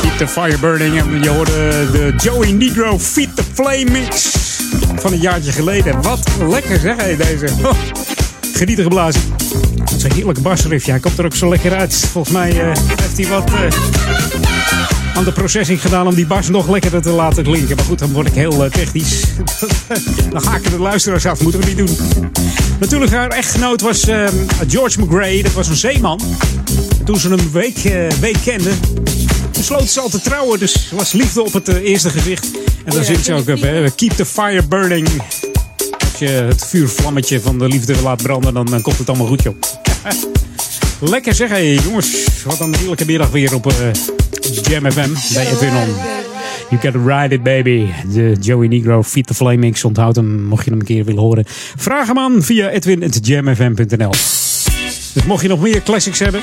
Keep 0.00 0.16
the 0.18 0.28
fire 0.28 0.58
burning. 0.58 0.98
En 0.98 1.22
je 1.22 1.28
hoorde 1.28 1.90
de 1.92 2.14
Joey 2.16 2.52
Negro 2.52 2.98
Feed 2.98 3.36
the 3.36 3.42
Flame 3.52 3.90
mix 3.90 4.30
van 4.96 5.12
een 5.12 5.20
jaartje 5.20 5.52
geleden. 5.52 6.02
Wat 6.02 6.28
lekker 6.48 6.78
zeg 6.78 6.96
hé, 6.96 7.16
deze. 7.16 7.46
Oh, 7.64 7.72
genieten 8.52 8.84
geblazen. 8.84 9.20
Dat 9.74 9.96
is 9.96 10.02
een 10.02 10.12
heerlijke 10.12 10.40
basriff. 10.40 10.84
Ja, 10.86 10.90
hij 10.90 11.00
komt 11.00 11.18
er 11.18 11.24
ook 11.24 11.34
zo 11.34 11.48
lekker 11.48 11.74
uit. 11.74 11.94
Volgens 12.12 12.34
mij 12.34 12.50
eh, 12.60 12.66
heeft 12.96 13.16
hij 13.16 13.26
wat 13.26 13.50
aan 15.14 15.24
de 15.24 15.32
processing 15.32 15.80
gedaan 15.80 16.06
om 16.06 16.14
die 16.14 16.26
bas 16.26 16.48
nog 16.48 16.68
lekkerder 16.68 17.02
te 17.02 17.10
laten 17.10 17.44
klinken. 17.44 17.76
Maar 17.76 17.84
goed, 17.84 17.98
dan 17.98 18.12
word 18.12 18.26
ik 18.26 18.34
heel 18.34 18.68
technisch. 18.70 19.22
dan 20.32 20.44
haken 20.44 20.70
de 20.70 20.78
luisteraars 20.78 21.26
af. 21.26 21.42
Moeten 21.42 21.60
we 21.60 21.66
niet 21.66 21.76
doen. 21.76 21.96
Natuurlijk, 22.78 23.12
haar 23.12 23.30
echtgenoot 23.30 23.80
was 23.80 24.06
eh, 24.06 24.28
George 24.68 25.00
McGray. 25.00 25.42
Dat 25.42 25.52
was 25.52 25.68
een 25.68 25.76
zeeman. 25.76 26.20
En 26.98 27.04
toen 27.04 27.18
ze 27.18 27.28
hem 27.28 27.38
een 27.38 27.50
week, 27.52 27.84
eh, 27.84 28.10
week 28.20 28.36
kenden, 28.44 28.78
besloot 29.52 29.88
ze 29.88 30.00
al 30.00 30.08
te 30.08 30.20
trouwen. 30.20 30.58
Dus 30.58 30.90
was 30.90 31.12
liefde 31.12 31.42
op 31.42 31.52
het 31.52 31.68
eh, 31.68 31.82
eerste 31.82 32.10
gezicht. 32.10 32.46
En 32.84 32.94
dan 32.94 33.04
zingt 33.04 33.24
ze 33.24 33.32
ook 33.32 33.48
op, 33.48 33.60
hè, 33.60 33.90
keep 33.90 34.12
the 34.12 34.26
fire 34.26 34.62
burning. 34.62 35.08
Als 35.98 36.18
je 36.18 36.28
het 36.28 36.66
vuurvlammetje 36.66 37.40
van 37.40 37.58
de 37.58 37.68
liefde 37.68 38.02
laat 38.02 38.22
branden, 38.22 38.54
dan, 38.54 38.66
dan 38.66 38.82
komt 38.82 38.98
het 38.98 39.08
allemaal 39.08 39.26
goed, 39.26 39.42
joh. 39.42 39.56
Lekker 41.10 41.34
zeg, 41.34 41.48
hé 41.48 41.78
jongens. 41.84 42.24
Wat 42.44 42.60
een 42.60 42.74
heerlijke 42.74 43.04
middag 43.04 43.30
weer 43.30 43.54
op 43.54 43.66
eh, 43.66 43.74
Jam 44.62 44.90
FM 44.90 45.34
bij 45.34 45.46
Edwin 45.46 45.76
On. 45.76 46.15
You 46.68 46.80
gotta 46.80 46.98
ride 46.98 47.34
it, 47.34 47.42
baby. 47.42 47.92
De 48.12 48.36
Joey 48.40 48.68
Negro 48.68 49.02
Feed 49.02 49.26
the 49.26 49.34
Flame 49.34 49.56
Mix. 49.56 49.84
Onthoud 49.84 50.16
hem, 50.16 50.42
mocht 50.42 50.64
je 50.64 50.70
hem 50.70 50.80
een 50.80 50.86
keer 50.86 51.04
willen 51.04 51.22
horen. 51.22 51.44
Vraag 51.76 52.06
hem 52.06 52.18
aan 52.18 52.42
via 52.42 52.68
edwin.jamfm.nl 52.68 54.10
Dus 55.14 55.24
mocht 55.26 55.42
je 55.42 55.48
nog 55.48 55.60
meer 55.60 55.82
classics 55.82 56.18
hebben, 56.18 56.40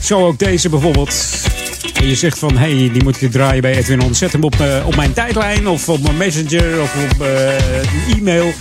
zo 0.00 0.26
ook 0.26 0.38
deze 0.38 0.68
bijvoorbeeld. 0.68 1.48
En 1.94 2.06
je 2.06 2.14
zegt 2.14 2.38
van, 2.38 2.56
hey, 2.56 2.90
die 2.92 3.02
moet 3.02 3.18
je 3.18 3.28
draaien 3.28 3.62
bij 3.62 3.76
Edwin 3.76 4.02
On. 4.02 4.14
Zet 4.14 4.32
hem 4.32 4.44
op, 4.44 4.60
eh, 4.60 4.86
op 4.86 4.96
mijn 4.96 5.12
tijdlijn 5.12 5.68
of 5.68 5.88
op 5.88 6.02
mijn 6.02 6.16
messenger 6.16 6.80
of 6.80 6.94
op 7.10 7.26
eh, 7.26 7.54
een 8.08 8.18
e-mail. 8.18 8.52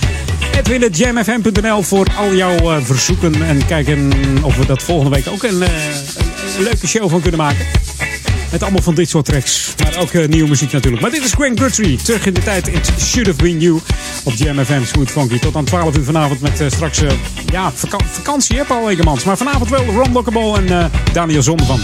Edwin.jamfm.nl 0.57 1.81
voor 1.81 2.07
al 2.17 2.35
jouw 2.35 2.57
eh, 2.57 2.77
verzoeken. 2.81 3.33
En 3.41 3.65
kijken 3.65 4.11
of 4.41 4.57
we 4.57 4.65
dat 4.65 4.83
volgende 4.83 5.15
week 5.15 5.27
ook 5.27 5.43
een, 5.43 5.61
een 5.61 6.63
leuke 6.63 6.87
show 6.87 7.09
van 7.09 7.21
kunnen 7.21 7.39
maken. 7.39 7.65
Met 8.51 8.63
allemaal 8.63 8.81
van 8.81 8.95
dit 8.95 9.09
soort 9.09 9.25
tracks. 9.25 9.73
Maar 9.83 9.97
ook 10.01 10.11
eh, 10.11 10.27
nieuwe 10.27 10.49
muziek 10.49 10.71
natuurlijk. 10.71 11.01
Maar 11.01 11.11
dit 11.11 11.23
is 11.23 11.33
Gwen 11.33 11.59
Guthrie. 11.59 11.97
Terug 11.97 12.25
in 12.25 12.33
de 12.33 12.43
tijd. 12.43 12.67
It 12.67 12.91
should 12.99 13.27
have 13.27 13.43
been 13.43 13.59
you. 13.59 13.79
Op 14.23 14.33
Jam 14.33 14.65
FM 14.65 14.83
Smooth 14.85 15.11
Funky. 15.11 15.39
Tot 15.39 15.55
aan 15.55 15.63
12 15.65 15.97
uur 15.97 16.03
vanavond 16.03 16.41
met 16.41 16.59
eh, 16.61 16.67
straks... 16.69 17.01
eh, 17.01 17.11
ja, 17.51 17.71
vaka- 17.75 18.05
vakantie 18.11 18.57
hè 18.57 18.63
Paul 18.63 18.89
Egemans. 18.89 19.23
Maar 19.23 19.37
vanavond 19.37 19.69
wel 19.69 19.85
Ron 19.85 20.11
Lockable 20.11 20.57
en 20.65 20.91
Daniel 21.13 21.41
Zondervan. 21.43 21.79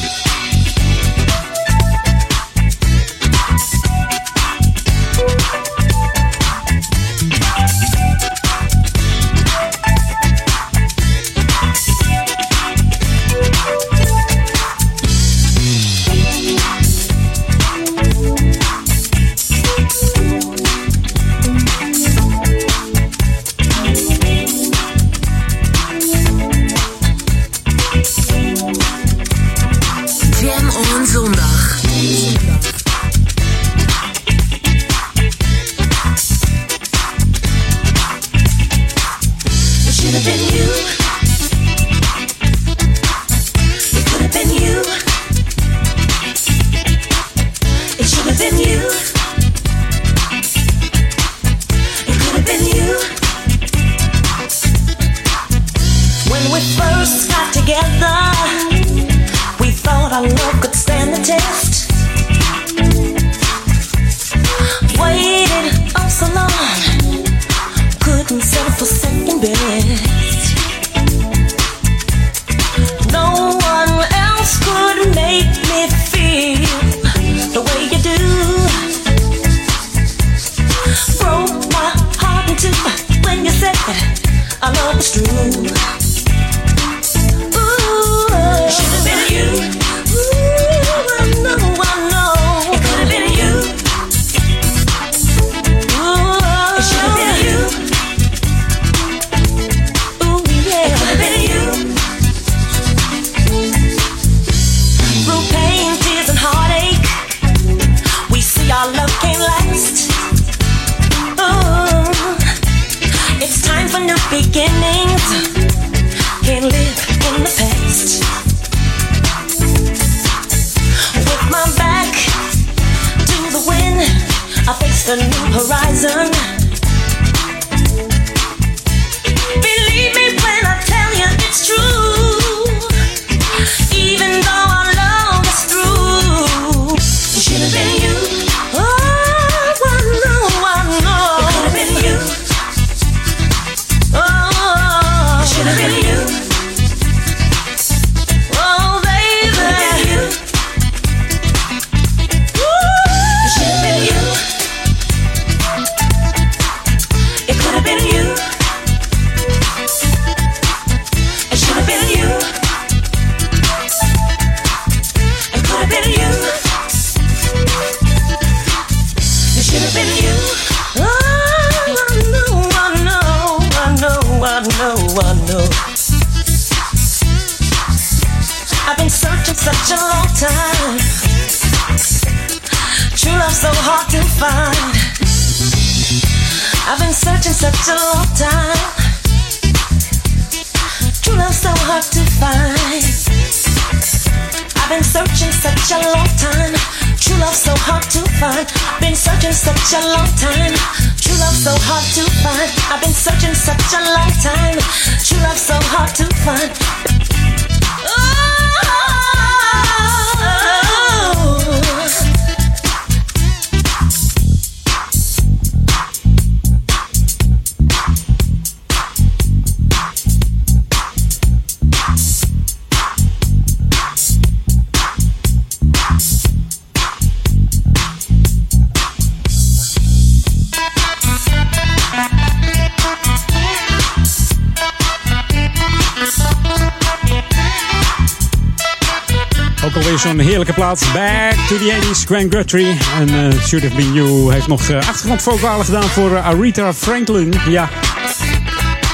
To 242.26 242.34
the 242.34 242.40
80s, 242.40 242.50
Grant 242.50 242.56
Guthrie. 242.56 242.98
En 243.20 243.30
eh 243.30 243.62
Should 243.62 243.84
Have 243.84 243.96
Been 243.96 244.14
You 244.14 244.54
heeft 244.54 244.68
nog 244.68 244.90
eh, 244.90 244.98
achtergrondvocalen 244.98 245.86
gedaan 245.86 246.04
voor 246.04 246.36
eh, 246.36 246.46
Aretha 246.46 246.94
Franklin. 246.94 247.54
Ja, 247.70 247.90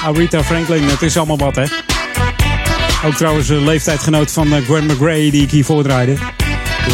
Aretha 0.03 0.43
Franklin, 0.43 0.83
het 0.83 1.01
is 1.01 1.17
allemaal 1.17 1.37
wat 1.37 1.55
hè. 1.55 1.65
Ook 3.05 3.13
trouwens 3.13 3.49
een 3.49 3.63
leeftijdgenoot 3.63 4.31
van 4.31 4.47
Gwen 4.47 4.85
McRae 4.85 5.31
die 5.31 5.41
ik 5.41 5.51
hier 5.51 5.65
voordraaide. 5.65 6.15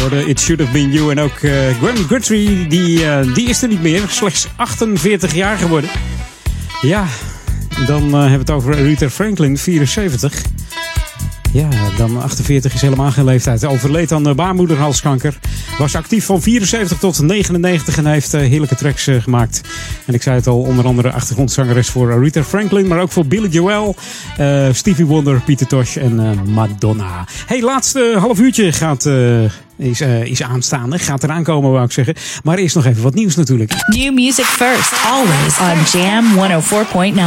Hoorde 0.00 0.26
It 0.26 0.40
Should 0.40 0.60
Have 0.60 0.72
Been 0.72 0.92
You. 0.92 1.10
En 1.10 1.20
ook 1.20 1.38
Grant 1.80 1.98
Guthrie, 2.08 2.66
die, 2.66 3.04
die 3.34 3.48
is 3.48 3.62
er 3.62 3.68
niet 3.68 3.82
meer. 3.82 4.02
Slechts 4.08 4.48
48 4.56 5.34
jaar 5.34 5.58
geworden. 5.58 5.90
Ja, 6.80 7.06
dan 7.86 8.02
hebben 8.02 8.30
we 8.30 8.38
het 8.38 8.50
over 8.50 8.74
Aretha 8.74 9.10
Franklin, 9.10 9.58
74. 9.58 10.42
Ja, 11.52 11.68
dan 11.96 12.22
48 12.22 12.74
is 12.74 12.80
helemaal 12.80 13.10
geen 13.10 13.24
leeftijd. 13.24 13.64
Overleed 13.64 14.12
aan 14.12 14.28
eh, 14.28 14.34
baarmoederhalskanker. 14.34 15.38
Was 15.78 15.94
actief 15.94 16.24
van 16.24 16.42
74 16.42 16.98
tot 16.98 17.22
99 17.22 17.96
en 17.96 18.06
heeft 18.06 18.34
eh, 18.34 18.40
heerlijke 18.40 18.74
tracks 18.74 19.06
eh, 19.06 19.22
gemaakt. 19.22 19.60
En 20.04 20.14
ik 20.14 20.22
zei 20.22 20.36
het 20.36 20.46
al, 20.46 20.60
onder 20.60 20.84
andere 20.84 21.12
achtergrondzangeres 21.12 21.88
voor 21.88 22.12
Aretha 22.12 22.44
Franklin, 22.44 22.86
maar 22.86 23.00
ook 23.00 23.10
voor 23.10 23.26
Billy 23.26 23.48
Joel, 23.48 23.96
Stevie 24.72 25.06
Wonder, 25.06 25.40
Pieter 25.40 25.66
Tosh 25.66 25.96
en 25.96 26.38
Madonna. 26.50 27.24
Hey, 27.46 27.62
laatste 27.62 28.16
half 28.18 28.40
uurtje 28.40 28.72
gaat, 28.72 29.08
is, 29.76 30.00
is 30.24 30.42
aanstaande. 30.42 30.98
Gaat 30.98 31.22
eraan 31.22 31.42
komen, 31.42 31.70
wou 31.70 31.84
ik 31.84 31.92
zeggen. 31.92 32.14
Maar 32.42 32.58
eerst 32.58 32.74
nog 32.74 32.86
even 32.86 33.02
wat 33.02 33.14
nieuws 33.14 33.36
natuurlijk. 33.36 33.72
New 33.86 34.14
music 34.14 34.44
first, 34.44 34.92
always 35.06 35.58
on 35.58 36.00
Jam 36.00 36.24
104.9. 37.14 37.18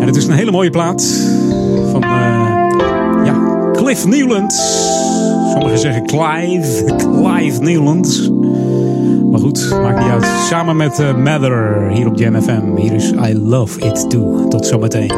En 0.00 0.06
het 0.06 0.16
is 0.16 0.24
een 0.24 0.32
hele 0.32 0.50
mooie 0.50 0.70
plaat 0.70 1.02
van 1.92 2.02
eh, 2.02 2.51
Cliff 3.82 4.06
Newland. 4.06 4.52
Sommigen 5.52 5.78
zeggen 5.78 6.06
Clive, 6.06 6.84
Clive 6.96 7.62
Newland. 7.62 8.30
Maar 9.30 9.40
goed, 9.40 9.70
maakt 9.70 9.98
niet 9.98 10.10
uit. 10.10 10.26
Samen 10.48 10.76
met 10.76 10.98
eh, 10.98 11.16
Mather 11.16 11.88
hier 11.90 12.06
op 12.06 12.18
Jam 12.18 12.42
FM. 12.42 12.76
Hier 12.76 12.92
is 12.92 13.12
I 13.12 13.38
Love 13.38 13.80
It 13.80 14.10
Too. 14.10 14.48
Tot 14.48 14.66
zometeen. 14.66 15.10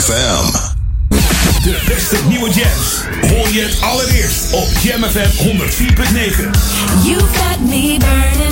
FM. 0.00 0.52
De 1.62 1.82
beste 1.86 2.16
nieuwe 2.28 2.50
jams 2.50 3.02
hoor 3.20 3.52
je 3.52 3.60
het 3.60 3.80
allereerst 3.80 4.52
op 4.52 4.68
Jam 4.82 5.02
FM 5.02 5.48
104.9. 5.48 6.50
You 7.04 7.18
got 7.18 7.60
me 7.60 7.96
burning 7.98 8.51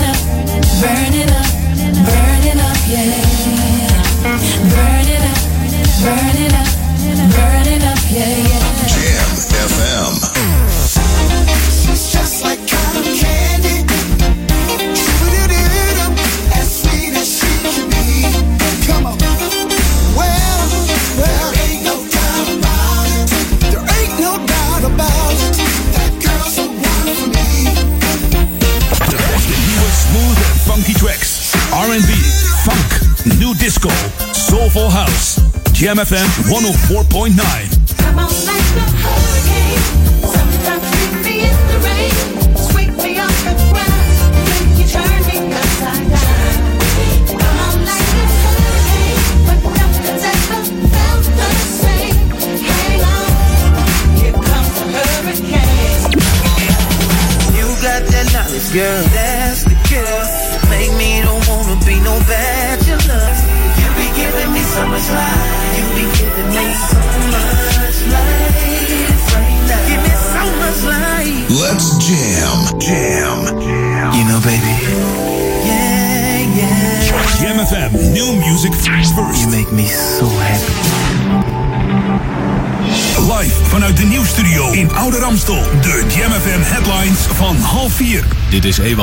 FM 36.00 36.28
104.9. 36.48 37.59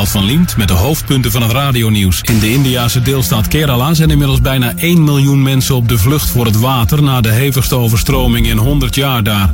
Van 0.07 0.25
Liemt 0.25 0.57
met 0.57 0.67
de 0.67 0.73
hoofdpunten 0.73 1.31
van 1.31 1.41
het 1.41 1.51
radionieuws. 1.51 2.21
In 2.21 2.39
de 2.39 2.51
Indiase 2.51 3.01
deelstaat 3.01 3.47
Kerala 3.47 3.93
zijn 3.93 4.09
inmiddels 4.09 4.41
bijna 4.41 4.73
1 4.75 5.03
miljoen 5.03 5.41
mensen 5.41 5.75
op 5.75 5.89
de 5.89 5.97
vlucht 5.97 6.29
voor 6.29 6.45
het 6.45 6.59
water 6.59 7.03
na 7.03 7.21
de 7.21 7.31
hevigste 7.31 7.75
overstroming 7.75 8.47
in 8.47 8.57
100 8.57 8.95
jaar 8.95 9.23
daar. 9.23 9.53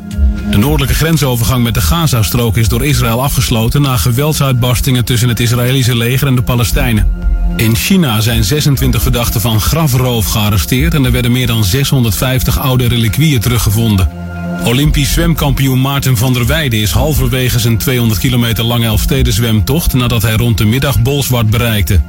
De 0.51 0.57
noordelijke 0.57 0.95
grensovergang 0.95 1.63
met 1.63 1.73
de 1.73 1.81
Gazastrook 1.81 2.57
is 2.57 2.67
door 2.67 2.85
Israël 2.85 3.23
afgesloten 3.23 3.81
na 3.81 3.97
geweldsuitbarstingen 3.97 5.05
tussen 5.05 5.29
het 5.29 5.39
Israëlische 5.39 5.97
leger 5.97 6.27
en 6.27 6.35
de 6.35 6.41
Palestijnen. 6.41 7.07
In 7.55 7.75
China 7.75 8.21
zijn 8.21 8.43
26 8.43 9.01
verdachten 9.01 9.41
van 9.41 9.61
grafroof 9.61 10.25
gearresteerd 10.25 10.93
en 10.93 11.05
er 11.05 11.11
werden 11.11 11.31
meer 11.31 11.47
dan 11.47 11.63
650 11.63 12.59
oude 12.59 12.87
reliquieën 12.87 13.39
teruggevonden. 13.39 14.22
Olympisch 14.63 15.11
zwemkampioen 15.11 15.81
Maarten 15.81 16.17
van 16.17 16.33
der 16.33 16.45
Weijden 16.45 16.79
is 16.79 16.91
halverwege 16.91 17.59
zijn 17.59 17.77
200 17.77 18.19
kilometer 18.19 18.63
lange 18.63 18.85
Elfsteden-zwemtocht 18.85 19.93
nadat 19.93 20.21
hij 20.21 20.33
rond 20.33 20.57
de 20.57 20.65
middag 20.65 21.01
Bolsward 21.01 21.49
bereikte. 21.49 22.01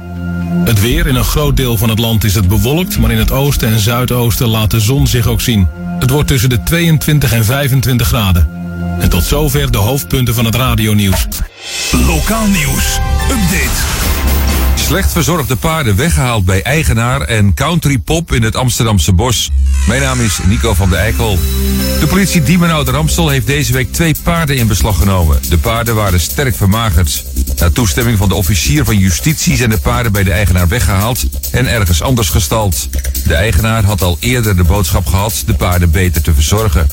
Het 0.65 0.81
weer 0.81 1.07
in 1.07 1.15
een 1.15 1.23
groot 1.23 1.57
deel 1.57 1.77
van 1.77 1.89
het 1.89 1.99
land 1.99 2.23
is 2.23 2.35
het 2.35 2.47
bewolkt, 2.47 2.97
maar 2.97 3.11
in 3.11 3.17
het 3.17 3.31
oosten 3.31 3.67
en 3.67 3.79
zuidoosten 3.79 4.47
laat 4.47 4.71
de 4.71 4.79
zon 4.79 5.07
zich 5.07 5.27
ook 5.27 5.41
zien. 5.41 5.67
Het 5.99 6.09
wordt 6.09 6.27
tussen 6.27 6.49
de 6.49 6.63
22 6.63 7.33
en 7.33 7.45
25 7.45 8.07
graden. 8.07 8.49
En 8.99 9.09
tot 9.09 9.23
zover 9.23 9.71
de 9.71 9.77
hoofdpunten 9.77 10.33
van 10.33 10.45
het 10.45 10.55
radionieuws. 10.55 11.27
Lokaal 11.91 12.47
nieuws. 12.47 12.99
Update. 13.29 13.83
Slecht 14.75 15.11
verzorgde 15.11 15.55
paarden 15.55 15.95
weggehaald 15.95 16.45
bij 16.45 16.61
eigenaar 16.63 17.21
en 17.21 17.53
country 17.53 17.97
pop 17.97 18.33
in 18.33 18.43
het 18.43 18.55
Amsterdamse 18.55 19.13
bos. 19.13 19.51
Mijn 19.87 20.01
naam 20.01 20.21
is 20.21 20.39
Nico 20.45 20.73
van 20.73 20.89
de 20.89 20.95
Eikel. 20.95 21.39
De 21.99 22.07
politie 22.07 22.41
Diemenhout 22.41 22.89
Ramstel 22.89 23.29
heeft 23.29 23.47
deze 23.47 23.73
week 23.73 23.93
twee 23.93 24.15
paarden 24.23 24.57
in 24.57 24.67
beslag 24.67 24.97
genomen. 24.97 25.39
De 25.49 25.57
paarden 25.57 25.95
waren 25.95 26.19
sterk 26.19 26.55
vermagerd. 26.55 27.23
Na 27.59 27.69
toestemming 27.69 28.17
van 28.17 28.29
de 28.29 28.35
officier 28.35 28.85
van 28.85 28.97
justitie 28.97 29.55
zijn 29.55 29.69
de 29.69 29.77
paarden 29.77 30.11
bij 30.11 30.23
de 30.23 30.31
eigenaar 30.31 30.67
weggehaald 30.67 31.25
en 31.51 31.67
ergens 31.67 32.01
anders 32.01 32.29
gestald. 32.29 32.89
De 33.27 33.35
eigenaar 33.35 33.83
had 33.83 34.01
al 34.01 34.17
eerder 34.19 34.55
de 34.55 34.63
boodschap 34.63 35.05
gehad 35.07 35.43
de 35.45 35.53
paarden 35.53 35.91
beter 35.91 36.21
te 36.21 36.33
verzorgen. 36.33 36.87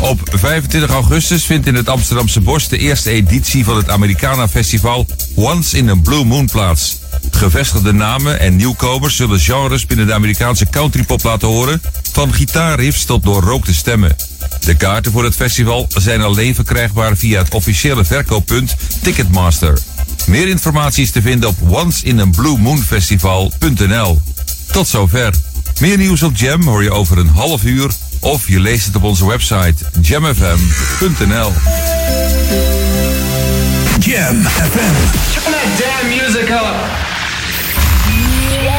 Op 0.00 0.20
25 0.32 0.90
augustus 0.90 1.44
vindt 1.44 1.66
in 1.66 1.74
het 1.74 1.88
Amsterdamse 1.88 2.40
Bos 2.40 2.68
de 2.68 2.78
eerste 2.78 3.10
editie 3.10 3.64
van 3.64 3.76
het 3.76 3.90
Americana 3.90 4.48
Festival 4.48 5.06
Once 5.34 5.76
in 5.76 5.88
a 5.88 5.94
Blue 5.94 6.24
Moon 6.24 6.46
plaats. 6.46 7.02
Gevestigde 7.34 7.92
namen 7.92 8.40
en 8.40 8.56
nieuwkomers 8.56 9.16
zullen 9.16 9.40
genres 9.40 9.86
binnen 9.86 10.06
de 10.06 10.14
Amerikaanse 10.14 10.66
countrypop 10.70 11.22
laten 11.22 11.48
horen, 11.48 11.82
van 12.12 12.32
gitaarriffs 12.32 13.04
tot 13.04 13.22
doorrookte 13.22 13.74
stemmen. 13.74 14.16
De 14.60 14.74
kaarten 14.74 15.12
voor 15.12 15.24
het 15.24 15.34
festival 15.34 15.86
zijn 15.88 16.22
alleen 16.22 16.54
verkrijgbaar 16.54 17.16
via 17.16 17.42
het 17.42 17.54
officiële 17.54 18.04
verkooppunt 18.04 18.76
Ticketmaster. 19.02 19.78
Meer 20.26 20.48
informatie 20.48 21.02
is 21.02 21.10
te 21.10 21.22
vinden 21.22 21.48
op 21.48 21.56
onceinaBlueMoonFestival.nl. 21.68 24.22
Tot 24.72 24.88
zover. 24.88 25.32
Meer 25.80 25.98
nieuws 25.98 26.22
op 26.22 26.36
Jam 26.36 26.62
hoor 26.62 26.82
je 26.82 26.92
over 26.92 27.18
een 27.18 27.28
half 27.28 27.64
uur 27.64 27.90
of 28.20 28.48
je 28.48 28.60
leest 28.60 28.86
het 28.86 28.96
op 28.96 29.02
onze 29.02 29.26
website 29.26 29.74
jamfm.nl. 30.00 31.52
Jam 33.98 34.42
FM. 34.42 34.94
Turn 35.32 35.52
that 35.52 35.78
damn 35.78 36.08
music 36.08 36.50
up. 36.50 37.13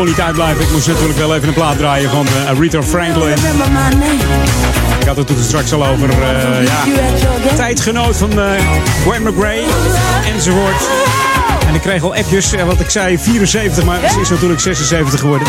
kon 0.00 0.08
niet. 0.08 0.60
Ik 0.60 0.70
moest 0.72 0.86
natuurlijk 0.86 1.18
wel 1.18 1.34
even 1.34 1.48
een 1.48 1.54
plaat 1.54 1.76
draaien 1.76 2.10
van 2.10 2.26
eh, 2.26 2.48
Aretha 2.48 2.82
Franklin. 2.82 3.34
Ik 5.00 5.06
had 5.06 5.16
het 5.16 5.26
toen 5.26 5.36
straks 5.42 5.72
al 5.72 5.86
over, 5.86 6.10
eh, 6.10 6.66
ja, 6.66 6.84
tijdgenoot 7.56 8.16
van 8.16 8.40
eh 8.40 8.46
Gwen 9.02 9.22
McRae 9.22 9.64
enzovoort. 10.34 10.88
En 11.68 11.74
ik 11.74 11.80
kreeg 11.80 12.02
al 12.02 12.14
appjes, 12.14 12.54
wat 12.66 12.80
ik 12.80 12.90
zei 12.90 13.18
74, 13.18 13.84
maar 13.84 14.10
ze 14.10 14.20
is 14.20 14.28
natuurlijk 14.28 14.60
76 14.60 15.20
geworden. 15.20 15.48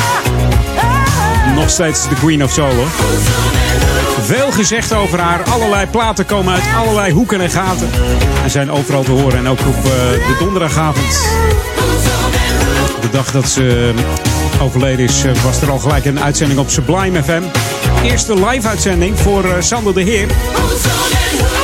Nog 1.55 1.69
steeds 1.69 2.09
de 2.09 2.15
Queen 2.15 2.43
of 2.43 2.51
Soul. 2.51 2.85
Veel 4.21 4.51
gezegd 4.51 4.93
over 4.93 5.19
haar. 5.19 5.43
Allerlei 5.43 5.87
platen 5.87 6.25
komen 6.25 6.53
uit 6.53 6.63
allerlei 6.77 7.11
hoeken 7.11 7.41
en 7.41 7.49
gaten. 7.49 7.89
En 8.43 8.49
zijn 8.49 8.71
overal 8.71 9.03
te 9.03 9.11
horen. 9.11 9.37
En 9.37 9.47
ook 9.47 9.59
op 9.59 9.83
de 9.83 10.35
donderdagavond. 10.39 11.25
De 13.01 13.09
dag 13.11 13.31
dat 13.31 13.49
ze 13.49 13.93
overleden 14.61 15.05
is, 15.05 15.23
eh, 15.23 15.43
was 15.43 15.61
er 15.61 15.71
al 15.71 15.79
gelijk 15.79 16.05
een 16.05 16.19
uitzending 16.19 16.59
op 16.59 16.69
Sublime 16.69 17.23
FM. 17.23 17.41
Eerste 18.03 18.45
live-uitzending 18.45 19.19
voor 19.19 19.43
eh, 19.43 19.61
Sander 19.61 19.93
de 19.93 20.01
Heer. 20.01 20.27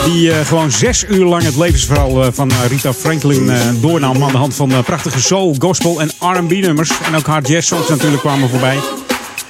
Die 0.06 0.32
eh, 0.32 0.45
gewoon 0.45 0.72
zes 0.72 1.06
uur 1.10 1.26
lang 1.26 1.44
het 1.44 1.56
levensverhaal 1.56 2.32
van 2.34 2.52
Rita 2.68 2.94
Franklin 2.94 3.52
doornam. 3.80 4.24
Aan 4.24 4.32
de 4.32 4.38
hand 4.38 4.56
van 4.56 4.84
prachtige 4.84 5.22
soul, 5.22 5.56
gospel 5.60 6.02
en 6.02 6.11
R&B 6.19 6.52
nummers. 6.52 6.91
En 7.06 7.15
ook 7.15 7.26
hard 7.26 7.48
jazz 7.48 7.68
songs 7.68 7.90
natuurlijk 7.90 8.22
kwamen 8.22 8.49
voorbij. 8.49 8.78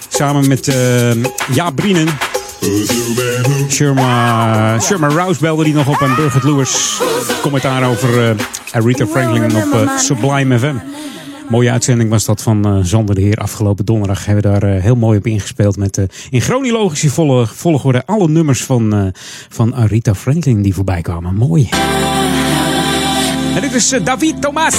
Samen 0.08 0.48
met 0.48 0.76
Jaap 1.54 1.76
Brienen. 1.76 2.08
Sherma, 3.70 4.80
Sherma 4.80 5.08
Rouse 5.08 5.40
belde 5.40 5.64
die 5.64 5.74
nog 5.74 5.88
op 5.88 6.02
en 6.02 6.16
Burgert 6.16 6.44
Lewis. 6.44 7.02
Commentaar 7.42 7.90
over 7.90 8.30
eh, 8.30 8.36
Aretha 8.72 9.06
Franklin 9.06 9.56
op 9.56 9.90
Sublime 9.98 10.60
FM. 10.60 10.76
Mooie 11.50 11.72
uitzending 11.72 12.10
was 12.10 12.26
dat 12.26 12.42
van 12.42 12.66
eh 12.66 12.78
Zander 12.82 13.16
de 13.16 13.22
Heer 13.22 13.38
afgelopen 13.38 13.86
donderdag. 13.86 14.26
Hebben 14.26 14.44
we 14.52 14.60
daar 14.60 14.76
eh, 14.76 14.82
heel 14.82 14.96
mooi 14.96 15.18
op 15.18 15.26
ingespeeld 15.28 15.78
met 15.78 15.98
eh, 15.98 16.06
in 16.30 16.42
chronologische 16.42 17.10
volg- 17.10 17.56
volgorde 17.56 18.06
alle 18.06 18.28
nummers 18.30 18.64
van, 18.64 18.94
eh, 18.96 19.02
van 19.50 19.76
Aretha 19.76 20.16
Franklin 20.16 20.62
die 20.62 20.74
voorbij 20.74 21.02
kwamen. 21.02 21.36
Mooi. 21.36 21.70
En 23.56 23.62
dit 23.62 23.74
is 23.74 23.94
David 24.04 24.42
Thomas. 24.42 24.76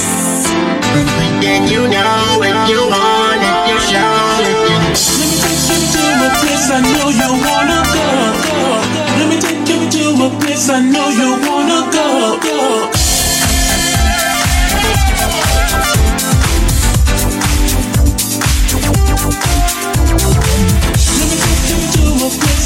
You 1.69 1.87
know 1.89 2.43
if 2.43 2.67
you 2.69 2.89
want 2.89 3.41
it, 3.41 3.67
you 3.67 3.79
show 3.79 4.39
it. 4.39 4.57
Let 9.17 9.27
me 9.27 9.37
take 9.37 9.71
you 9.71 9.87
to 9.89 10.25
a 10.25 10.29
place 10.39 10.69
I 10.71 10.79
know 10.91 11.09
you 11.11 11.29
wanna 11.45 11.91
go. 11.91 12.37
go. 12.41 12.98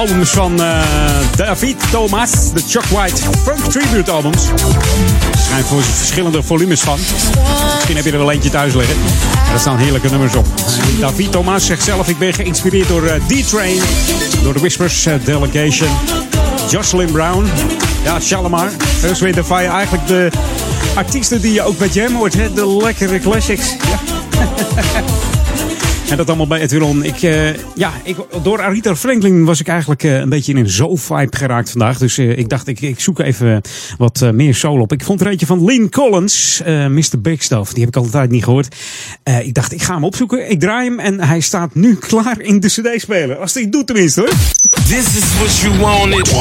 albums 0.00 0.30
van 0.30 0.62
eh, 0.62 0.82
David 1.36 1.76
Thomas, 1.90 2.30
de 2.30 2.62
Chuck 2.68 2.84
White 2.84 3.22
Funk 3.42 3.58
Tribute 3.70 4.10
albums. 4.10 4.48
Er 5.32 5.38
zijn 5.48 5.64
voor 5.64 5.82
verschillende 5.82 6.42
volumes 6.42 6.80
van. 6.80 6.98
Misschien 7.74 7.96
heb 7.96 8.04
je 8.04 8.12
er 8.12 8.18
wel 8.18 8.30
eentje 8.30 8.50
thuis 8.50 8.74
liggen. 8.74 8.94
En 9.46 9.52
er 9.52 9.60
staan 9.60 9.78
heerlijke 9.78 10.10
nummers 10.10 10.34
op. 10.34 10.46
David 11.00 11.32
Thomas 11.32 11.66
zegt 11.66 11.82
zelf, 11.82 12.08
ik 12.08 12.18
ben 12.18 12.34
geïnspireerd 12.34 12.88
door 12.88 13.06
eh, 13.06 13.20
D-Train, 13.26 13.80
door 14.42 14.52
de 14.52 14.58
Whispers 14.58 15.06
eh, 15.06 15.14
Delegation, 15.24 15.90
Jocelyn 16.70 17.12
Brown, 17.12 17.46
ja, 18.04 18.20
Shalimar, 18.20 18.70
Earth, 19.02 19.18
Wind 19.18 19.46
Fire. 19.46 19.68
Eigenlijk 19.68 20.06
de 20.06 20.30
artiesten 20.94 21.40
die 21.40 21.52
je 21.52 21.62
ook 21.62 21.78
bij 21.78 21.88
Jam 21.88 22.14
hoort, 22.14 22.34
hè? 22.34 22.52
de 22.52 22.76
lekkere 22.82 23.18
classics. 23.18 23.76
Ja. 23.90 23.98
En 26.10 26.16
dat 26.16 26.28
allemaal 26.28 26.46
bij 26.46 26.60
Edwin. 26.60 27.02
Ik, 27.02 27.22
eh, 27.22 27.54
ja, 27.74 27.92
ik, 28.04 28.16
door 28.42 28.62
Arita 28.62 28.96
Franklin 28.96 29.44
was 29.44 29.60
ik 29.60 29.68
eigenlijk 29.68 30.02
eh, 30.02 30.18
een 30.18 30.28
beetje 30.28 30.52
in 30.52 30.58
een 30.58 30.70
zo-vibe 30.70 31.36
geraakt 31.36 31.70
vandaag. 31.70 31.98
Dus 31.98 32.18
eh, 32.18 32.38
ik 32.38 32.48
dacht, 32.48 32.66
ik, 32.66 32.80
ik 32.80 33.00
zoek 33.00 33.18
even 33.18 33.60
wat 33.98 34.22
eh, 34.22 34.30
meer 34.30 34.54
soul 34.54 34.80
op. 34.80 34.92
Ik 34.92 35.04
vond 35.04 35.20
er 35.20 35.26
eentje 35.26 35.46
van 35.46 35.64
Lynn 35.64 35.90
Collins, 35.90 36.62
eh, 36.64 36.86
Mr. 36.86 37.20
Big 37.20 37.42
Stuff. 37.42 37.72
Die 37.72 37.84
heb 37.84 37.96
ik 37.96 38.02
altijd 38.02 38.30
niet 38.30 38.44
gehoord. 38.44 38.76
Eh, 39.22 39.46
ik 39.46 39.54
dacht, 39.54 39.72
ik 39.72 39.82
ga 39.82 39.94
hem 39.94 40.04
opzoeken. 40.04 40.50
Ik 40.50 40.60
draai 40.60 40.88
hem 40.88 40.98
en 40.98 41.20
hij 41.20 41.40
staat 41.40 41.74
nu 41.74 41.94
klaar 42.08 42.40
in 42.40 42.60
de 42.60 42.68
cd-speler. 42.68 43.36
Als 43.36 43.54
hij 43.54 43.62
het 43.62 43.72
doet 43.72 43.86
tenminste 43.86 44.20
hoor. 44.20 44.30
This 44.88 45.16
is 45.16 45.34
what 45.38 45.56
you 45.58 45.78
wanted. 45.78 46.28
24-7 46.28 46.32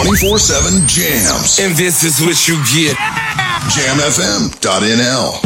jams. 0.86 1.62
And 1.66 1.76
this 1.76 2.04
is 2.04 2.20
what 2.20 2.44
you 2.44 2.58
get. 2.64 2.98
Jamfm.nl 3.76 5.40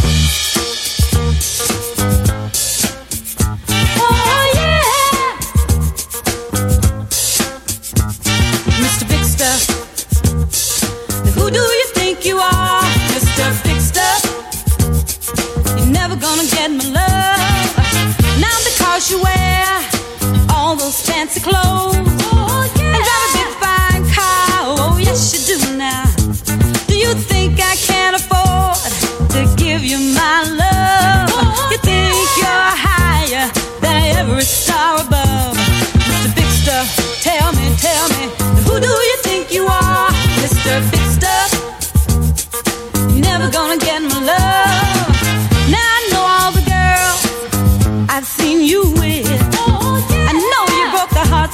clothes. 21.44 21.93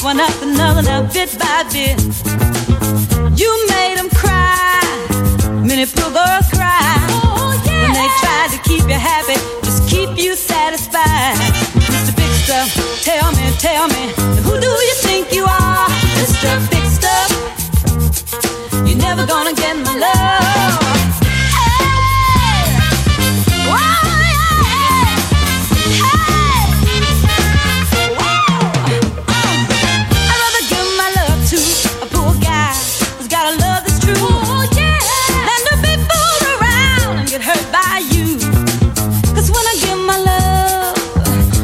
One 0.03 0.19
after 0.19 0.45
another, 0.45 0.81
now 0.81 1.01
bit 1.11 1.37
by 1.37 1.63
bit. 1.71 1.99
You 3.37 3.49
made 3.67 3.97
them 3.97 4.09
cry, 4.09 4.81
many 5.63 5.85
poor 5.85 6.11
girls 6.11 6.47
cry. 6.51 6.95
Oh, 7.09 7.51
when 7.65 7.91
they 7.93 8.07
tried 8.21 8.49
to 8.51 8.59
keep 8.69 8.83
you 8.87 8.99
happy, 8.99 9.35
just 9.63 9.89
keep 9.89 10.17
you 10.17 10.35
satisfied. 10.35 11.35
Mr. 11.75 12.15
Big 12.15 12.31
Stuff, 12.43 12.69
tell 13.03 13.31
me, 13.31 13.51
tell 13.59 13.87
me, 13.87 14.03
who 14.43 14.59
do 14.59 14.67
you 14.67 14.95
think 15.07 15.33
you 15.33 15.43
are, 15.43 15.87
Mr. 16.17 16.49
Big 16.71 16.85
Stuff? 16.85 17.29
You're 18.87 18.97
never 18.97 19.25
gonna 19.25 19.53
get 19.53 19.75
my 19.77 19.95
love. 19.97 20.38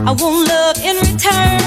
I 0.07 0.11
want 0.11 0.47
love 0.47 0.77
in 0.85 0.97
return. 0.97 1.57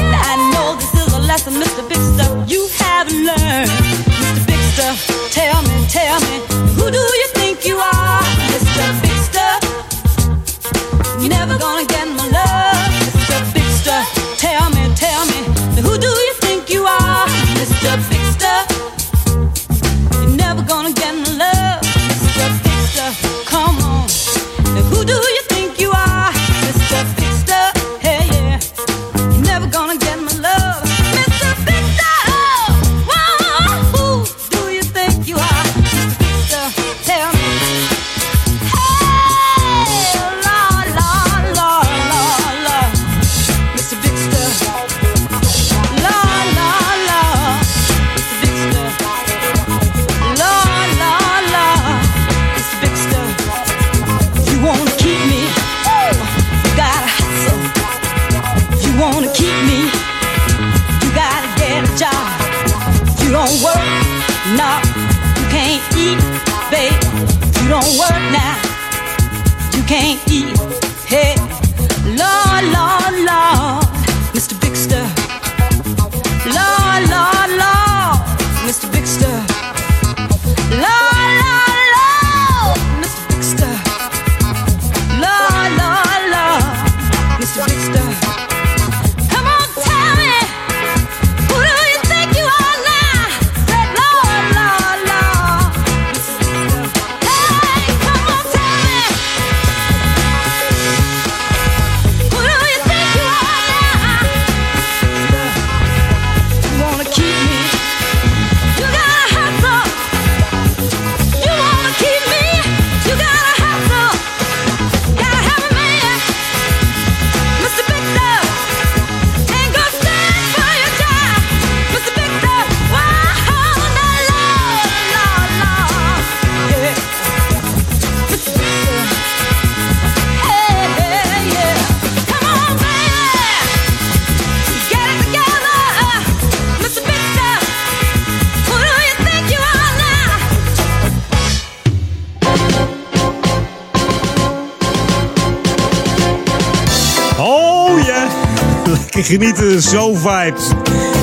I 0.00 0.34
know 0.52 0.74
this 0.76 0.94
is 0.94 1.12
a 1.12 1.18
lesson, 1.20 1.52
Mr. 1.54 1.86
Big 1.86 1.98
Stuff, 2.16 2.50
you 2.50 2.66
haven't 2.78 3.26
learned. 3.26 3.68
Mr. 3.68 4.46
Big 4.46 4.60
Stuff, 4.72 5.04
tell 5.30 5.60
me, 5.62 5.86
tell 5.88 6.18
me, 6.20 6.53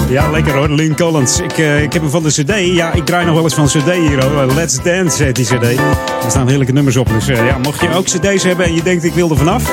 Ja, 0.10 0.30
lekker 0.30 0.54
hoor, 0.54 0.70
Lynn 0.70 0.96
Collins. 0.96 1.40
Ik, 1.40 1.58
eh, 1.58 1.82
ik 1.82 1.94
heb 1.94 2.02
hem 2.02 2.12
van 2.12 2.24
de 2.24 2.30
cd. 2.30 2.76
Ja, 2.76 2.94
ik 2.94 3.06
draai 3.06 3.26
nog 3.26 3.36
wel 3.36 3.44
eens 3.44 3.54
van 3.54 3.66
cd 3.66 3.92
hier 3.92 4.24
hoor. 4.24 4.46
Let's 4.46 4.82
Dance 4.84 5.24
heet 5.24 5.36
die 5.36 5.46
cd. 5.46 5.64
Er 5.64 6.30
staan 6.30 6.48
heerlijke 6.48 6.74
nummers 6.74 6.98
op. 6.98 7.10
Dus 7.10 7.28
eh, 7.28 7.46
ja, 7.46 7.58
mocht 7.58 7.82
je 7.82 7.96
ook 7.96 8.06
cd's 8.06 8.44
hebben 8.44 8.66
en 8.66 8.74
je 8.74 8.84
denkt 8.84 9.04
ik 9.04 9.14
wil 9.14 9.30
er 9.30 9.38
vanaf... 9.38 9.64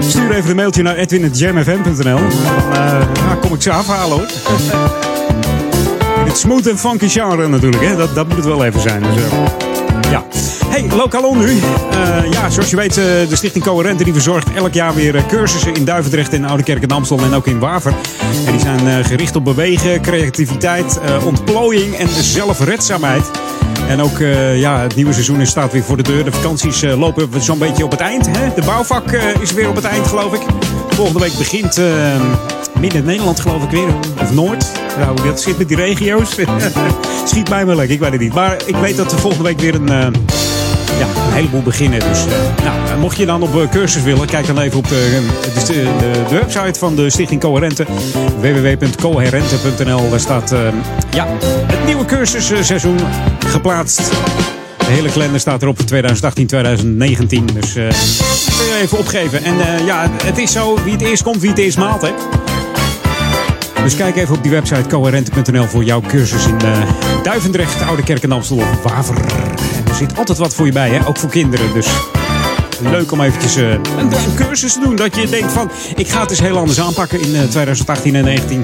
Stuur 0.00 0.30
even 0.30 0.50
een 0.50 0.56
mailtje 0.56 0.82
naar 0.82 0.96
edwin.jamfm.nl. 0.96 2.02
Dan 2.02 2.72
eh, 2.72 3.40
kom 3.40 3.54
ik 3.54 3.62
ze 3.62 3.70
afhalen 3.70 4.18
hoor. 4.18 4.26
In 6.20 6.26
het 6.26 6.38
smooth 6.38 6.66
en 6.66 6.78
funky 6.78 7.08
genre 7.08 7.48
natuurlijk. 7.48 7.84
Hè? 7.84 7.96
Dat, 7.96 8.14
dat 8.14 8.26
moet 8.26 8.36
het 8.36 8.44
wel 8.44 8.64
even 8.64 8.80
zijn. 8.80 9.02
Dus, 9.02 9.14
eh, 9.14 10.10
ja. 10.10 10.24
Hey, 10.70 10.88
Lokalon 10.96 11.38
nu. 11.38 11.58
Eh, 11.90 12.30
ja, 12.30 12.50
zoals 12.50 12.70
je 12.70 12.76
weet, 12.76 12.96
eh, 12.96 13.04
de 13.04 13.36
Stichting 13.36 13.64
Coherente 13.64 14.04
die 14.04 14.12
verzorgt 14.12 14.52
elk 14.52 14.74
jaar 14.74 14.94
weer 14.94 15.16
eh, 15.16 15.26
cursussen 15.26 15.74
in 15.74 15.84
Duivendrecht 15.84 16.32
en 16.32 16.44
Oudekerk 16.44 16.82
en 16.82 16.90
Amstel 16.90 17.18
en 17.18 17.34
ook 17.34 17.46
in 17.46 17.58
Waver. 17.58 17.94
En 18.46 18.52
die 18.52 18.60
zijn 18.60 19.04
gericht 19.04 19.36
op 19.36 19.44
bewegen, 19.44 20.00
creativiteit, 20.00 21.00
ontplooiing 21.24 21.94
en 21.94 22.08
zelfredzaamheid. 22.08 23.30
En 23.88 24.00
ook 24.00 24.18
ja, 24.54 24.80
het 24.80 24.96
nieuwe 24.96 25.12
seizoen 25.12 25.46
staat 25.46 25.72
weer 25.72 25.82
voor 25.82 25.96
de 25.96 26.02
deur. 26.02 26.24
De 26.24 26.32
vakanties 26.32 26.82
lopen 26.82 27.28
zo'n 27.42 27.58
beetje 27.58 27.84
op 27.84 27.90
het 27.90 28.00
eind. 28.00 28.26
Hè? 28.26 28.54
De 28.54 28.62
bouwvak 28.64 29.12
is 29.40 29.52
weer 29.52 29.68
op 29.68 29.76
het 29.76 29.84
eind, 29.84 30.06
geloof 30.06 30.34
ik. 30.34 30.40
Volgende 31.00 31.20
week 31.20 31.38
begint 31.38 31.78
eh, 31.78 31.86
midden 32.80 33.04
Nederland, 33.04 33.40
geloof 33.40 33.62
ik 33.62 33.70
weer. 33.70 33.94
Of 34.22 34.32
Noord. 34.32 34.66
Hoe 35.06 35.26
dat 35.26 35.40
zit 35.40 35.58
met 35.58 35.68
die 35.68 35.76
regio's. 35.76 36.36
Schiet 37.24 37.48
mij 37.48 37.66
wel 37.66 37.76
lekker, 37.76 37.94
ik 37.94 38.00
weet 38.00 38.12
het 38.12 38.20
niet. 38.20 38.34
Maar 38.34 38.56
ik 38.66 38.76
weet 38.76 38.96
dat 38.96 39.12
er 39.12 39.18
volgende 39.18 39.44
week 39.44 39.60
weer 39.60 39.74
een, 39.74 40.14
ja, 41.00 41.06
een 41.26 41.32
heleboel 41.32 41.62
beginnen. 41.62 42.00
Dus 42.00 42.24
eh, 42.26 42.64
nou, 42.64 42.88
eh, 42.88 42.96
mocht 42.98 43.16
je 43.16 43.26
dan 43.26 43.42
op 43.42 43.60
eh, 43.60 43.70
cursus 43.70 44.02
willen, 44.02 44.26
kijk 44.26 44.46
dan 44.46 44.58
even 44.58 44.78
op 44.78 44.88
de, 44.88 45.20
de, 45.98 46.22
website 46.30 46.78
van 46.78 46.96
de 46.96 47.10
Stichting 47.10 47.40
Coherente. 47.40 47.86
www.coherente.nl. 48.40 50.10
Daar 50.10 50.20
staat 50.20 50.54
ja, 51.10 51.26
het 51.66 51.84
nieuwe 51.84 52.04
cursusseizoen 52.04 52.98
geplaatst. 53.46 54.10
De 54.78 54.96
hele 54.96 55.10
kalender 55.10 55.40
staat 55.40 55.62
erop 55.62 55.76
voor 55.76 55.86
2018, 55.86 56.46
2019. 56.46 57.46
Dus 57.46 57.76
eh 57.76 57.88
kun 58.58 58.66
je 58.66 58.78
even 58.82 58.98
opgeven. 58.98 59.44
En 59.44 59.84
ja, 59.84 60.10
het 60.24 60.38
is 60.38 60.52
zo, 60.52 60.78
wie 60.84 60.92
het 60.92 61.02
eerst 61.02 61.22
komt, 61.22 61.40
wie 61.40 61.50
het 61.50 61.58
eerst 61.58 61.78
maalt, 61.78 62.02
hè. 62.02 62.10
Dus 63.82 63.96
kijk 63.96 64.16
even 64.16 64.34
op 64.34 64.42
die 64.42 64.52
website 64.52 64.88
coherente.nl 64.88 65.64
voor 65.64 65.84
jouw 65.84 66.00
cursus 66.08 66.46
in 66.46 66.56
Duivendrecht, 67.22 67.82
Oude 67.82 68.02
Kerk 68.02 68.22
en 68.22 68.32
Amstel 68.32 68.56
of 68.56 68.82
Waver. 68.82 69.14
Er 69.90 69.96
zit 69.96 70.18
altijd 70.18 70.38
wat 70.38 70.54
voor 70.54 70.66
je 70.66 70.72
bij, 70.72 70.88
hè? 70.90 71.06
ook 71.06 71.16
voor 71.16 71.30
kinderen. 71.30 71.72
Dus 71.72 71.86
leuk 72.80 73.12
om 73.12 73.20
eventjes 73.20 73.56
eh, 73.56 73.70
een, 73.70 73.80
een 73.98 74.34
cursus 74.36 74.72
te 74.72 74.80
doen. 74.80 74.96
Dat 74.96 75.16
je 75.16 75.28
denkt 75.28 75.52
van, 75.52 75.70
ik 75.96 76.08
ga 76.08 76.20
het 76.20 76.30
eens 76.30 76.40
heel 76.40 76.58
anders 76.58 76.80
aanpakken 76.80 77.20
in 77.20 77.34
eh, 77.34 77.42
2018 77.42 78.14
en 78.14 78.22
2019. 78.22 78.62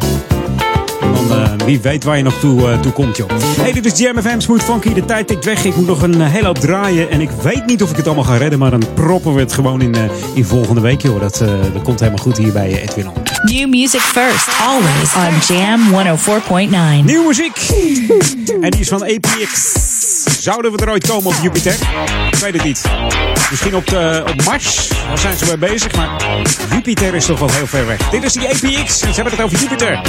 En 1.00 1.12
dan 1.28 1.38
eh, 1.38 1.66
wie 1.66 1.80
weet 1.80 2.04
waar 2.04 2.16
je 2.16 2.22
nog 2.22 2.38
toe, 2.38 2.70
eh, 2.70 2.80
toe 2.80 2.92
komt, 2.92 3.16
joh. 3.16 3.28
Hey, 3.60 3.72
dit 3.72 3.86
is 3.86 3.98
Jam 3.98 4.20
FM 4.20 4.58
Funky. 4.58 4.92
De 4.94 5.04
tijd 5.04 5.26
tikt 5.26 5.44
weg. 5.44 5.64
Ik 5.64 5.76
moet 5.76 5.86
nog 5.86 6.02
een 6.02 6.20
eh, 6.20 6.32
hele 6.32 6.46
hoop 6.46 6.58
draaien. 6.58 7.10
En 7.10 7.20
ik 7.20 7.30
weet 7.30 7.66
niet 7.66 7.82
of 7.82 7.90
ik 7.90 7.96
het 7.96 8.06
allemaal 8.06 8.24
ga 8.24 8.36
redden. 8.36 8.58
Maar 8.58 8.70
dan 8.70 8.82
proppen 8.94 9.34
we 9.34 9.40
het 9.40 9.52
gewoon 9.52 9.80
in, 9.80 9.94
eh, 9.94 10.02
in 10.34 10.44
volgende 10.44 10.80
week, 10.80 11.02
joh. 11.02 11.20
Dat, 11.20 11.40
eh, 11.40 11.48
dat 11.72 11.82
komt 11.82 12.00
helemaal 12.00 12.22
goed 12.22 12.36
hier 12.36 12.52
bij 12.52 12.72
eh, 12.72 12.82
Edwin. 12.82 13.06
New 13.46 13.68
music 13.68 14.00
first, 14.00 14.48
always 14.60 15.14
on 15.14 15.40
Jam 15.46 15.80
104.9. 15.92 17.04
Nieuwe 17.04 17.26
muziek. 17.26 17.56
En 18.60 18.70
die 18.70 18.80
is 18.80 18.88
van 18.88 19.02
APX. 19.02 19.72
Zouden 20.40 20.72
we 20.72 20.78
er 20.78 20.90
ooit 20.90 21.06
komen 21.06 21.26
op 21.26 21.34
Jupiter? 21.42 21.72
Ik 22.30 22.34
weet 22.38 22.52
het 22.52 22.64
niet. 22.64 22.82
Misschien 23.50 23.74
op, 23.76 23.86
de, 23.86 24.24
op 24.28 24.44
Mars. 24.44 24.88
Daar 24.88 25.18
zijn 25.18 25.36
ze 25.36 25.44
mee 25.44 25.56
bezig. 25.56 25.96
Maar 25.96 26.08
Jupiter 26.70 27.14
is 27.14 27.26
toch 27.26 27.38
wel 27.38 27.50
heel 27.50 27.66
ver 27.66 27.86
weg. 27.86 28.08
Dit 28.10 28.22
is 28.22 28.32
die 28.32 28.48
APX. 28.48 29.00
En 29.00 29.14
ze 29.14 29.20
hebben 29.20 29.32
het 29.32 29.42
over 29.42 29.58
Jupiter. 29.58 30.00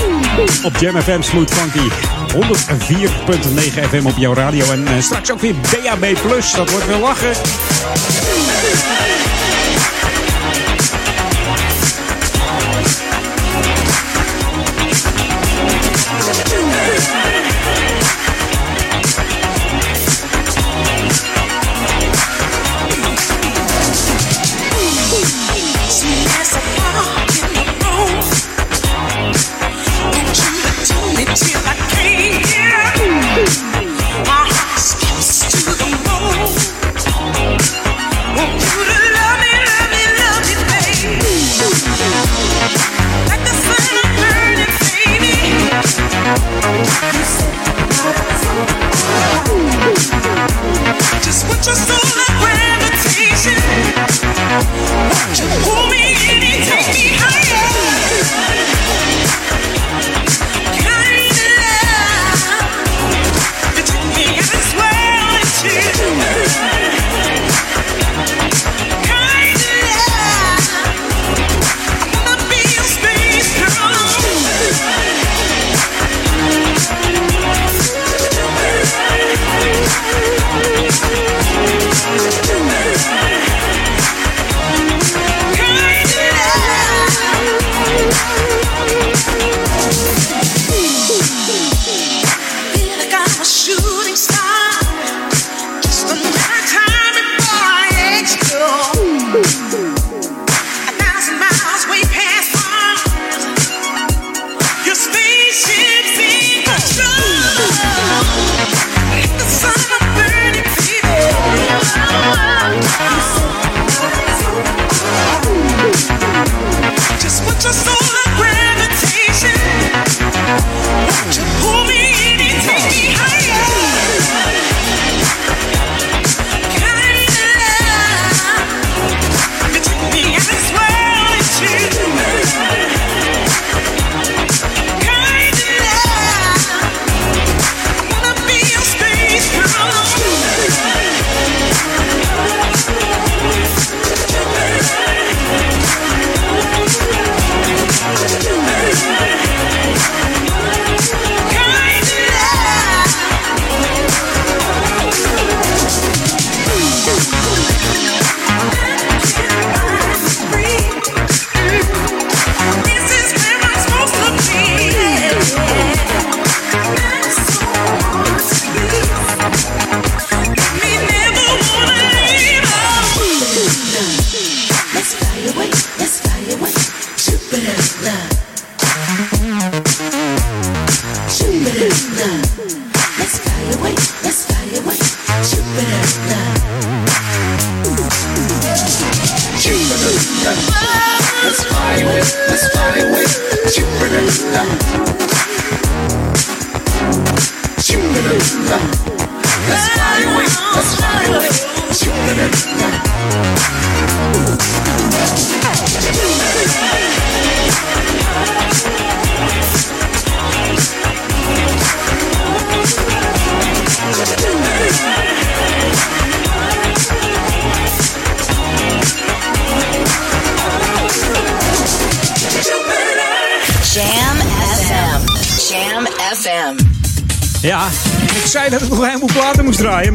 Op 0.64 0.78
Jam 0.78 1.02
FM 1.02 1.22
Smooth 1.22 1.54
Funky. 1.54 1.90
104.9 2.34 3.90
FM 3.90 4.06
op 4.06 4.18
jouw 4.18 4.34
radio. 4.34 4.72
En 4.72 4.88
eh, 4.88 5.02
straks 5.02 5.32
ook 5.32 5.40
weer 5.40 5.54
DAB+. 5.84 6.06
Dat 6.56 6.70
wordt 6.70 6.88
wel 6.88 7.00
lachen. 7.00 7.34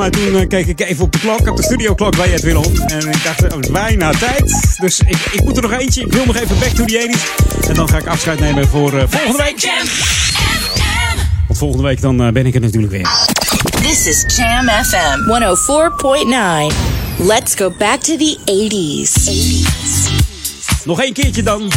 Maar 0.02 0.10
toen 0.10 0.36
eh, 0.36 0.48
keek 0.48 0.66
ik 0.66 0.80
even 0.80 1.04
op 1.04 1.12
de 1.12 1.18
klok, 1.18 1.48
op 1.48 1.56
de 1.56 1.62
studioklok 1.62 2.16
bij 2.16 2.32
Edwin 2.32 2.56
On. 2.56 2.80
En 2.86 3.08
ik 3.08 3.22
dacht, 3.24 3.42
oh, 3.42 3.50
het 3.50 3.72
bijna 3.72 4.10
tijd. 4.10 4.76
Dus 4.80 5.00
ik, 5.00 5.16
ik 5.32 5.44
moet 5.44 5.56
er 5.56 5.62
nog 5.62 5.72
eentje. 5.72 6.00
Ik 6.00 6.12
wil 6.12 6.24
nog 6.24 6.36
even 6.36 6.58
back 6.58 6.68
to 6.68 6.84
the 6.84 7.14
80s. 7.14 7.68
En 7.68 7.74
dan 7.74 7.88
ga 7.88 7.98
ik 7.98 8.06
afscheid 8.06 8.40
nemen 8.40 8.68
voor 8.68 8.98
eh, 8.98 9.04
volgende 9.08 9.42
week. 9.42 9.70
Want 11.46 11.58
volgende 11.58 11.86
week 11.86 12.00
dan 12.00 12.22
eh, 12.22 12.32
ben 12.32 12.46
ik 12.46 12.54
er 12.54 12.60
natuurlijk 12.60 12.92
weer. 12.92 13.08
This 13.82 14.06
is 14.06 14.36
Jam 14.36 14.68
FM 14.68 15.18
104.9. 17.20 17.26
Let's 17.26 17.54
go 17.54 17.72
back 17.78 18.00
to 18.00 18.16
the 18.16 18.38
80s. 18.44 19.32
Nog 20.84 21.00
één 21.00 21.12
keertje 21.12 21.42
dan. 21.42 21.72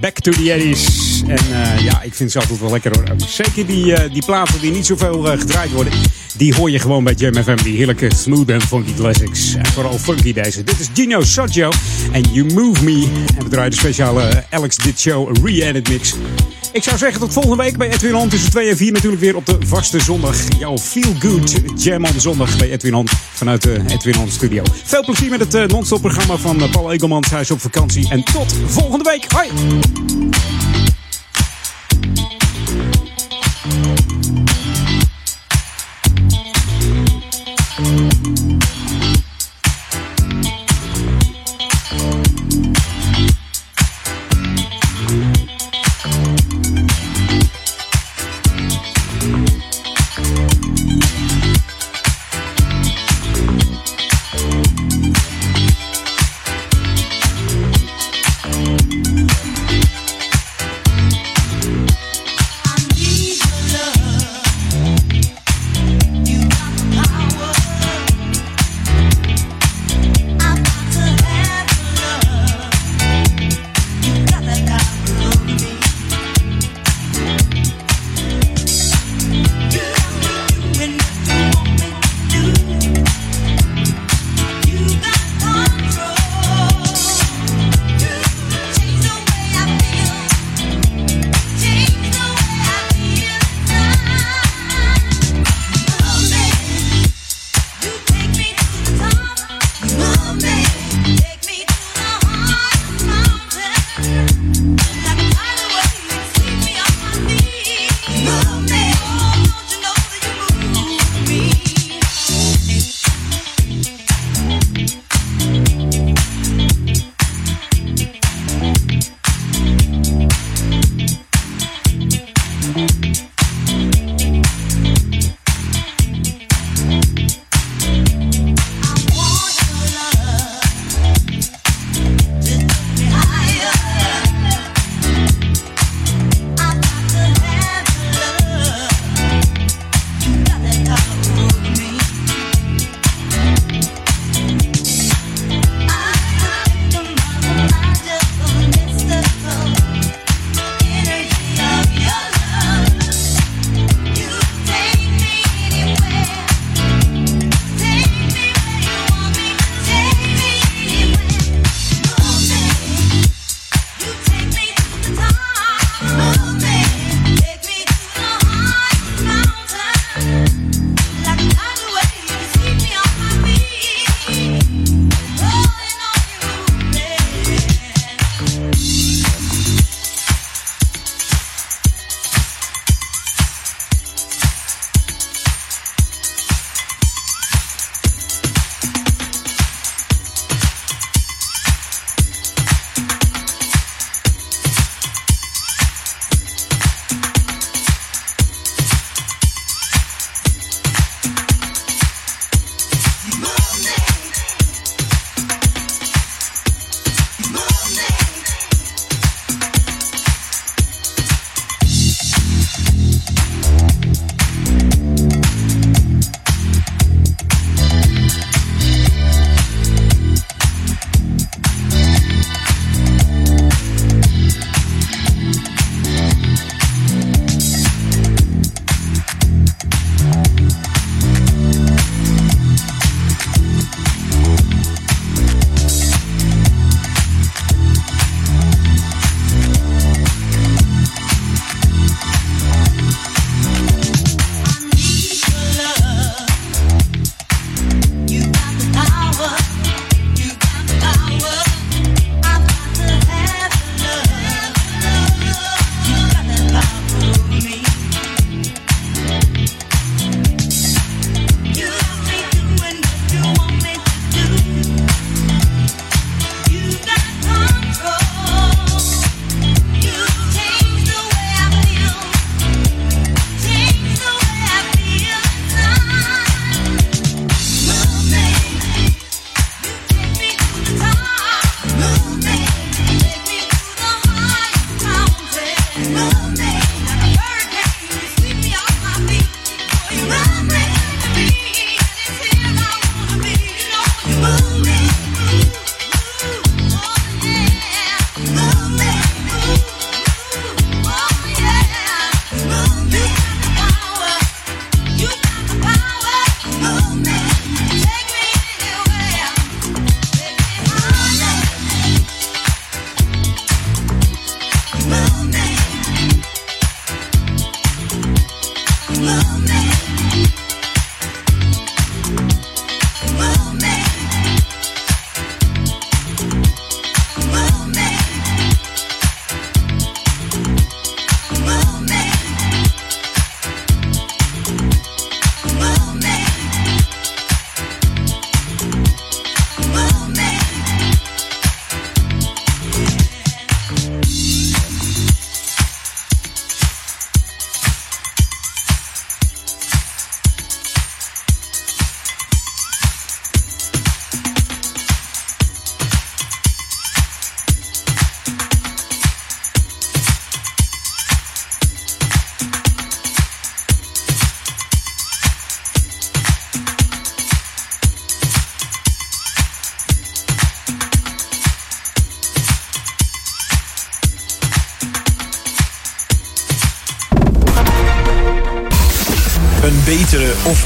Back 0.00 0.18
to 0.18 0.30
the 0.30 0.74
80s. 0.74 1.10
En 1.28 1.82
ja, 1.82 2.02
ik 2.02 2.14
vind 2.14 2.32
ze 2.32 2.38
altijd 2.38 2.60
wel 2.60 2.70
lekker 2.70 2.92
hoor. 2.94 3.16
Zeker 3.28 3.66
die, 3.66 3.94
eh, 3.94 4.12
die 4.12 4.24
platen 4.24 4.60
die 4.60 4.70
niet 4.70 4.86
zoveel 4.86 5.22
gedraaid 5.22 5.70
worden. 5.70 5.92
Die 6.40 6.54
hoor 6.54 6.70
je 6.70 6.78
gewoon 6.78 7.04
bij 7.04 7.14
Jam 7.14 7.34
FM. 7.34 7.56
Die 7.56 7.76
heerlijke 7.76 8.14
smooth 8.14 8.48
en 8.48 8.60
funky 8.60 8.94
classics. 8.94 9.54
En 9.54 9.66
vooral 9.66 9.98
funky 9.98 10.32
deze. 10.32 10.64
Dit 10.64 10.80
is 10.80 10.88
Gino 10.94 11.22
Soggio 11.22 11.70
en 12.12 12.22
You 12.32 12.52
Move 12.54 12.84
Me. 12.84 13.08
En 13.38 13.44
we 13.44 13.50
draaien 13.50 13.70
de 13.70 13.76
speciale 13.76 14.44
Alex 14.50 14.76
Dit 14.76 15.00
Show 15.00 15.46
Re-Edit 15.46 15.88
Mix. 15.88 16.14
Ik 16.72 16.82
zou 16.82 16.98
zeggen 16.98 17.20
tot 17.20 17.32
volgende 17.32 17.62
week 17.62 17.76
bij 17.76 17.90
Edwin 17.90 18.14
On. 18.14 18.28
Tussen 18.28 18.50
2 18.50 18.68
en 18.68 18.76
4 18.76 18.92
natuurlijk 18.92 19.22
weer 19.22 19.36
op 19.36 19.46
de 19.46 19.56
vaste 19.66 20.00
zondag. 20.00 20.36
Jouw 20.58 20.78
Feel 20.78 21.14
Good 21.18 21.56
Jam 21.76 22.04
on 22.04 22.20
zondag 22.20 22.58
bij 22.58 22.70
Edwin 22.70 22.94
On. 22.94 23.08
Vanuit 23.32 23.62
de 23.62 23.82
Edwin 23.86 24.18
On 24.18 24.30
studio. 24.30 24.62
Veel 24.84 25.04
plezier 25.04 25.30
met 25.30 25.40
het 25.40 25.54
eh, 25.54 25.66
non-stop 25.66 26.00
programma 26.00 26.36
van 26.36 26.62
eh, 26.62 26.70
Paul 26.70 26.92
Egelmans. 26.92 27.30
Hij 27.30 27.40
is 27.40 27.50
op 27.50 27.60
vakantie. 27.60 28.08
En 28.10 28.24
tot 28.24 28.54
volgende 28.66 29.04
week. 29.10 29.32
Hoi! 29.32 29.48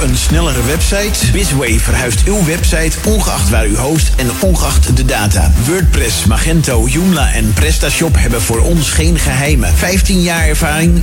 Een 0.04 0.16
snellere 0.16 0.62
website? 0.62 1.32
Bizway 1.32 1.78
verhuist 1.78 2.24
uw 2.24 2.44
website 2.44 2.98
ongeacht 3.04 3.48
waar 3.50 3.66
u 3.66 3.76
host 3.76 4.12
en 4.16 4.30
ongeacht 4.40 4.96
de 4.96 5.04
data. 5.04 5.52
WordPress, 5.66 6.24
Magento, 6.24 6.86
Joomla 6.88 7.32
en 7.32 7.52
PrestaShop 7.52 8.14
hebben 8.16 8.42
voor 8.42 8.60
ons 8.60 8.90
geen 8.90 9.18
geheimen. 9.18 9.74
15 9.76 10.22
jaar 10.22 10.48
ervaring, 10.48 11.02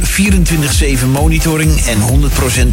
24-7 1.02 1.06
monitoring 1.12 1.82
en 1.86 1.98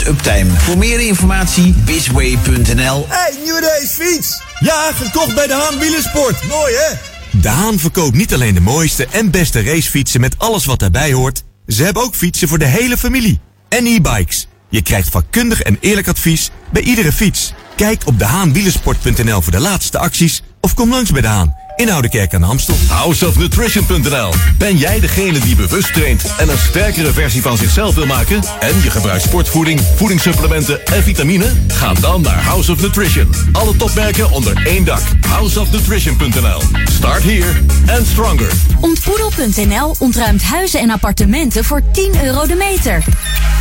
100% 0.03 0.07
uptime. 0.07 0.51
Voor 0.57 0.79
meer 0.79 1.01
informatie 1.01 1.75
bizway.nl 1.85 3.07
Hey, 3.09 3.35
nieuwe 3.43 3.61
race 3.61 3.95
fiets! 4.03 4.43
Ja, 4.61 4.91
gekocht 4.95 5.35
bij 5.35 5.47
de 5.47 5.55
Haan 5.55 5.79
Wielersport. 5.79 6.45
Mooi 6.49 6.75
hè? 6.75 6.95
De 7.41 7.49
Haan 7.49 7.79
verkoopt 7.79 8.17
niet 8.17 8.35
alleen 8.35 8.55
de 8.55 8.61
mooiste 8.61 9.07
en 9.11 9.31
beste 9.31 9.63
racefietsen 9.63 10.21
met 10.21 10.39
alles 10.39 10.65
wat 10.65 10.79
daarbij 10.79 11.13
hoort. 11.13 11.43
Ze 11.67 11.85
hebben 11.85 12.03
ook 12.03 12.15
fietsen 12.15 12.49
voor 12.49 12.59
de 12.59 12.65
hele 12.65 12.97
familie. 12.97 13.41
En 13.69 13.87
e-bikes. 13.87 14.48
Je 14.69 14.83
krijgt 14.83 15.09
vakkundig 15.09 15.63
en 15.63 15.77
eerlijk 15.81 16.09
advies 16.09 16.51
bij 16.71 16.83
iedere 16.83 17.13
fiets. 17.13 17.53
Kijk 17.77 18.03
op 18.07 18.19
dehaanwielersport.nl 18.19 19.41
voor 19.41 19.53
de 19.53 19.61
laatste 19.61 19.99
acties 19.99 20.43
of 20.61 20.75
kom 20.75 20.91
langs 20.91 21.11
bij 21.11 21.21
De 21.21 21.29
Haan 21.29 21.68
in 21.79 21.91
Oudekerk 21.91 22.35
aan 22.35 22.41
de 22.41 22.47
Amstel. 22.47 22.75
Houseofnutrition.nl 22.89 24.33
Ben 24.59 24.77
jij 24.77 25.01
degene 25.01 25.39
die 25.39 25.57
bewust 25.57 25.95
traint 25.95 26.23
en 26.39 26.49
een 26.49 26.59
sterkere 26.59 27.13
versie 27.13 27.43
van 27.43 27.57
zichzelf 27.57 27.95
wil 27.95 28.07
maken? 28.07 28.43
En 28.61 28.83
je 28.83 28.91
gebruikt 28.91 29.23
sportvoeding, 29.23 29.81
voedingssupplementen 29.97 30.87
en 30.87 31.03
vitamine? 31.03 31.53
Ga 31.69 31.95
dan 31.95 32.21
naar 32.21 32.43
House 32.43 32.73
of 32.73 32.81
Nutrition. 32.81 33.35
Alle 33.53 33.77
topmerken 33.77 34.31
onder 34.31 34.67
één 34.67 34.85
dak. 34.85 35.03
Houseofnutrition.nl 35.29 36.63
Start 36.85 37.23
here 37.23 37.53
and 37.97 38.07
stronger. 38.07 38.53
Ontboedel.nl 38.81 39.95
ontruimt 39.99 40.43
huizen 40.43 40.81
en 40.81 40.91
appartementen 40.91 41.65
voor 41.65 41.83
10 41.93 42.25
euro 42.25 42.47
de 42.47 42.55
meter. 42.55 43.05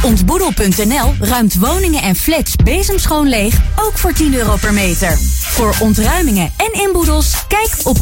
Ontboedel.nl 0.02 1.14
ruimt 1.20 1.56
woningen 1.60 2.02
en 2.02 2.16
flats 2.16 2.56
bezemschoon 2.64 3.28
leeg, 3.28 3.56
ook 3.76 3.98
voor 3.98 4.14
10 4.14 4.34
euro 4.34 4.56
per 4.56 4.74
meter. 4.74 5.18
Voor 5.42 5.76
ontruimingen 5.80 6.52
en 6.58 6.82
inboedels, 6.82 7.34
kijk 7.48 7.70
op 7.84 8.02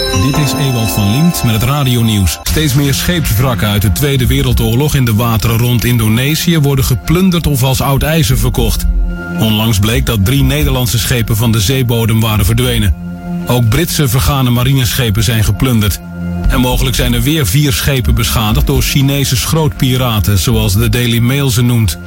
Dit 0.11 0.37
is 0.37 0.53
Ewald 0.53 0.91
van 0.91 1.11
Liemt 1.11 1.43
met 1.43 1.53
het 1.53 1.63
radionieuws. 1.63 2.39
Steeds 2.43 2.73
meer 2.73 2.93
scheepswrakken 2.93 3.67
uit 3.67 3.81
de 3.81 3.91
Tweede 3.91 4.27
Wereldoorlog 4.27 4.95
in 4.95 5.05
de 5.05 5.13
wateren 5.13 5.57
rond 5.57 5.85
Indonesië 5.85 6.59
worden 6.59 6.85
geplunderd 6.85 7.47
of 7.47 7.63
als 7.63 7.81
oud 7.81 8.03
ijzer 8.03 8.37
verkocht. 8.37 8.85
Onlangs 9.39 9.79
bleek 9.79 10.05
dat 10.05 10.25
drie 10.25 10.43
Nederlandse 10.43 10.99
schepen 10.99 11.37
van 11.37 11.51
de 11.51 11.59
zeebodem 11.59 12.19
waren 12.19 12.45
verdwenen. 12.45 12.95
Ook 13.47 13.69
Britse 13.69 14.07
vergane 14.07 14.49
marineschepen 14.49 15.23
zijn 15.23 15.43
geplunderd. 15.43 15.99
En 16.47 16.59
mogelijk 16.59 16.95
zijn 16.95 17.13
er 17.13 17.21
weer 17.21 17.47
vier 17.47 17.73
schepen 17.73 18.15
beschadigd 18.15 18.67
door 18.67 18.81
Chinese 18.81 19.37
schrootpiraten, 19.37 20.37
zoals 20.37 20.73
de 20.73 20.89
Daily 20.89 21.19
Mail 21.19 21.49
ze 21.49 21.61
noemt. 21.61 21.97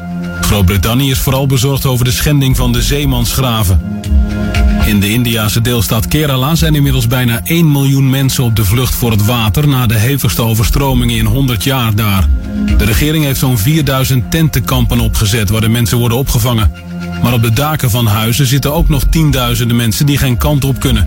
Groot-Brittannië 0.54 1.10
is 1.10 1.18
vooral 1.18 1.46
bezorgd 1.46 1.86
over 1.86 2.04
de 2.04 2.10
schending 2.10 2.56
van 2.56 2.72
de 2.72 2.82
zeemansgraven. 2.82 4.00
In 4.86 5.00
de 5.00 5.08
Indiase 5.08 5.60
deelstaat 5.60 6.08
Kerala 6.08 6.54
zijn 6.54 6.74
inmiddels 6.74 7.06
bijna 7.06 7.40
1 7.44 7.72
miljoen 7.72 8.10
mensen 8.10 8.44
op 8.44 8.56
de 8.56 8.64
vlucht 8.64 8.94
voor 8.94 9.10
het 9.10 9.24
water 9.24 9.68
na 9.68 9.86
de 9.86 9.94
hevigste 9.94 10.42
overstromingen 10.42 11.16
in 11.16 11.24
100 11.24 11.64
jaar 11.64 11.94
daar. 11.94 12.28
De 12.78 12.84
regering 12.84 13.24
heeft 13.24 13.38
zo'n 13.38 13.58
4000 13.58 14.30
tentenkampen 14.30 15.00
opgezet 15.00 15.50
waar 15.50 15.60
de 15.60 15.68
mensen 15.68 15.98
worden 15.98 16.18
opgevangen. 16.18 16.72
Maar 17.24 17.32
op 17.32 17.42
de 17.42 17.52
daken 17.52 17.90
van 17.90 18.06
huizen 18.06 18.46
zitten 18.46 18.74
ook 18.74 18.88
nog 18.88 19.04
tienduizenden 19.10 19.76
mensen 19.76 20.06
die 20.06 20.18
geen 20.18 20.36
kant 20.36 20.64
op 20.64 20.80
kunnen. 20.80 21.06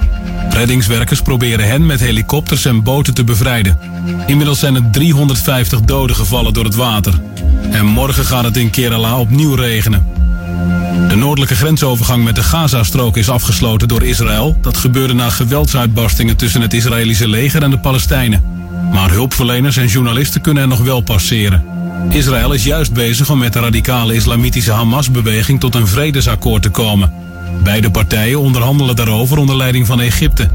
Reddingswerkers 0.49 1.22
proberen 1.22 1.68
hen 1.68 1.85
met 1.85 1.99
helikopters 1.99 2.65
en 2.65 2.84
boten 2.84 3.14
te 3.14 3.23
bevrijden. 3.23 3.80
Inmiddels 4.26 4.60
zijn 4.60 4.76
er 4.76 4.89
350 4.91 5.81
doden 5.81 6.15
gevallen 6.15 6.53
door 6.53 6.64
het 6.64 6.76
water. 6.76 7.19
En 7.72 7.85
morgen 7.85 8.26
gaat 8.26 8.44
het 8.44 8.57
in 8.57 8.69
Kerala 8.69 9.19
opnieuw 9.19 9.53
regenen. 9.53 10.07
De 11.10 11.15
noordelijke 11.15 11.56
grensovergang 11.56 12.23
met 12.23 12.35
de 12.35 12.44
Gazastrook 12.44 13.18
is 13.18 13.30
afgesloten 13.30 13.88
door 13.88 14.03
Israël. 14.03 14.57
Dat 14.61 14.77
gebeurde 14.77 15.14
na 15.14 15.30
geweldsuitbarstingen 15.30 16.35
tussen 16.35 16.61
het 16.61 16.73
Israëlische 16.73 17.27
leger 17.27 17.64
en 17.64 17.69
de 17.69 17.80
Palestijnen. 17.80 18.44
Maar 18.91 19.11
hulpverleners 19.11 19.77
en 19.77 19.88
journalisten 19.88 20.41
kunnen 20.41 20.64
er 20.64 20.69
nog 20.69 20.81
wel 20.81 21.02
passeren. 21.02 21.77
Israël 22.10 22.53
is 22.53 22.64
juist 22.64 22.94
bezig 22.94 23.30
om 23.30 23.38
met 23.38 23.53
de 23.53 23.60
radicale 23.60 24.14
islamitische 24.14 24.72
Hamas-beweging 24.72 25.60
tot 25.60 25.76
een 25.76 25.88
vredesakkoord 25.88 26.61
te 26.61 26.69
komen. 26.69 27.14
Beide 27.64 27.91
partijen 27.91 28.40
onderhandelen 28.40 28.95
daarover 28.95 29.38
onder 29.38 29.56
leiding 29.56 29.86
van 29.86 30.02
Egypte. 30.02 30.49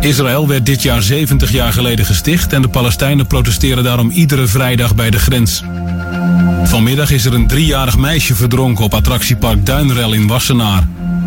Israël 0.00 0.48
werd 0.48 0.66
dit 0.66 0.82
jaar 0.82 1.02
70 1.02 1.52
jaar 1.52 1.72
geleden 1.72 2.04
gesticht 2.04 2.52
en 2.52 2.62
de 2.62 2.68
Palestijnen 2.68 3.26
protesteren 3.26 3.84
daarom 3.84 4.10
iedere 4.10 4.46
vrijdag 4.46 4.94
bij 4.94 5.10
de 5.10 5.18
grens. 5.18 5.62
Vanmiddag 6.64 7.10
is 7.10 7.24
er 7.24 7.34
een 7.34 7.46
driejarig 7.46 7.96
meisje 7.96 8.34
verdronken 8.34 8.84
op 8.84 8.94
attractiepark 8.94 9.66
Duinrel 9.66 10.12
in 10.12 10.26
Wassenaar. 10.26 10.86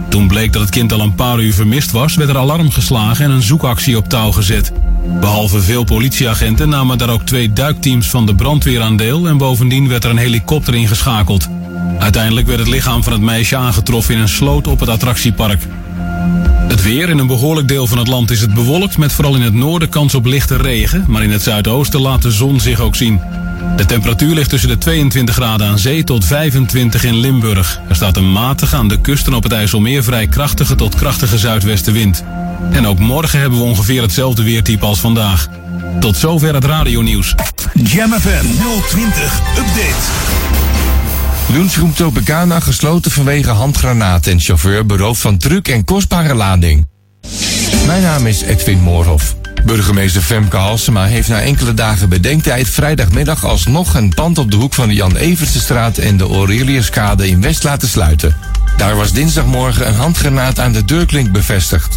Toen 0.10 0.28
bleek 0.28 0.54
dat 0.54 0.62
het 0.62 0.72
kind 0.72 0.94
al 0.94 1.00
een 1.00 1.16
paar 1.16 1.40
uur 1.40 1.54
vermist 1.54 1.92
was, 1.92 2.16
werd 2.16 2.30
er 2.30 2.38
alarm 2.38 2.72
geslagen 2.72 3.26
en 3.26 3.32
een 3.32 3.42
zoekactie 3.42 3.98
op 3.98 4.10
touw 4.10 4.32
gezet. 4.32 4.72
Behalve 5.04 5.62
veel 5.62 5.84
politieagenten 5.84 6.70
namen 6.70 6.98
daar 6.98 7.10
ook 7.10 7.24
twee 7.24 7.54
duikteams 7.54 8.10
van 8.10 8.26
de 8.26 8.36
brandweer 8.36 8.82
aan 8.82 8.98
deel 8.98 9.28
en 9.28 9.38
bovendien 9.38 9.88
werd 9.88 10.04
er 10.04 10.10
een 10.10 10.18
helikopter 10.18 10.76
ingeschakeld. 10.76 11.48
Uiteindelijk 12.00 12.48
werd 12.48 12.60
het 12.60 12.68
lichaam 12.68 13.04
van 13.04 13.14
het 13.14 13.22
meisje 13.22 13.56
aangetroffen 13.56 14.16
in 14.16 14.22
een 14.22 14.30
sloot 14.30 14.68
op 14.68 14.80
het 14.80 14.90
attractiepark. 14.90 15.62
Het 16.68 16.82
weer 16.82 17.10
in 17.10 17.18
een 17.18 17.28
behoorlijk 17.28 17.68
deel 17.68 17.88
van 17.88 17.98
het 17.98 18.08
land 18.08 18.32
is 18.32 18.42
het 18.42 18.54
bewolkt 18.54 18.98
met 18.98 19.12
vooral 19.12 19.36
in 19.36 19.42
het 19.42 19.54
noorden 19.54 19.90
kans 19.90 20.16
op 20.16 20.26
lichte 20.26 20.56
regen, 20.56 21.06
maar 21.08 21.24
in 21.24 21.32
het 21.32 21.42
zuidoosten 21.42 22.02
laat 22.02 22.22
de 22.22 22.32
zon 22.32 22.60
zich 22.60 22.80
ook 22.80 22.96
zien. 22.96 23.22
De 23.76 23.86
temperatuur 23.86 24.36
ligt 24.36 24.50
tussen 24.50 24.70
de 24.70 24.78
22 24.78 25.36
graden 25.36 25.68
aan 25.68 25.80
zee 25.80 26.04
tot 26.04 26.26
25 26.26 27.04
in 27.04 27.16
Limburg. 27.16 27.80
Er 27.90 27.96
staat 27.96 28.18
een 28.18 28.32
matige 28.32 28.76
aan 28.76 28.88
de 28.88 29.02
kust 29.02 29.28
en 29.28 29.34
op 29.34 29.44
het 29.44 29.52
IJsselmeer 29.52 30.04
vrij 30.04 30.28
krachtige 30.28 30.76
tot 30.76 30.96
krachtige 30.96 31.38
zuidwestenwind. 31.38 32.24
En 32.72 32.88
ook 32.88 33.00
morgen 33.00 33.40
hebben 33.40 33.60
we 33.60 33.66
ongeveer 33.66 34.02
hetzelfde 34.02 34.44
weertype 34.44 34.86
als 34.86 35.00
vandaag. 35.00 35.48
Tot 36.00 36.18
zover 36.18 36.54
het 36.54 36.66
radionieuws. 36.66 37.36
Jam 37.74 38.12
FM 38.12 38.46
020 38.88 39.42
Update. 39.58 40.40
Lunchroom 41.48 41.94
Tropicana 41.94 42.60
gesloten 42.60 43.12
vanwege 43.12 43.50
handgranaten 43.50 44.32
en 44.32 44.40
chauffeur 44.40 44.86
beroofd 44.86 45.22
van 45.22 45.38
truck 45.38 45.68
en 45.68 45.86
kostbare 45.86 46.34
lading. 46.34 46.88
Mijn 47.86 48.02
naam 48.02 48.28
is 48.28 48.42
Edwin 48.42 48.80
Moorhoff. 48.80 49.36
Burgemeester 49.66 50.22
Femke 50.22 50.58
Halsema 50.58 51.06
heeft 51.06 51.28
na 51.28 51.42
enkele 51.42 51.74
dagen 51.74 52.10
bedenktijd 52.10 52.70
vrijdagmiddag 52.70 53.46
alsnog 53.46 53.94
een 53.94 54.14
pand 54.14 54.38
op 54.38 54.52
de 54.52 54.58
hoek 54.58 54.74
van 54.74 54.88
de 54.88 54.94
Jan 54.94 55.16
Evertsestraat 55.16 55.98
en 55.98 56.18
de 56.18 56.24
Aureliuskade 56.24 57.28
in 57.28 57.42
West 57.42 57.64
laten 57.64 57.88
sluiten. 57.88 58.36
Daar 58.78 58.96
was 58.96 59.12
dinsdagmorgen 59.12 59.88
een 59.88 59.96
handgranaat 59.96 60.60
aan 60.60 60.72
de 60.72 60.86
deurklink 60.86 61.32
bevestigd. 61.32 61.96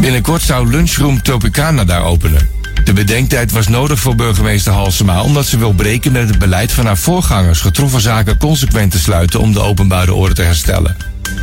Binnenkort 0.00 0.42
zou 0.42 0.70
Lunchroom 0.70 1.22
Tropicana 1.22 1.84
daar 1.84 2.04
openen. 2.04 2.48
De 2.84 2.92
bedenktijd 2.92 3.52
was 3.52 3.68
nodig 3.68 3.98
voor 3.98 4.14
burgemeester 4.14 4.72
Halsema 4.72 5.22
omdat 5.22 5.46
ze 5.46 5.58
wil 5.58 5.72
breken 5.72 6.12
met 6.12 6.28
het 6.28 6.38
beleid 6.38 6.72
van 6.72 6.86
haar 6.86 6.98
voorgangers 6.98 7.60
getroffen 7.60 8.00
zaken 8.00 8.38
consequent 8.38 8.90
te 8.90 8.98
sluiten 8.98 9.40
om 9.40 9.52
de 9.52 9.60
openbare 9.60 10.14
orde 10.14 10.34
te 10.34 10.42
herstellen. 10.42 10.96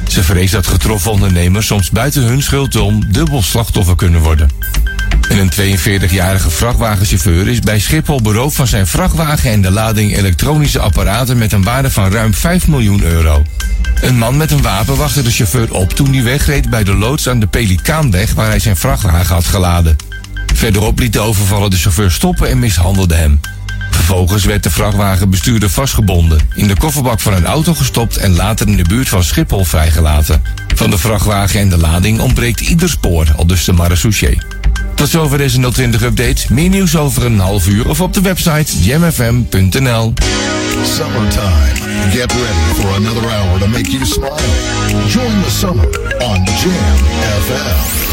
Ze 0.07 0.23
vreest 0.23 0.53
dat 0.53 0.67
getroffen 0.67 1.11
ondernemers 1.11 1.67
soms 1.67 1.89
buiten 1.89 2.21
hun 2.23 2.41
schuld 2.41 2.75
om 2.75 3.11
dubbel 3.11 3.41
slachtoffer 3.41 3.95
kunnen 3.95 4.21
worden. 4.21 4.49
En 5.29 5.37
een 5.37 5.51
42-jarige 5.51 6.49
vrachtwagenchauffeur 6.49 7.47
is 7.47 7.59
bij 7.59 7.79
Schiphol 7.79 8.21
beroofd 8.21 8.55
van 8.55 8.67
zijn 8.67 8.87
vrachtwagen 8.87 9.51
en 9.51 9.61
de 9.61 9.71
lading 9.71 10.17
elektronische 10.17 10.79
apparaten 10.79 11.37
met 11.37 11.51
een 11.51 11.63
waarde 11.63 11.91
van 11.91 12.11
ruim 12.11 12.33
5 12.33 12.67
miljoen 12.67 13.03
euro. 13.03 13.43
Een 14.01 14.17
man 14.17 14.37
met 14.37 14.51
een 14.51 14.61
wapen 14.61 14.97
wachtte 14.97 15.21
de 15.21 15.31
chauffeur 15.31 15.73
op 15.73 15.93
toen 15.93 16.13
hij 16.13 16.23
wegreed 16.23 16.69
bij 16.69 16.83
de 16.83 16.93
loods 16.93 17.29
aan 17.29 17.39
de 17.39 17.47
Pelikaanweg 17.47 18.33
waar 18.33 18.47
hij 18.47 18.59
zijn 18.59 18.77
vrachtwagen 18.77 19.35
had 19.35 19.45
geladen. 19.45 19.95
Verderop 20.53 20.99
liet 20.99 21.13
de 21.13 21.19
overvallen 21.19 21.69
de 21.69 21.77
chauffeur 21.77 22.11
stoppen 22.11 22.49
en 22.49 22.59
mishandelde 22.59 23.15
hem. 23.15 23.39
Vervolgens 23.91 24.45
werd 24.45 24.63
de 24.63 24.71
vrachtwagenbestuurder 24.71 25.69
vastgebonden, 25.69 26.39
in 26.55 26.67
de 26.67 26.77
kofferbak 26.77 27.19
van 27.19 27.33
een 27.33 27.45
auto 27.45 27.73
gestopt 27.73 28.17
en 28.17 28.35
later 28.35 28.67
in 28.67 28.77
de 28.77 28.83
buurt 28.83 29.09
van 29.09 29.23
Schiphol 29.23 29.65
vrijgelaten. 29.65 30.41
Van 30.75 30.89
de 30.89 30.97
vrachtwagen 30.97 31.59
en 31.59 31.69
de 31.69 31.77
lading 31.77 32.19
ontbreekt 32.19 32.61
ieder 32.61 32.89
spoor, 32.89 33.27
al 33.35 33.47
dus 33.47 33.63
de 33.63 33.73
marechaussee. 33.73 34.37
Tot 34.95 35.09
zover 35.09 35.37
deze 35.37 35.61
020-update. 35.61 36.35
Meer 36.49 36.69
nieuws 36.69 36.97
over 36.97 37.25
een 37.25 37.39
half 37.39 37.67
uur 37.67 37.89
of 37.89 38.01
op 38.01 38.13
de 38.13 38.21
website 38.21 38.83
jamfm.nl. 38.83 40.13
Summertime. 40.83 41.73
Get 42.11 42.31
ready 42.31 42.81
for 42.81 42.95
another 42.95 43.29
hour 43.29 43.59
to 43.59 43.67
make 43.67 43.91
you 43.91 44.05
smile. 44.05 44.31
Join 45.07 45.41
the 45.43 45.49
summer 45.49 45.87
on 46.19 46.43
Jam 46.43 46.97
FM. 47.41 48.12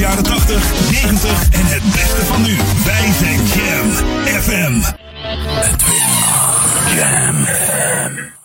jaren 0.00 0.24
80, 0.24 0.90
90 0.90 1.48
en 1.50 1.66
het 1.66 1.82
beste 1.84 2.24
van 2.24 2.42
nu. 2.42 2.56
Wij 2.84 3.12
zijn 3.18 3.46
Jam 3.46 3.90
FM. 4.42 4.80
Edwin 5.62 6.06
Jam 6.94 7.44
FM. 7.44 8.39